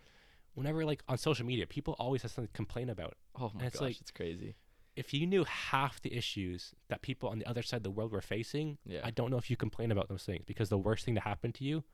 [0.55, 3.15] whenever like on social media, people always have something to complain about.
[3.39, 4.57] oh my it's gosh, like- it's crazy.
[4.97, 8.13] If you knew half the issues that people on the other side of the world
[8.13, 9.01] were facing, Yeah.
[9.05, 11.53] I don't know if you complain about those things because the worst thing to happen
[11.53, 11.85] to you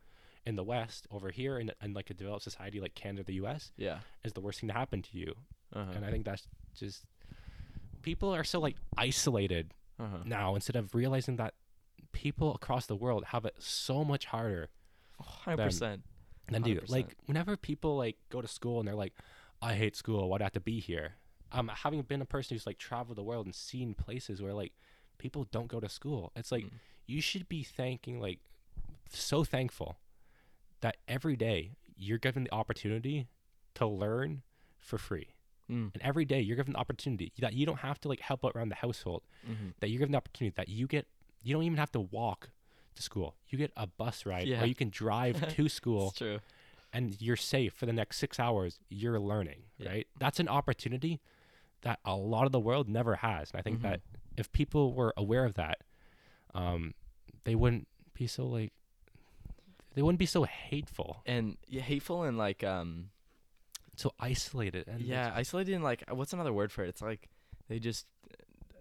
[0.46, 3.72] in the West, over here in, in like a developed society like Canada, the US,
[3.76, 3.98] yeah.
[4.24, 5.34] is the worst thing to happen to you.
[5.72, 5.90] Uh-huh.
[5.96, 6.46] And I think that's
[6.76, 7.04] just
[8.02, 10.18] people are so like isolated uh-huh.
[10.24, 11.54] now instead of realizing that
[12.12, 14.68] people across the world have it so much harder
[15.20, 16.02] Hundred percent.
[16.50, 16.80] than do.
[16.88, 19.14] Like whenever people like go to school and they're like,
[19.60, 21.14] I hate school, why'd I have to be here?
[21.52, 24.72] Um having been a person who's like traveled the world and seen places where like
[25.18, 26.70] people don't go to school, it's like Mm.
[27.06, 28.40] you should be thanking like
[29.10, 29.98] so thankful
[30.80, 33.28] that every day you're given the opportunity
[33.74, 34.42] to learn
[34.80, 35.28] for free.
[35.70, 35.92] Mm.
[35.94, 38.52] And every day you're given the opportunity that you don't have to like help out
[38.56, 39.68] around the household, Mm-hmm.
[39.80, 41.06] that you're given the opportunity that you get
[41.42, 42.50] you don't even have to walk
[42.94, 43.36] to school.
[43.48, 44.62] You get a bus ride Yeah.
[44.62, 46.38] or you can drive to school It's true.
[46.92, 48.78] and you're safe for the next 6 hours.
[48.90, 49.88] You're learning, Yeah.
[49.90, 50.06] right?
[50.18, 51.20] That's an opportunity
[51.82, 53.50] that a lot of the world never has.
[53.50, 53.82] And I think Mhm.
[53.82, 54.00] that
[54.36, 55.78] if people were aware of that,
[56.54, 56.94] um
[57.44, 58.72] they wouldn't be so like
[59.94, 63.10] they wouldn't be so hateful, And yeah, hateful and like um
[63.96, 66.88] so isolated and yeah, isolated and like what's another word for it?
[66.88, 67.28] It's like
[67.68, 68.06] they just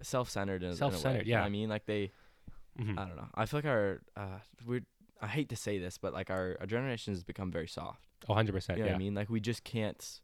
[0.01, 1.45] self-centered in, in a way, Self-centered, you know what yeah.
[1.45, 2.12] I mean, like they
[2.80, 2.98] Mhm.
[2.98, 3.28] I don't know.
[3.36, 4.82] I feel like our uh we
[5.22, 8.08] I hate to say this, but like our, our generation has become very soft.
[8.28, 8.78] Oh, 100%.
[8.78, 8.96] You know yeah.
[8.96, 9.14] I mean?
[9.14, 10.22] Like we just can't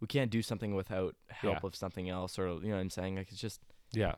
[0.00, 1.66] we can't do something without help Yeah.
[1.66, 3.16] of something else or you know what I'm saying?
[3.16, 3.60] Like it's just
[3.92, 4.14] Yeah.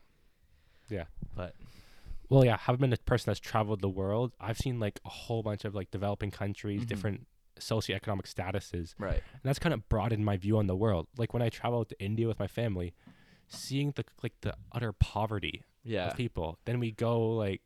[0.89, 1.05] Yeah.
[1.35, 1.55] But
[2.29, 5.43] Well, yeah, having been a person that's traveled the world, I've seen like a whole
[5.43, 6.87] bunch of like developing countries, Mhm.
[6.87, 7.27] different
[7.59, 9.21] socioeconomic statuses, right.
[9.33, 11.07] and that's kind of broadened my view on the world.
[11.17, 12.93] Like when I traveled to India with my family,
[13.47, 16.07] seeing the like the utter poverty Yeah.
[16.09, 16.57] of people.
[16.65, 17.61] Then we go like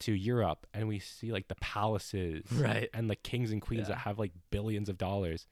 [0.00, 2.88] to Europe and we see like the palaces, Right.
[2.92, 3.94] and the kings and queens Yeah.
[3.94, 5.46] that have like billions of dollars.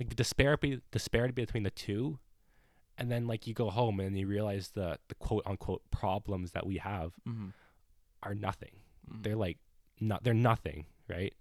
[0.00, 2.18] Like the disparity disparity between the two,
[2.98, 6.66] and then like you go home and you realize the the quote unquote problems that
[6.66, 7.48] we have Mm-hmm.
[8.22, 8.80] are nothing.
[9.22, 9.58] They're like
[10.00, 11.32] not they're nothing, right?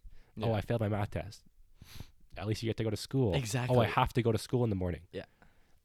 [0.41, 1.43] Oh, I failed my math test.
[2.38, 3.34] At least you get to go to school.
[3.34, 3.76] Exactly.
[3.76, 5.02] Oh, I have to go to school in the morning.
[5.12, 5.24] Yeah.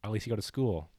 [0.05, 0.91] At least you go to school.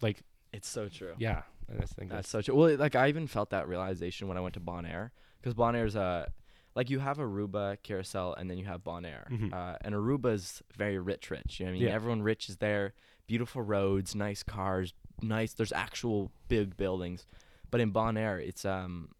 [0.00, 1.14] Like, it's so true.
[1.18, 1.42] yeah.
[1.70, 2.54] I think That's that's, so true.
[2.54, 5.10] Well, like I even felt that realization when I went to Bonaire,
[5.40, 6.32] because Bonaire's a
[6.74, 9.28] like you have Aruba, Curaçao, and then you have Bonaire.
[9.30, 9.52] Mhm.
[9.52, 11.60] Uh, and Aruba's very rich, rich.
[11.60, 11.88] You know what I mean?
[11.88, 11.94] Yeah.
[11.94, 12.94] Everyone rich is there.
[13.26, 15.52] Beautiful roads, nice cars, nice.
[15.54, 17.26] There's actual big buildings,
[17.70, 19.10] but in Bonaire, it's um,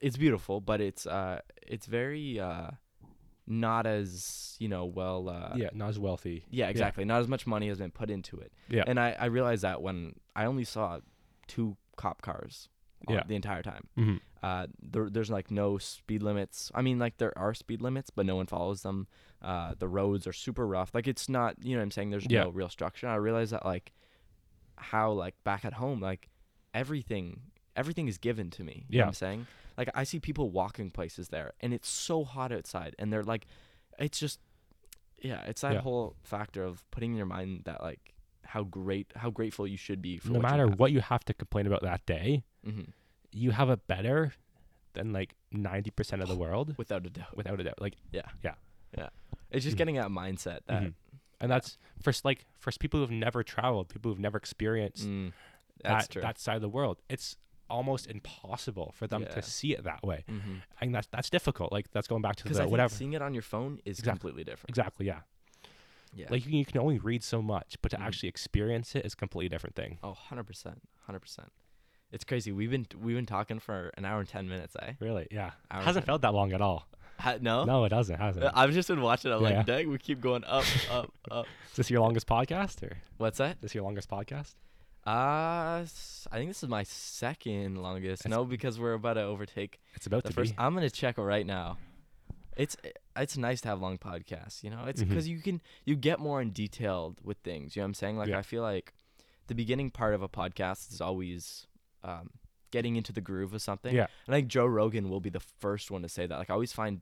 [0.00, 2.70] it's beautiful, but it's uh, it's very uh,
[3.46, 5.28] not as you know well.
[5.28, 6.44] Uh, yeah, not as wealthy.
[6.50, 7.04] yeah, exactly.
[7.04, 8.52] Not as much money has been put into it.
[8.68, 8.84] Yeah.
[8.86, 11.00] And I, I realized that when I only saw
[11.54, 12.68] two cop cars
[13.08, 13.24] Yeah.
[13.26, 13.84] the entire time.
[13.96, 16.70] hmm Uh, there, there's like no speed limits.
[16.74, 19.06] I mean, like there are speed limits, but no one follows them.
[19.42, 20.90] Uh, the roads are super rough.
[20.94, 22.10] Like it's not, you know what I'm saying?
[22.10, 22.44] There's Yeah.
[22.44, 23.06] no real structure.
[23.06, 23.92] I realize that like
[24.76, 26.30] how like back at home, like
[26.72, 27.40] everything,
[27.76, 28.86] everything is given to me.
[28.88, 29.02] You know Yeah.
[29.04, 29.46] what I'm saying?
[29.76, 33.46] Like I see people walking places there and it's so hot outside and they're like,
[33.98, 34.40] it's just,
[35.22, 35.80] yeah, it's that Yeah.
[35.82, 38.14] whole factor of putting in your mind that like
[38.50, 40.78] how great, how grateful you should be for No what you matter have.
[40.78, 42.88] what you have to complain about that day, Mhm.
[43.32, 44.32] you have it better
[44.94, 47.36] than like 90% of the world without a doubt.
[47.36, 47.80] without a doubt.
[47.80, 48.54] Like, yeah yeah
[48.98, 49.08] yeah
[49.50, 49.78] It's just Mhm.
[49.78, 50.94] getting that mindset that mhm.
[51.40, 55.32] and that's for like for people who've never traveled, people who've never experienced mm,
[55.84, 56.22] that, true.
[56.22, 56.96] that side of the world.
[57.08, 57.36] It's
[57.78, 59.28] almost impossible for them Yeah.
[59.36, 60.24] to see it that way.
[60.28, 60.56] mm-hmm.
[60.76, 61.70] I think that's that's difficult.
[61.72, 62.92] Like that's going back to the whatever.
[62.94, 64.10] seeing it on your phone is Exactly.
[64.18, 64.70] completely different.
[64.70, 65.20] Exactly, yeah.
[66.12, 66.26] Yeah.
[66.30, 68.02] Like you, you can only read so much, but to Mhm.
[68.06, 69.98] actually experience it is a completely different thing.
[70.02, 71.52] oh, 100 percent, hundred percent.
[72.12, 72.50] It's crazy.
[72.50, 74.94] We've been we've been talking for an hour and ten minutes, eh?
[74.98, 75.52] Really, yeah.
[75.70, 76.88] Hour hasn't felt that long at all.
[77.20, 78.16] Ha- no, No, it doesn't.
[78.18, 78.44] Hasn't.
[78.54, 79.30] I've just been watching.
[79.30, 81.46] I'm Yeah, like, dang, we keep going up, up, up.
[81.70, 83.56] Is this your longest podcast, or What's that?
[83.56, 84.54] is this your longest podcast?
[85.06, 85.86] Uh, I
[86.32, 88.24] think this is my second longest.
[88.24, 90.52] That's- no, because we're about to overtake It's about the to first.
[90.56, 90.58] be.
[90.58, 91.78] I'm gonna check it right now.
[92.62, 92.76] It's
[93.16, 94.84] it's nice to have long podcasts, you know.
[94.86, 97.74] It's because you can you get more in detailed with things.
[97.74, 98.16] You know what I'm saying?
[98.18, 98.38] Like Yeah.
[98.38, 98.92] I feel like
[99.46, 101.66] the beginning part of a podcast is always
[102.04, 102.30] um,
[102.70, 103.94] getting into the groove of something.
[103.94, 104.06] Yeah.
[104.26, 106.36] And I think Joe Rogan will be the first one to say that.
[106.38, 107.00] Like I always find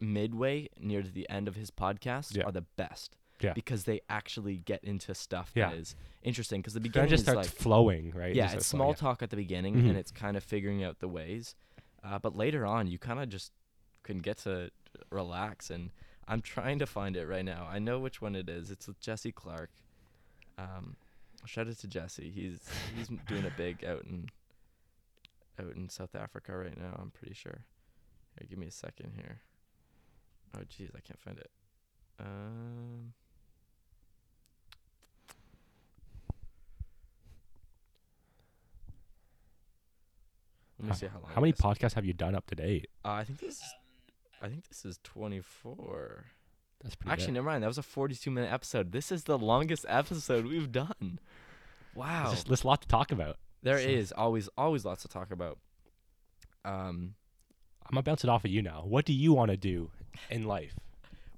[0.00, 2.44] midway near to the end of his podcast Yeah.
[2.44, 3.16] are the best.
[3.40, 3.52] Yeah.
[3.52, 5.70] Because they actually get into stuff Yeah.
[5.70, 6.60] that is interesting.
[6.60, 8.34] Because the beginning just is starts like flowing, right?
[8.34, 9.88] yeah, Just it's small flowing, talk at the beginning, Mhm.
[9.90, 11.54] and it's kind of figuring out the ways.
[12.02, 13.52] Uh, but later on, you kind of just
[14.04, 14.70] can get to
[15.10, 15.90] relax, and
[16.28, 17.66] I'm trying to find it right now.
[17.68, 18.70] I know which one it is.
[18.70, 19.70] It's with Jesse Clark.
[20.56, 20.96] Um,
[21.44, 22.30] shout out to Jesse.
[22.30, 22.60] He's
[22.96, 24.28] he's doing it big out in
[25.58, 26.98] out in South Africa right now.
[27.00, 27.64] I'm pretty sure.
[28.38, 29.40] Here, give me a second here.
[30.56, 31.50] Oh, jeez, I can't find it.
[32.20, 33.12] Um.
[40.80, 41.30] Let me see how long.
[41.32, 42.88] How many podcasts have you done up to date?
[43.04, 43.54] Uh, I think this.
[43.54, 43.74] Is,
[44.42, 46.24] I think this is 24.
[46.82, 47.12] That's pretty.
[47.12, 47.32] Actually, good.
[47.34, 47.62] never mind.
[47.62, 48.92] That was a 42 minute episode.
[48.92, 50.94] This is the longest episode we've done.
[51.00, 52.30] There's Wow.
[52.30, 53.38] just- there's a lot to talk about.
[53.62, 55.58] There so- is always always lots to talk about.
[56.64, 57.14] Um,
[57.86, 58.84] I'm gonna bounce it off of you now.
[58.84, 59.90] What do you want to do
[60.30, 60.78] in life?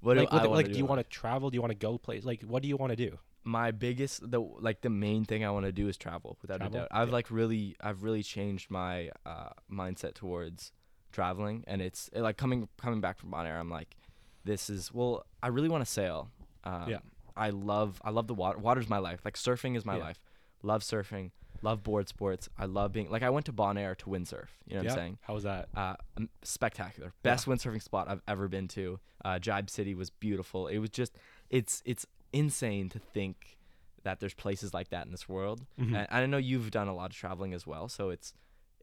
[0.01, 0.73] what like, do what- I wanna like, do?
[0.73, 1.49] do you want to travel?
[1.49, 2.23] Do you want to go place?
[2.23, 3.19] Like, what do you want to do?
[3.43, 6.75] my biggest the like the main thing I want to do is travel without Travel?
[6.75, 6.87] a doubt.
[6.91, 7.13] I've Yeah.
[7.13, 10.73] like really I've really changed my uh, mindset towards
[11.11, 13.59] traveling, and it's it, like coming coming back from Bonaire.
[13.59, 13.95] I'm like,
[14.43, 16.29] this is well, I really want to sail.
[16.63, 16.99] Um, Yeah.
[17.35, 18.57] I love I love the water.
[18.57, 19.21] Water's my life.
[19.23, 20.03] Like surfing is my Yeah.
[20.03, 20.19] life.
[20.63, 21.31] Love surfing.
[21.61, 22.49] Love board sports.
[22.57, 24.47] I love being like I went to Bonaire to windsurf.
[24.67, 24.91] You know what yeah.
[24.91, 25.17] I'm saying?
[25.21, 25.69] How was that?
[25.75, 25.95] uh,
[26.43, 27.13] spectacular.
[27.23, 28.99] Best windsurfing spot I've ever been to.
[29.23, 30.67] Uh, Jibe City was beautiful.
[30.67, 31.15] It was just,
[31.49, 33.57] it's it's insane to think
[34.03, 35.65] that there's places like that in this world.
[35.79, 35.95] Mhm.
[35.95, 38.33] And I know you've done a lot of traveling as well, so it's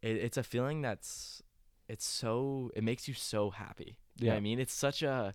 [0.02, 1.42] it, it's a feeling that's
[1.88, 3.98] it's so it makes you so happy.
[4.18, 4.34] You Yeah.
[4.34, 4.58] I mean?
[4.58, 5.34] It's such a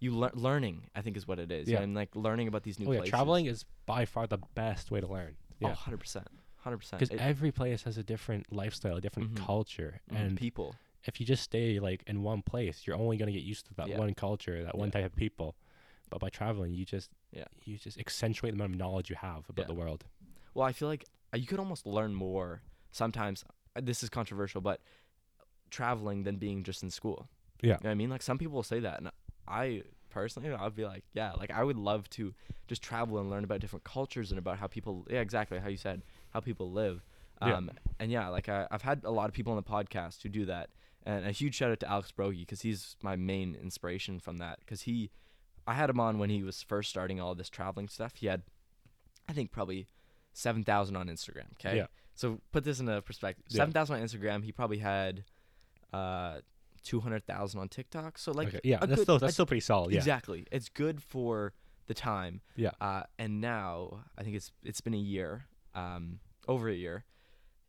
[0.00, 0.88] you lear- learning.
[0.94, 1.68] I think is what it is.
[1.68, 1.80] Yeah.
[1.80, 3.10] and like learning about these new oh yeah, places.
[3.10, 5.36] traveling is by far the best way to learn.
[5.38, 7.00] Oh, Yeah, 100 percent, hundred percent.
[7.00, 9.44] because every place has a different lifestyle, a different Mhm.
[9.44, 10.74] culture, and and people.
[11.04, 13.88] if you just stay like in one place, you're only gonna get used to that
[13.88, 13.98] Yeah.
[13.98, 15.56] one culture, that one type of people.
[16.10, 17.44] But by traveling, you just Yeah.
[17.64, 20.04] you just accentuate the amount of knowledge you have about the world.
[20.54, 21.04] Well, I feel like
[21.34, 22.62] uh, you could almost learn more
[22.92, 23.44] sometimes.
[23.76, 24.80] uh, This is controversial, but
[25.70, 27.28] traveling than being just in school.
[27.60, 27.66] Yeah.
[27.66, 28.10] You know what I mean?
[28.10, 29.10] Like some people will say that, and
[29.46, 32.34] I personally, I'd be like, yeah, like I would love to
[32.66, 35.76] just travel and learn about different cultures and about how people, yeah, exactly how you
[35.76, 37.04] said, how people live.
[37.40, 37.56] Yeah.
[37.56, 40.28] Um, and yeah, like I, I've had a lot of people on the podcast who
[40.28, 40.70] do that,
[41.06, 44.58] and a huge shout out to Alex Brogy because he's my main inspiration from that.
[44.60, 45.10] Because he,
[45.66, 48.16] I had him on when he was first starting all this traveling stuff.
[48.16, 48.42] He had,
[49.28, 49.86] I think probably
[50.32, 51.52] seven thousand on Instagram.
[51.54, 51.76] Okay.
[51.76, 51.86] Yeah.
[52.14, 53.44] So put this in a perspective.
[53.48, 53.58] Yeah.
[53.58, 54.44] Seven thousand on Instagram.
[54.44, 55.24] He probably had,
[55.92, 56.38] uh,
[56.82, 58.18] two hundred thousand on TikTok.
[58.18, 58.60] So like okay.
[58.64, 59.92] Yeah, that's good- still a- that's still pretty solid.
[59.92, 59.98] Yeah.
[59.98, 60.46] Exactly.
[60.52, 61.52] It's good for
[61.86, 62.40] the time.
[62.56, 62.70] Yeah.
[62.80, 67.04] Uh, and now I think it's it's been a year, um, over a year.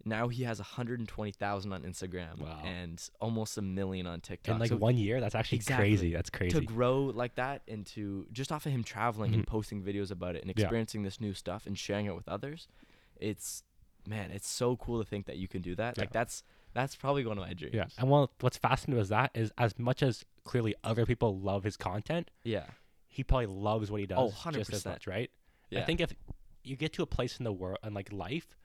[0.05, 2.61] Now he has 120,000 on Instagram Wow.
[2.63, 4.53] and almost a million on TikTok.
[4.55, 5.89] In like So one year, that's actually Exactly.
[5.89, 6.13] crazy.
[6.13, 6.57] That's crazy.
[6.57, 9.47] to grow like that into just off of him traveling and Mhm.
[9.47, 10.63] posting videos about it and Yeah.
[10.63, 12.67] experiencing this new stuff and sharing it with others,
[13.17, 13.63] it's
[14.07, 15.97] man, it's so cool to think that you can do that.
[15.97, 16.43] Like that's
[16.73, 17.73] that's probably one of my dreams.
[17.75, 21.63] Yeah, and well, what's fascinating with that is as much as clearly other people love
[21.63, 22.65] his content, Yeah.
[23.07, 24.85] he probably loves what he does Oh, just as 100%.
[24.85, 25.29] much, right?
[25.69, 25.81] Yeah.
[25.81, 26.13] I think if
[26.63, 28.55] you get to a place in the world and like life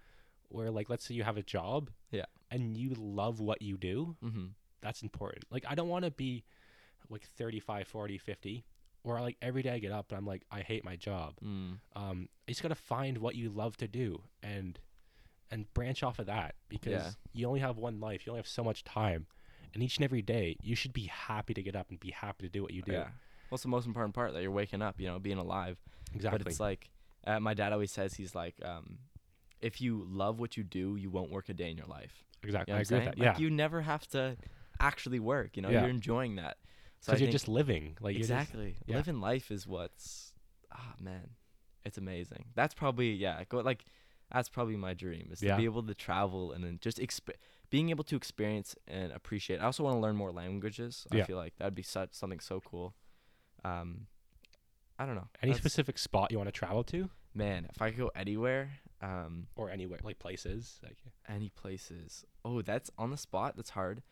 [0.49, 2.25] where like let's say you have a job, Yeah.
[2.51, 4.47] and you love what you do, mm-hmm.
[4.81, 5.45] that's important.
[5.51, 6.45] Like I don't want to be
[7.11, 8.65] like 35, 40, 50
[9.03, 11.35] or like every day I get up and I'm like I hate my job.
[11.45, 11.79] Mm.
[11.95, 14.79] Um you just got to find what you love to do and
[15.55, 17.11] and branch off of that because Yeah.
[17.33, 18.27] you only have one life.
[18.27, 19.27] You only have so much time.
[19.73, 22.47] And each and every day, you should be happy to get up and be happy
[22.47, 22.93] to do what you do.
[22.93, 23.09] Yeah.
[23.49, 24.33] What's the most important part?
[24.33, 25.79] That you're waking up, you know, being alive.
[26.13, 26.39] Exactly.
[26.39, 26.91] But it's like
[27.27, 28.99] uh, my dad always says he's like, um,
[29.61, 32.25] if you love what you do, you won't work a day in your life.
[32.43, 32.73] exactly.
[32.73, 33.19] You know I agree with that.
[33.19, 33.39] Like yeah.
[33.39, 34.37] you never have to
[34.81, 35.57] actually work.
[35.57, 35.81] You know, Yeah.
[35.83, 36.59] you're enjoying that.
[37.01, 37.97] So you're just living.
[38.01, 38.97] Like you're just- exactly yeah.
[38.97, 40.35] living life is what's
[40.73, 41.31] ah man,
[41.85, 42.47] it's amazing.
[42.55, 43.45] That's probably yeah.
[43.49, 43.85] Go like
[44.35, 45.57] that's probably my dream is to Yeah.
[45.57, 47.31] be able to travel and then just exp-
[47.71, 49.59] being able to experience and appreciate.
[49.61, 51.07] I also want to learn more languages.
[51.11, 52.95] I feel like that'd be such something so cool.
[53.65, 54.07] Um,
[54.99, 55.29] I don't know.
[55.43, 57.67] any That's- specific spot you want to travel to man?
[57.71, 58.71] If I could go anywhere,
[59.01, 60.99] um, or anywhere like places like
[61.29, 62.25] any places.
[62.45, 63.57] Oh, that's on the spot.
[63.57, 64.03] That's hard.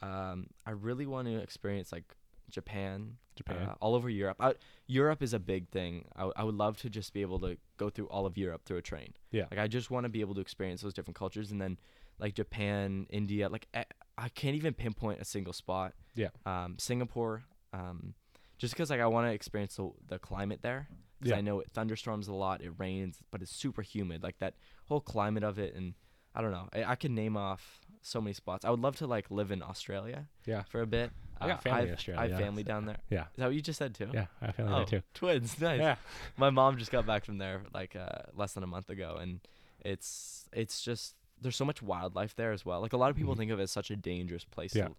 [0.00, 2.14] Um, I really want to experience like
[2.50, 3.56] Japan, Japan.
[3.68, 4.36] uh, all over Europe.
[4.40, 4.54] I,
[4.86, 6.06] Europe is a big thing.
[6.16, 8.64] I, w- I would love to just be able to go through all of Europe
[8.64, 9.14] through a train.
[9.30, 9.46] Yeah.
[9.50, 11.78] Like I just want to be able to experience those different cultures, and then
[12.18, 13.48] like Japan, India.
[13.48, 13.84] Like I,
[14.18, 15.94] I can't even pinpoint a single spot.
[16.14, 16.28] Yeah.
[16.46, 17.44] Um, Singapore.
[17.72, 18.14] Um,
[18.58, 20.88] just because like I want to experience the, the climate there.
[21.18, 21.38] Because Yeah.
[21.38, 24.22] I know it thunderstorms a lot, it rains, but it's super humid.
[24.22, 24.54] Like that
[24.86, 25.94] whole climate of it, and
[26.34, 26.68] I don't know.
[26.72, 28.64] I, I can name off so many spots.
[28.64, 30.62] I would love to like live in Australia yeah.
[30.64, 31.12] for a bit.
[31.44, 32.98] I got family I've- Australia, I have family so- down there.
[33.10, 33.22] Yeah.
[33.22, 34.10] Is that what you just said too?
[34.12, 34.26] Yeah.
[34.40, 35.02] I have family Oh, there too.
[35.14, 35.80] twins, nice.
[35.80, 35.96] Yeah.
[36.36, 39.40] My mom just got back from there like uh, less than a month ago, and
[39.80, 42.80] it's it's just there's so much wildlife there as well.
[42.80, 43.38] Like a lot of people Mhm.
[43.38, 44.88] think of it as such a dangerous place Yeah.
[44.88, 44.94] to,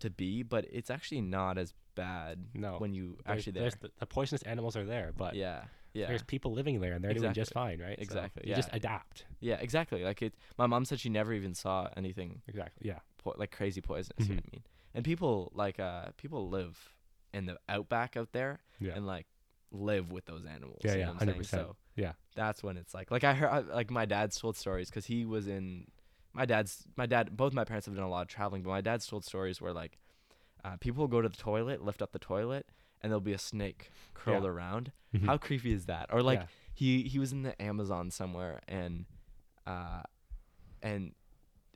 [0.00, 2.78] to be, but it's actually not as bad No.
[2.78, 3.62] when you There's- actually there.
[3.64, 7.04] there's the, the poisonous animals are there, but yeah, yeah, there's people living there and
[7.04, 7.98] they're doing just fine, right?
[7.98, 9.26] So Exactly, you just adapt.
[9.40, 10.02] yeah, exactly.
[10.02, 10.34] Like it.
[10.56, 12.88] My mom said she never even saw anything Exactly.
[12.88, 13.00] Yeah.
[13.18, 14.26] po- like crazy poisonous.
[14.26, 14.44] You know Mhm.
[14.44, 14.62] what I mean?
[14.94, 16.78] And people like uh people live
[17.32, 18.92] in the outback out there Yeah.
[18.94, 19.26] and like
[19.70, 20.80] live with those animals.
[20.84, 21.46] Yeah, yeah, I'm 100%.
[21.46, 22.12] So Yeah.
[22.34, 25.24] that's when it's like like I heard I, like my dad's told stories because he
[25.24, 25.86] was in
[26.34, 28.80] my dad's my dad both my parents have done a lot of traveling, but my
[28.82, 29.98] dad's told stories where like
[30.64, 32.66] uh, people will go to the toilet, lift up the toilet,
[33.00, 34.50] and there'll be a snake curled Yeah.
[34.50, 34.92] around.
[35.14, 35.26] Mhm.
[35.26, 36.06] How creepy is that?
[36.12, 36.46] Or like Yeah.
[36.74, 39.06] he he was in the Amazon somewhere and
[39.66, 40.02] uh
[40.82, 41.14] and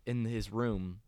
[0.05, 1.01] in his room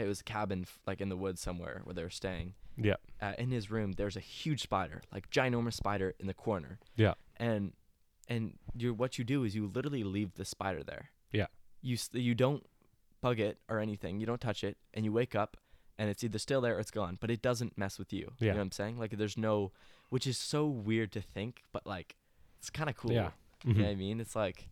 [0.00, 2.54] it was a cabin like in the woods somewhere where they were staying.
[2.76, 2.96] Yeah.
[3.22, 6.78] Uh, in his room there's a huge spider, like ginormous spider in the corner.
[6.96, 7.14] Yeah.
[7.36, 7.72] And
[8.28, 11.10] and you what you do is you literally leave the spider there.
[11.32, 11.46] Yeah.
[11.82, 12.64] You you don't
[13.20, 14.20] bug it or anything.
[14.20, 15.56] You don't touch it and you wake up
[15.98, 18.32] and it's either still there or it's gone, but it doesn't mess with you.
[18.38, 18.46] Yeah.
[18.46, 18.98] You know what I'm saying?
[18.98, 19.72] Like there's no
[20.10, 22.16] which is so weird to think, but like
[22.58, 23.12] it's kind of cool.
[23.12, 23.30] Yeah.
[23.64, 23.84] You know Mhm.
[23.84, 24.20] what I mean?
[24.20, 24.68] It's like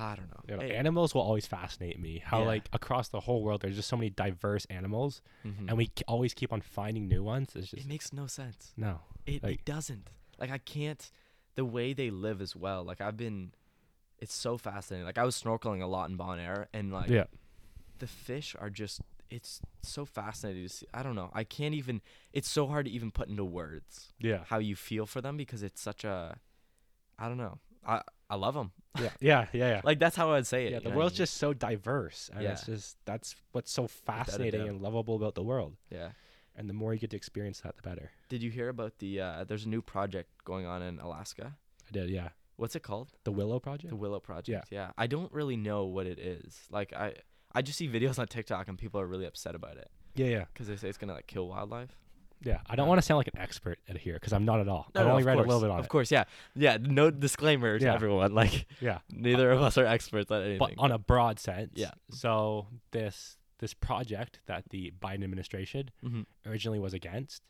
[0.00, 0.56] I don't know.
[0.56, 2.22] No, Hey, animals will always fascinate me.
[2.24, 2.46] How Yeah.
[2.46, 5.68] like across the whole world, there's just so many diverse animals, mhm.
[5.68, 7.56] and we k- always keep on finding new ones.
[7.56, 8.72] It's just it makes no sense.
[8.76, 9.00] no.
[9.26, 10.08] It, Like- it doesn't.
[10.38, 11.10] Like I can't
[11.56, 12.84] the way they live as well.
[12.84, 13.52] Like I've been
[14.20, 15.04] it's so fascinating.
[15.04, 17.24] Like I was snorkeling a lot in Bonaire and like yeah,
[17.98, 19.00] the fish are just
[19.30, 20.86] it's so fascinating to see.
[20.94, 21.30] I don't know.
[21.34, 22.00] I can't even
[22.32, 25.62] it's so hard to even put into words yeah, how you feel for them because
[25.64, 26.38] it's such a
[27.18, 27.58] I don't know.
[27.84, 28.72] I I love them.
[29.00, 29.80] yeah, yeah, yeah, yeah.
[29.84, 30.72] Like that's how I'd say it.
[30.72, 34.80] yeah, the I world's just so diverse, and it's just that's what's so fascinating and
[34.80, 35.76] lovable about the world.
[35.90, 36.10] yeah.
[36.56, 38.10] And the more you get to experience that, the better.
[38.28, 41.56] Did you hear about the uh there's a new project going on in Alaska?
[41.88, 42.30] I did, yeah.
[42.56, 43.12] What's it called?
[43.22, 43.90] The Willow Project.
[43.90, 44.66] The Willow Project.
[44.72, 44.90] Yeah, Yeah.
[44.98, 46.58] I don't really know what it is.
[46.70, 47.14] Like I
[47.52, 49.88] I just see videos on TikTok and people are really upset about it
[50.18, 51.96] yeah, yeah, because they say it's gonna like kill wildlife.
[52.42, 52.60] Yeah.
[52.68, 54.86] I don't want to sound like an expert at here because I'm not at all.
[54.94, 55.88] I've no, only of read course, a little bit on Of it.
[55.88, 56.24] course, yeah,
[56.54, 56.78] yeah.
[56.80, 57.94] No disclaimer to Yeah.
[57.94, 58.34] everyone.
[58.34, 60.58] Like Yeah, neither of us are experts at anything.
[60.58, 61.72] but on a broad sense.
[61.74, 61.92] Yeah.
[62.10, 66.26] So this this project that the Biden administration Mhm.
[66.46, 67.42] originally was against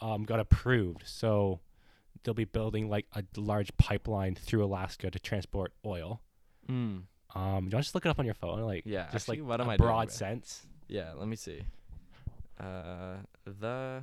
[0.00, 1.02] um, got approved.
[1.06, 1.60] So
[2.22, 6.20] they'll be building like a large pipeline through Alaska to transport oil.
[6.68, 6.74] Mm.
[6.74, 9.40] Um, you want to just look it up on your phone, like Yeah, just actually,
[9.40, 10.14] like what am a I broad bro?
[10.14, 10.66] sense.
[10.86, 11.12] Yeah.
[11.14, 11.62] Let me see.
[12.60, 14.02] Uh, the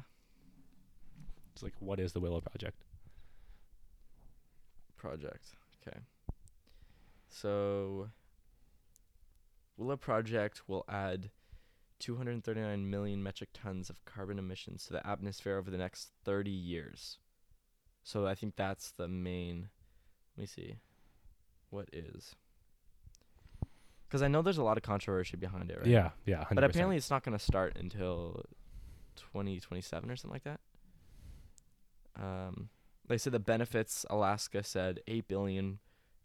[1.56, 2.84] It's like what is the Willow Project?
[5.06, 5.50] project.
[5.88, 6.00] Okay.
[7.30, 8.10] So
[9.78, 11.30] Willow Project will add
[12.00, 17.20] 239 million metric tons of carbon emissions to the atmosphere over the next 30 years.
[18.04, 19.70] So I think that's the main.
[20.36, 20.76] Let me see.
[21.70, 22.36] What is?
[24.08, 25.88] Because I know there's a lot of controversy behind it, right?
[25.88, 26.44] Yeah, yeah.
[26.46, 26.56] 100%.
[26.56, 28.44] But apparently it's not going to start until
[29.18, 30.60] 2027 or something like that.
[32.20, 32.70] Um,
[33.08, 34.06] they said the benefits.
[34.10, 35.80] Alaska said eight billion,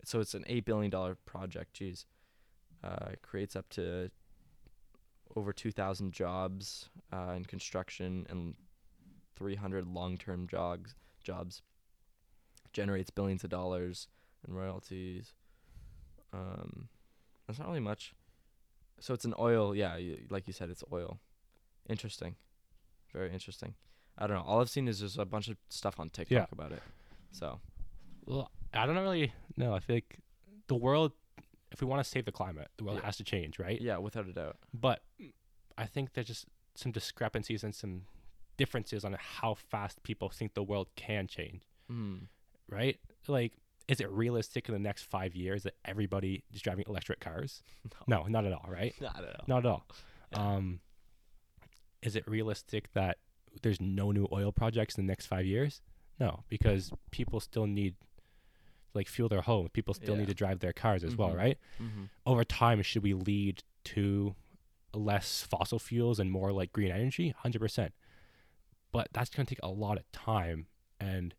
[0.05, 1.79] so it's an eight billion dollar project.
[1.79, 2.05] Jeez,
[2.83, 4.11] uh, creates up to
[5.37, 8.55] over 2,000 jobs uh, in construction and
[9.37, 10.95] 300 long-term jobs.
[11.23, 11.63] Jobs
[12.73, 14.09] generates billions of dollars
[14.47, 15.35] in royalties.
[16.33, 16.89] Um,
[17.47, 18.13] that's not really much.
[18.99, 21.21] So it's an oil, yeah, y- like you said, it's oil.
[21.89, 22.37] Interesting,
[23.13, 23.75] very interesting.
[24.21, 24.43] I don't know.
[24.45, 26.47] All I've seen is just a bunch of stuff on TikTok Yeah.
[26.53, 26.83] about it.
[27.33, 27.61] So
[28.27, 29.75] Well, I don't really know.
[29.75, 30.21] I think
[30.69, 31.13] the world,
[31.73, 33.07] if we want to save the climate, the world Yeah.
[33.07, 33.81] has to change, right?
[33.81, 34.59] yeah, without a doubt.
[34.75, 35.03] But
[35.79, 38.07] I think there's just some discrepancies and some
[38.57, 42.29] differences on how fast people think the world can change, Mm.
[42.69, 43.01] right?
[43.27, 43.55] Like,
[43.89, 47.63] is it realistic in the next five years that everybody is driving electric cars?
[48.07, 48.95] No, not at all, right?
[49.01, 49.45] Not at all.
[49.49, 49.87] Not at all.
[50.33, 50.39] Yeah.
[50.57, 50.81] Um,
[52.03, 53.19] is it realistic that
[53.63, 55.81] there's no new oil projects in the next five years?
[56.19, 57.95] No, because people still need
[58.95, 59.71] like fuel their homes.
[59.73, 60.21] People still Yeah.
[60.21, 61.37] need to drive their cars as well, Mhm.
[61.37, 61.59] right?
[61.81, 62.05] Mm-hmm.
[62.27, 64.35] Over time, should we lead to
[64.93, 67.31] less fossil fuels and more like green energy?
[67.31, 67.95] Hundred percent.
[68.93, 70.67] but that's going to take a lot of time
[70.99, 71.33] and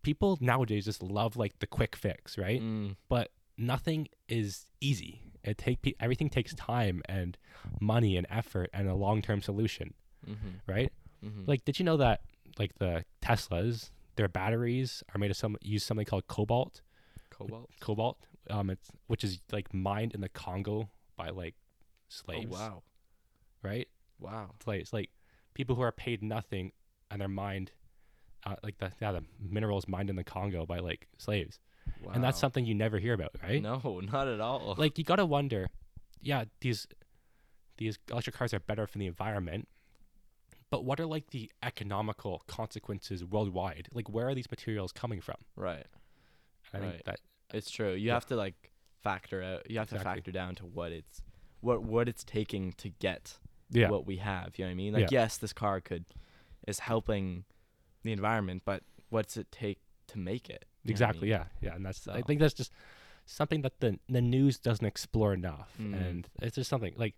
[0.00, 2.62] people nowadays just love like the quick fix, right?
[2.62, 5.20] Mm, But nothing is easy.
[5.44, 7.36] It take everything takes time and
[7.82, 9.92] money and effort and a long-term solution,
[10.26, 10.90] mhm, right?
[11.26, 11.48] Mhm.
[11.48, 12.20] Like did you know that
[12.58, 16.82] like the Teslas, their batteries are made of some use something called cobalt?
[17.30, 17.70] cobalt.
[17.80, 18.18] Cobalt,
[18.50, 21.54] um it's which is like mined in the Congo by like
[22.08, 22.82] slaves, Oh wow,
[23.62, 23.88] right?
[24.18, 24.50] wow.
[24.68, 25.10] It's like,
[25.54, 26.72] people who are paid nothing
[27.10, 27.72] and they're mined
[28.44, 31.58] uh, like the yeah the minerals mined in the Congo by like slaves.
[32.02, 32.12] wow.
[32.14, 33.60] And that's something you never hear about, right?
[33.62, 34.74] No, not at all.
[34.78, 35.68] Like you got to wonder,
[36.22, 36.86] yeah, these
[37.78, 39.68] these electric cars are better for the environment.
[40.70, 43.88] But what are like the economical consequences worldwide?
[43.92, 45.36] Like where are these materials coming from?
[45.56, 45.86] right.
[46.72, 46.92] And I Right.
[46.94, 47.20] think that
[47.54, 47.92] It's true.
[47.92, 48.14] You Yeah.
[48.14, 48.72] have to like
[49.02, 49.70] factor out.
[49.70, 51.22] You have to factor down to what it's
[51.60, 53.38] what what it's taking to get
[53.70, 54.58] yeah, what we have.
[54.58, 54.92] You know what I mean?
[54.94, 55.22] Like Yeah.
[55.22, 56.04] yes, this car could
[56.66, 57.44] is helping
[58.02, 59.78] the environment, but what's it take
[60.08, 60.64] to make it?
[60.82, 61.30] What I exactly, mean?
[61.30, 61.44] yeah.
[61.60, 62.72] Yeah, and that's I think that's just
[63.26, 65.72] something that the the news doesn't explore enough.
[65.80, 65.94] Mm.
[65.94, 67.14] And it's just something like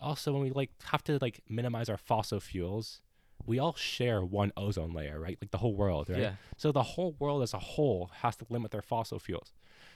[0.00, 3.00] also when we like have to like minimize our fossil fuels,
[3.46, 5.38] we all share one ozone layer, right?
[5.40, 6.18] Like the whole world, right?
[6.20, 6.32] Yeah.
[6.56, 9.52] So the whole world as a whole has to limit their fossil fuels.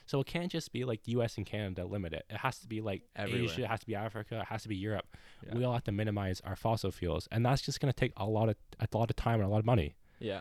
[0.06, 1.36] So it can't just be like U.S.
[1.36, 2.24] and Canada limit it.
[2.28, 3.44] It has to be like Everywhere.
[3.52, 5.06] Asia, it has to be Africa, it has to be Europe.
[5.46, 5.54] Yeah.
[5.56, 8.24] We all have to minimize our fossil fuels, and that's just going to take a
[8.26, 9.94] lot of a lot of time and a lot of money.
[10.18, 10.40] Yeah.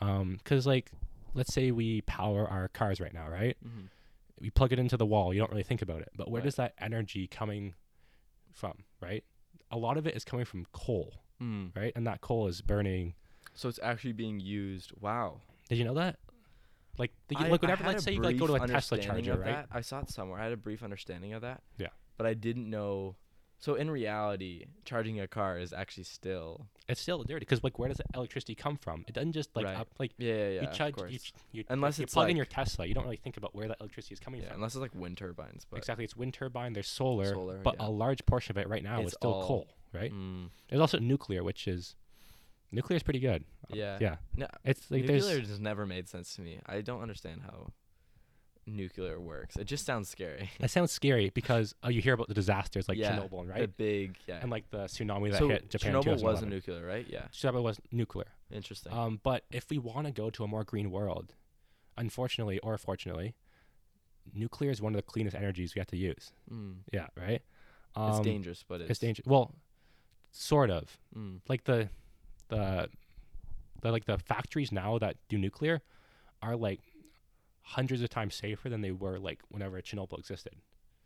[0.00, 0.90] Um, because like,
[1.34, 3.56] let's say we power our cars right now, right?
[3.66, 3.86] Mm-hmm.
[4.40, 5.32] We plug it into the wall.
[5.34, 6.44] You don't really think about it, but where Right.
[6.44, 7.74] does that energy coming
[8.52, 9.24] from, right?
[9.70, 11.76] A lot of it is coming from coal, Mm.
[11.76, 11.92] right?
[11.94, 13.14] And that coal is burning.
[13.54, 14.92] So it's actually being used.
[15.00, 15.40] Wow.
[15.68, 16.18] Did you know that?
[16.96, 19.44] Like, the, I- like whenever, let's say you like go to a Tesla charger, right?
[19.46, 19.68] that.
[19.70, 20.40] I saw it somewhere.
[20.40, 21.62] I had a brief understanding of that.
[21.76, 21.88] Yeah.
[22.16, 23.14] But I didn't know.
[23.60, 26.66] So in reality, charging a car is actually still.
[26.88, 29.04] It's still dirty because like where does the electricity come from?
[29.08, 29.76] It doesn't just like Right.
[29.76, 30.60] up like Yeah, yeah, yeah.
[30.62, 31.18] you charge you,
[31.52, 32.86] you Unless you it's plug in your Tesla.
[32.86, 34.56] You don't really think about where that electricity is coming yeah, from.
[34.58, 36.72] unless it's like wind turbines, but exactly, it's wind turbine.
[36.72, 37.86] There's solar, Solar, but yeah.
[37.86, 40.12] a large portion of it right now It's is still all- coal, right?
[40.12, 41.96] Mm, There's also nuclear, which is
[42.70, 43.44] nuclear is pretty good.
[43.70, 43.98] Yeah.
[44.00, 44.16] yeah.
[44.36, 46.60] No, It's like nuclear there's just never made sense to me.
[46.64, 47.72] I don't understand how
[48.68, 49.56] nuclear works.
[49.56, 50.50] It just sounds scary.
[50.60, 53.62] it sounds scary because oh, you hear about the disasters like Yeah, Chernobyl, right?
[53.62, 54.38] The big, yeah.
[54.40, 55.94] And like the tsunami that so hit Japan.
[55.94, 57.06] Chernobyl was a nuclear, right?
[57.08, 57.26] Yeah.
[57.32, 58.26] Chernobyl was nuclear.
[58.50, 58.92] Interesting.
[58.92, 61.34] Um, but if we want to go to a more green world,
[61.96, 63.34] unfortunately or fortunately,
[64.34, 66.32] nuclear is one of the cleanest energies we have to use.
[66.52, 66.74] mm.
[66.92, 67.42] Yeah, right.
[67.96, 69.26] Um, It's dangerous, but it's, It's dangerous.
[69.26, 69.54] Well,
[70.30, 70.98] sort of.
[71.16, 71.40] Mm.
[71.48, 71.88] Like the,
[72.48, 72.88] the,
[73.82, 75.82] the like the factories now that do nuclear,
[76.42, 76.80] are like
[77.68, 80.54] hundreds of times safer than they were like whenever Chernobyl existed.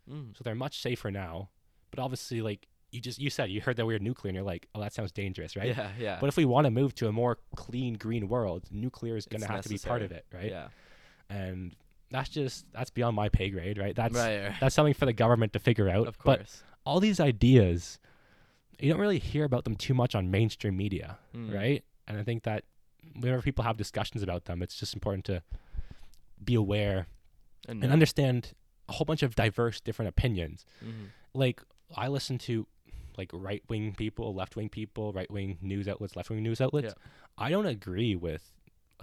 [0.09, 0.35] Mm.
[0.37, 1.49] So they're much safer now.
[1.91, 4.45] But obviously, like you just you said, you heard that we were nuclear, and you're
[4.45, 5.75] like, oh, that sounds dangerous, right?
[5.75, 6.17] Yeah, yeah.
[6.19, 9.41] But if we want to move to a more clean green world, nuclear is going
[9.41, 10.49] to It's have to be part of it, right?
[10.49, 10.67] Yeah.
[11.29, 11.75] And
[12.11, 13.95] that's just that's beyond my pay grade, right?
[13.95, 14.53] That's right.
[14.59, 16.07] that's something for the government to figure out.
[16.07, 16.37] Of course.
[16.37, 16.49] But
[16.85, 17.99] all these ideas,
[18.79, 21.53] you don't really hear about them too much on mainstream media, Mm.
[21.53, 21.83] right?
[22.07, 22.63] And I think that
[23.19, 25.41] whenever people have discussions about them, it's just important to
[26.45, 27.07] be aware
[27.67, 28.53] And, and understand
[28.89, 30.65] a whole bunch of diverse different opinions.
[30.83, 31.07] Mhm.
[31.33, 31.61] Like
[31.95, 32.67] I listen to
[33.17, 36.93] like right wing people, left wing people, right wing news outlets, left wing news outlets.
[36.97, 37.03] Yeah.
[37.37, 38.51] I don't agree with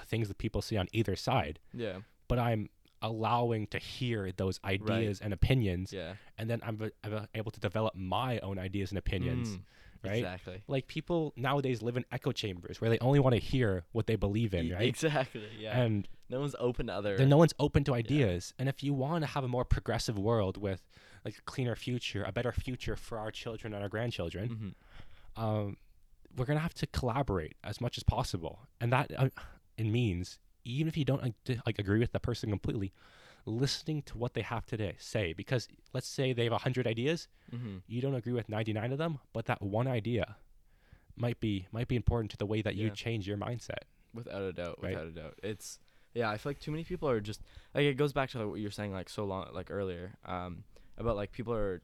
[0.07, 2.01] things that people see on either side, Yeah.
[2.29, 2.69] but I'm
[3.03, 6.15] allowing to hear those ideas and opinions, Yeah.
[6.37, 9.57] and then I'm, I'm able to develop my own ideas and opinions.
[9.57, 9.61] Mm.
[10.05, 10.17] Right?
[10.19, 10.63] Exactly.
[10.69, 14.17] Like people nowadays live in echo chambers where they only want to hear what they
[14.17, 14.89] believe in, right?
[14.89, 15.43] Exactly.
[15.59, 15.79] Yeah.
[15.81, 17.17] And no one's open to other.
[17.17, 18.55] then no one's open to ideas.
[18.59, 20.83] And if you want to have a more progressive world with
[21.25, 24.75] like a cleaner future, a better future for our children and our grandchildren,
[25.37, 25.43] Mhm.
[25.43, 25.77] um,
[26.37, 29.29] we're gonna have to collaborate as much as possible, and that uh,
[29.77, 31.35] it means even if you don't like,
[31.67, 32.93] like agree with the person completely,
[33.47, 35.33] listening to what they have to say.
[35.33, 37.83] Because let's say they have hundred ideas, Mhm.
[37.87, 40.37] you don't agree with ninety nine of them, but that one idea
[41.17, 43.85] might be might be important to the way that you change your mindset.
[44.15, 44.79] Without a doubt.
[44.83, 44.91] Right.
[44.91, 45.39] Without a doubt.
[45.43, 45.79] It's
[46.15, 46.31] yeah.
[46.31, 47.41] I feel like too many people are just
[47.75, 50.65] like it goes back to like what you're saying like so long like earlier um
[50.99, 51.83] about like people are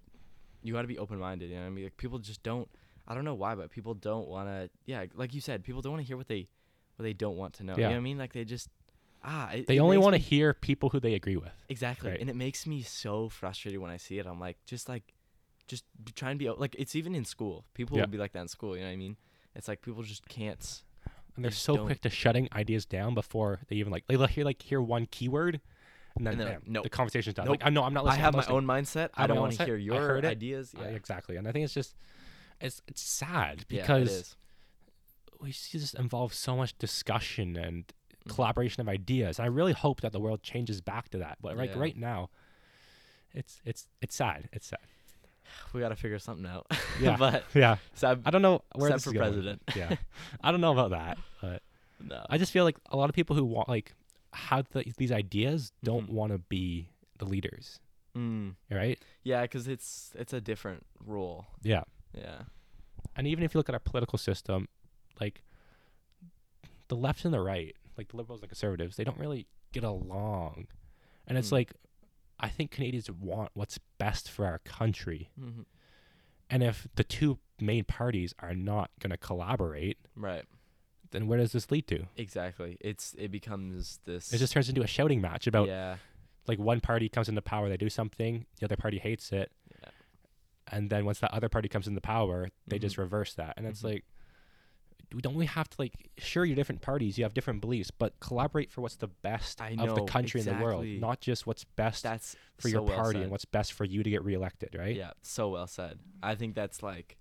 [0.63, 1.49] you got to be open minded.
[1.51, 1.85] You know what I mean?
[1.85, 2.69] Like people just don't.
[3.07, 4.69] I don't know why, but people don't want to.
[4.85, 6.49] Yeah, like you said, people don't want to hear what they
[6.97, 7.77] what they don't want to know.
[7.77, 8.19] You know what I mean?
[8.19, 8.69] Like they just
[9.27, 9.51] ah.
[9.51, 11.53] It, They it only want to me- hear people who they agree with.
[11.69, 12.11] Exactly.
[12.13, 12.21] Right.
[12.21, 14.27] And it makes me so frustrated when I see it.
[14.27, 15.13] I'm like, just like,
[15.69, 15.85] just
[16.15, 17.65] try and be like, it's even in school.
[17.75, 18.05] People Yeah.
[18.05, 18.77] will be like that in school.
[18.77, 19.17] You know what I mean?
[19.55, 20.83] It's like people just can't.
[21.35, 24.45] And they're so don't- quick to shutting ideas down before they even like they'll hear
[24.45, 25.61] like hear one keyword,
[26.17, 26.85] and then, And they're bam, like, "Nope.
[26.85, 27.45] the conversation's done.
[27.45, 27.59] Nope.
[27.61, 28.21] Like I know I'm not I listening.
[28.25, 28.57] have I'm my listening.
[28.57, 29.09] own mindset.
[29.15, 30.75] I I don't want to hear your ideas.
[30.75, 30.89] Uh, Yeah.
[30.89, 31.95] exactly, and I think it's just
[32.61, 34.37] it's it's sad Yeah, it because
[35.41, 37.85] we see this involve so much discussion and
[38.27, 38.35] Mhm.
[38.35, 39.39] collaboration of ideas.
[39.41, 41.39] I really hope that the world changes back to that.
[41.41, 41.79] But like Yeah.
[41.81, 42.31] right now,
[43.33, 44.49] it's it's it's sad.
[44.53, 44.81] It's sad.
[45.73, 46.67] We got to figure something out.
[47.01, 47.17] Yeah.
[47.17, 49.25] but Yeah, Seb, I don't know where Seb this for is going.
[49.33, 49.63] president.
[49.77, 49.97] Yeah,
[50.43, 51.63] I don't know about that, but
[52.01, 52.25] no.
[52.29, 53.95] I just feel like a lot of people who want like
[54.33, 56.15] have the, these ideas don't Mhm.
[56.15, 56.89] want to be
[57.19, 57.81] the leaders,
[58.15, 58.55] Mm.
[58.71, 58.99] right?
[59.23, 61.47] Yeah, because it's it's a different rule.
[61.63, 61.85] Yeah,
[62.15, 62.43] Yeah.
[63.15, 64.69] and even if you look at our political system,
[65.21, 65.43] like
[66.89, 70.67] the left and the right, like the liberals and conservatives, they don't really get along,
[71.27, 71.53] and it's Mm.
[71.53, 71.73] like
[72.39, 75.63] I think Canadians want what's best for our country, hmm
[76.49, 80.45] and if the two main parties are not going to collaborate, Right.
[81.11, 82.07] then where does this lead to?
[82.17, 82.77] Exactly.
[82.81, 84.33] It's it becomes this.
[84.33, 85.97] It just turns into a shouting match about yeah.
[86.47, 89.51] like one party comes into power, they do something, the other party hates it,
[89.83, 89.91] Yeah.
[90.69, 93.01] and then once the other party comes into power, they just Mhm.
[93.01, 93.85] reverse that, and it's Mhm.
[93.85, 94.05] like,
[95.21, 98.71] don't we have to like, sure, you're different parties, you have different beliefs, but collaborate
[98.71, 101.65] for what's the best I of the know, country and the world, not just what's
[101.65, 103.23] best That's for your so well party said.
[103.23, 104.97] and what's best for you to get reelected, right?
[104.97, 105.99] Yeah, so well said.
[106.23, 107.17] I think that's like,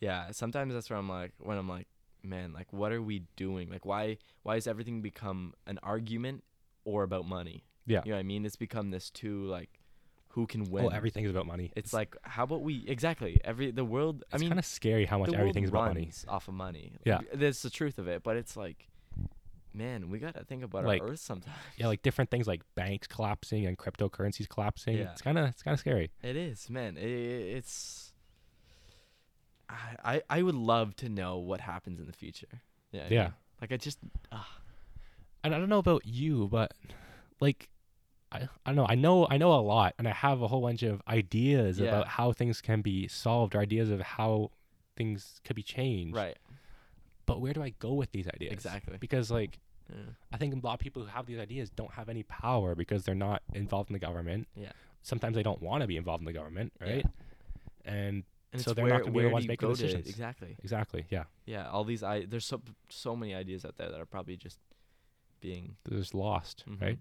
[0.00, 0.30] yeah.
[0.32, 1.86] Sometimes that's where I'm like, when I'm like,
[2.22, 3.68] man, like, what are we doing?
[3.70, 6.44] Like, why, why has everything become an argument
[6.84, 7.64] or about money?
[7.86, 8.02] Yeah.
[8.04, 8.46] You know what I mean?
[8.46, 9.80] It's become this too like,
[10.32, 10.84] who can win?
[10.86, 11.72] Oh, everything's about money.
[11.76, 14.24] It's like, how about we exactly every the world?
[14.32, 16.10] I it's mean, kind of scary how much the everything's world about money.
[16.28, 16.92] off of money.
[17.04, 17.18] Yeah.
[17.18, 18.22] Like, that's the truth of it.
[18.22, 18.88] But it's like,
[19.74, 21.56] man, we gotta think about Like, our Earth sometimes.
[21.76, 24.96] Yeah, like different things like banks collapsing and cryptocurrencies collapsing.
[24.98, 25.12] Yeah.
[25.12, 26.10] It's kind of it's kind of scary.
[26.22, 26.96] It is, man.
[26.96, 27.02] It,
[27.58, 28.12] it's.
[29.68, 32.60] I, I I would love to know what happens in the future.
[32.90, 33.02] Yeah.
[33.02, 33.22] I Yeah.
[33.24, 33.98] mean, Like I just.
[34.30, 34.48] Ah.
[35.44, 36.72] and I don't know about you, but
[37.40, 37.68] like
[38.32, 38.86] I, I don't know.
[38.88, 41.88] I know I know a lot and I have a whole bunch of ideas Yeah.
[41.88, 44.50] about how things can be solved or ideas of how
[44.96, 46.16] things could be changed.
[46.16, 46.36] Right.
[47.26, 48.52] But where do I go with these ideas?
[48.52, 48.96] Exactly.
[48.98, 49.58] Because like
[49.90, 49.96] Yeah.
[50.32, 53.04] I think a lot of people who have these ideas don't have any power because
[53.04, 54.48] they're not involved in the government.
[54.54, 54.72] Yeah.
[55.02, 56.86] Sometimes they don't want to be involved in the government, Yeah.
[56.92, 57.06] right?
[57.84, 60.06] And And So they're not gonna be the where ones making to- decisions.
[60.08, 60.56] exactly.
[60.62, 61.24] exactly, yeah.
[61.46, 61.70] Yeah.
[61.70, 64.58] All these I there's so so many ideas out there that are probably just
[65.40, 66.80] being They're just lost, mhm.
[66.80, 66.98] right?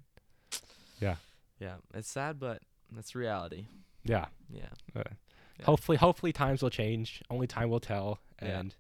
[1.02, 1.16] Yeah.
[1.60, 1.76] Yeah.
[1.94, 2.62] It's sad, but
[2.92, 3.66] that's reality.
[4.04, 4.26] Yeah.
[4.54, 4.70] Yeah.
[4.96, 5.04] Uh,
[5.60, 5.66] Yeah.
[5.66, 7.22] Hopefully, hopefully times will change.
[7.30, 8.60] Only time will tell, Yeah.
[8.60, 8.76] and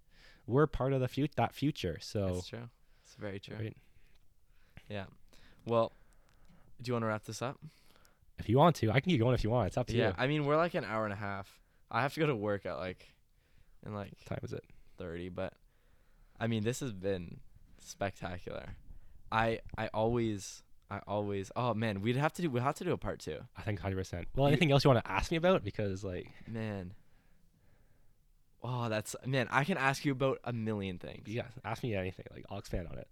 [0.47, 1.97] we're part of the fut- that future.
[2.01, 2.69] So, That's true.
[3.03, 3.55] It's very true.
[3.57, 3.77] right,
[4.89, 5.05] Yeah.
[5.65, 5.91] Well,
[6.81, 7.59] do you want to wrap this up?
[8.39, 9.67] if you want to, I can keep going if you want.
[9.67, 9.97] It's up to yeah.
[9.97, 10.09] you.
[10.09, 10.15] Yeah.
[10.23, 11.59] I mean, we're like an hour and a half.
[11.91, 13.13] I have to go to work at like,
[13.85, 14.63] in like What time is it?
[14.97, 15.53] 30 but
[16.39, 17.39] i mean this has been
[17.79, 18.75] spectacular
[19.31, 20.61] i i always
[20.91, 23.39] i always oh man we'd have to do we'll have to do a part two
[23.57, 24.27] I think hundred percent.
[24.35, 25.63] Well, You- anything else you want to ask me about?
[25.63, 26.93] Because like, man
[28.63, 32.25] oh that's man i can ask you about a million things yeah, ask me anything.
[32.31, 33.07] Like, I'll expand on it.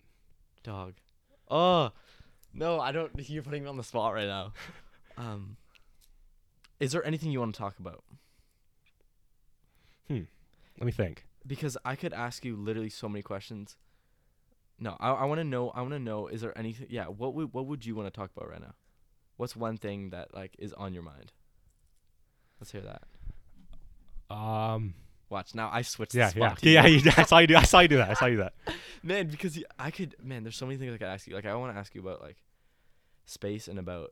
[0.63, 0.93] dog
[1.49, 1.91] oh
[2.53, 4.53] no i don't you're putting me on the spot right now
[5.17, 5.55] um
[6.79, 8.03] is there anything you want to talk about
[10.07, 10.23] Hmm.
[10.79, 11.25] Let me think.
[11.45, 13.75] because i could ask you literally so many questions
[14.79, 17.33] no i, I want to know i want to know is there anything yeah what
[17.33, 18.73] would what would you want to talk about right now
[19.37, 21.31] what's one thing that like is on your mind
[22.59, 23.03] let's hear that
[24.33, 24.93] Um,
[25.29, 26.85] watch now i switched yeah, yeah, yeah.
[26.85, 27.11] you.
[27.17, 27.55] I saw you do.
[27.55, 28.09] I saw you do that.
[28.09, 28.53] I saw you that.
[29.03, 31.55] man because I could man there's so many things i could ask you like i
[31.55, 32.37] want to ask you about like
[33.25, 34.11] space and about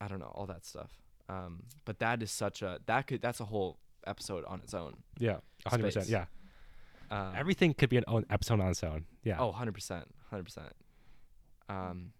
[0.00, 0.90] i don't know all that stuff
[1.28, 4.94] um but that is such a that could that's a whole episode on its own
[5.18, 6.04] Yeah, hundred percent.
[6.06, 6.12] Space.
[6.12, 6.24] Yeah,
[7.12, 9.04] um, everything could be an own episode on its own.
[9.22, 9.36] Yeah.
[9.38, 10.04] Oh, 100%.
[10.32, 10.58] 100%.
[11.68, 12.12] Um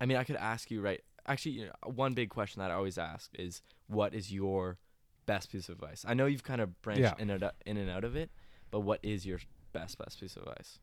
[0.00, 1.00] I mean, I could ask you right.
[1.26, 4.78] Actually, you know, one big question that I always ask is what is your
[5.26, 6.04] best piece of advice?
[6.06, 7.14] I know you've kind of branched Yeah.
[7.18, 8.30] in and out, in and out of it,
[8.70, 9.40] but what is your
[9.72, 10.78] best best piece of advice?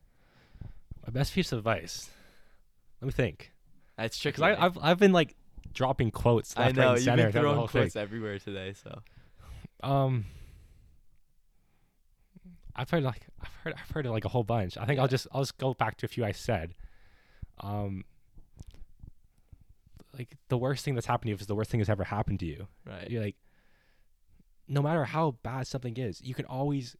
[1.06, 2.10] My best piece of advice.
[3.00, 3.52] Let me think.
[3.96, 4.36] That's tricky.
[4.36, 4.58] Because right?
[4.60, 5.36] I've I've been like
[5.72, 7.82] dropping quotes I know right, and you've center been throwing whole thing.
[7.82, 9.00] quotes everywhere today, so
[9.82, 10.24] Um,
[12.76, 14.76] I've heard like I've heard I've heard it like a whole bunch.
[14.76, 16.74] I think I'll just I'll just go back to a few I said.
[17.60, 18.04] Um,
[20.16, 22.40] like the worst thing that's happened to you is the worst thing that's ever happened
[22.40, 22.68] to you.
[22.86, 23.10] right.
[23.10, 23.36] You're like,
[24.68, 26.96] no matter how bad something is, you can always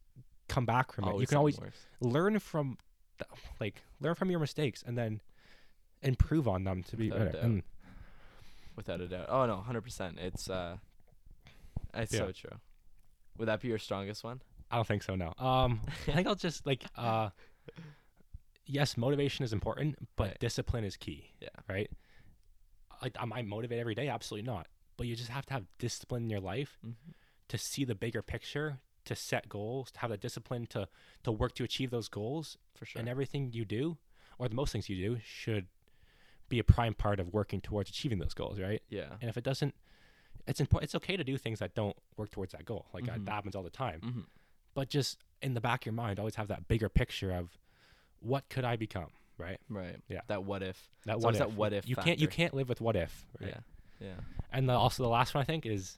[0.47, 1.19] come back from it.
[1.19, 1.85] You can always worse.
[2.01, 2.77] learn from,
[3.17, 3.25] the,
[3.59, 5.21] like learn from your mistakes and then
[6.01, 7.37] improve on them to be Without a better.
[7.37, 7.43] doubt.
[7.45, 7.63] And
[8.75, 9.25] without a doubt.
[9.29, 10.17] Oh no, 100%.
[10.19, 10.77] It's uh
[11.93, 12.19] it's Yeah.
[12.19, 12.57] so true.
[13.37, 14.41] Would that be your strongest one?
[14.71, 15.15] I don't think so.
[15.15, 15.33] No.
[15.37, 17.29] Um, I think I'll just like uh,
[18.65, 20.39] yes, motivation is important, but Right.
[20.39, 21.31] discipline is key.
[21.39, 21.49] Yeah.
[21.69, 21.89] Right.
[23.01, 24.07] Like, am I motivated every day?
[24.07, 24.67] Absolutely not.
[24.97, 27.11] But you just have to have discipline in your life Mm-hmm.
[27.49, 30.87] to see the bigger picture to set goals, to have the discipline to
[31.23, 32.99] to work to achieve those goals, For sure.
[32.99, 33.97] and everything you do,
[34.39, 35.67] or the most things you do, should
[36.49, 38.81] be a prime part of working towards achieving those goals, right?
[38.89, 39.13] yeah.
[39.21, 39.75] And if it doesn't,
[40.47, 40.85] it's important.
[40.87, 42.87] It's okay to do things that don't work towards that goal.
[42.93, 43.25] Like Mhm.
[43.25, 43.99] that happens all the time.
[44.01, 44.21] hmm
[44.75, 47.57] But just in the back of your mind, always have that bigger picture of
[48.19, 49.07] what could I become,
[49.39, 49.57] right?
[49.69, 49.95] Right.
[50.07, 50.21] Yeah.
[50.27, 50.89] That what if.
[51.05, 51.39] That what if.
[51.39, 53.49] that what if you can't you can't live with what if, right?
[53.99, 54.07] Yeah.
[54.07, 54.13] Yeah.
[54.51, 55.97] And the, also the last one I think is,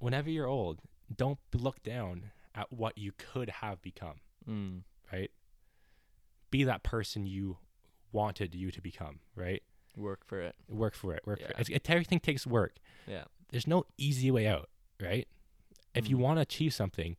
[0.00, 0.80] whenever you're old,
[1.14, 4.16] don't look down at what you could have become,
[4.48, 4.80] Mm.
[5.12, 5.30] right?
[6.50, 7.58] Be that person you
[8.12, 9.62] wanted you to become, right?
[9.96, 10.54] Work for it.
[10.68, 11.22] Work for it.
[11.26, 11.50] Work for it.
[11.54, 11.60] Yeah.
[11.60, 11.90] It's, it.
[11.90, 12.76] Everything takes work.
[13.06, 13.24] Yeah.
[13.50, 14.68] There's no easy way out,
[15.00, 15.26] right?
[15.94, 16.20] If you Mhm.
[16.20, 17.16] want to achieve something,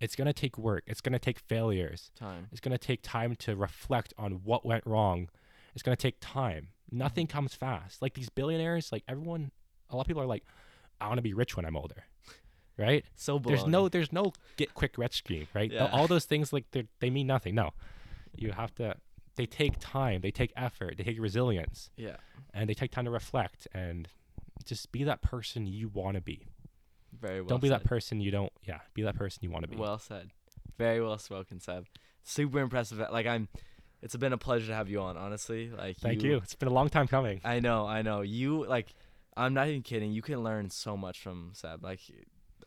[0.00, 0.84] it's gonna take work.
[0.86, 2.10] It's gonna take failures.
[2.18, 2.48] Time.
[2.52, 5.28] It's gonna take time to reflect on what went wrong.
[5.74, 6.68] It's gonna take time.
[6.90, 7.36] Nothing mm-hmm.
[7.36, 8.02] comes fast.
[8.02, 9.50] Like these billionaires, like everyone,
[9.90, 10.44] a lot of people are like,
[11.00, 12.04] I want to be rich when I'm older,
[12.78, 13.04] right?
[13.16, 15.70] So There's no, there's no get quick rich scheme, right?
[15.70, 15.86] Yeah.
[15.92, 17.54] All those things like they they mean nothing.
[17.54, 17.72] No,
[18.34, 18.96] you have to.
[19.36, 20.22] They take time.
[20.22, 20.96] They take effort.
[20.96, 22.16] They take resilience, Yeah.
[22.54, 24.08] and they take time to reflect and
[24.64, 26.46] just be that person you want to be.
[27.20, 27.48] Very well.
[27.48, 28.52] don't be that person you don't.
[28.64, 29.76] Yeah, be that person you want to be.
[29.76, 30.30] Well said.
[30.78, 31.86] Very well spoken, Seb.
[32.22, 32.98] Super impressive.
[32.98, 33.48] Like I'm.
[34.02, 35.16] It's been a pleasure to have you on.
[35.16, 36.36] Honestly, like Thank you.
[36.36, 37.40] It's been a long time coming.
[37.44, 38.20] I know, I know.
[38.20, 38.94] You like,
[39.36, 40.12] I'm not even kidding.
[40.12, 41.82] You can learn so much from Seb.
[41.82, 42.00] Like,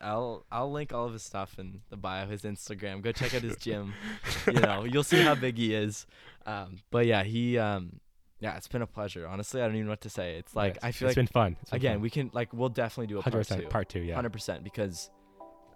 [0.00, 3.02] I'll I'll link all of his stuff in the bio, his Instagram.
[3.02, 3.94] Go check out his gym.
[4.46, 6.06] you know, you'll see how big he is.
[6.46, 8.00] Um, but yeah, he um,
[8.40, 9.26] yeah, it's been a pleasure.
[9.26, 10.36] Honestly, I don't even know what to say.
[10.36, 11.56] It's like Yes, I feel it's like been fun.
[11.60, 11.86] It's been fun.
[11.86, 12.02] again, fun.
[12.02, 13.66] we can like we'll definitely do a part 100% two.
[13.68, 14.00] part two.
[14.00, 14.14] Yeah.
[14.14, 15.10] Hundred percent because,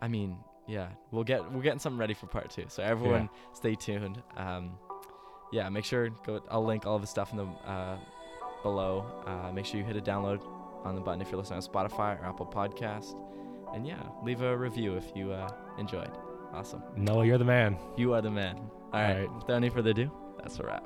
[0.00, 2.64] I mean, yeah, we'll get we're getting something ready for part two.
[2.68, 4.22] So everyone, stay tuned.
[4.36, 4.72] Um,
[5.52, 6.42] yeah, make sure go.
[6.50, 7.98] I'll link all of his stuff in the uh,
[8.62, 9.04] below.
[9.26, 10.42] Uh, make sure you hit a download
[10.84, 13.14] on the button if you're listening on Spotify or Apple Podcast,
[13.74, 16.10] and yeah, leave a review if you uh, enjoyed.
[16.52, 17.76] Awesome, Noah, you're the man.
[17.96, 18.56] you are the man.
[18.92, 19.34] All right, right.
[19.34, 20.84] without any further ado, that's a wrap.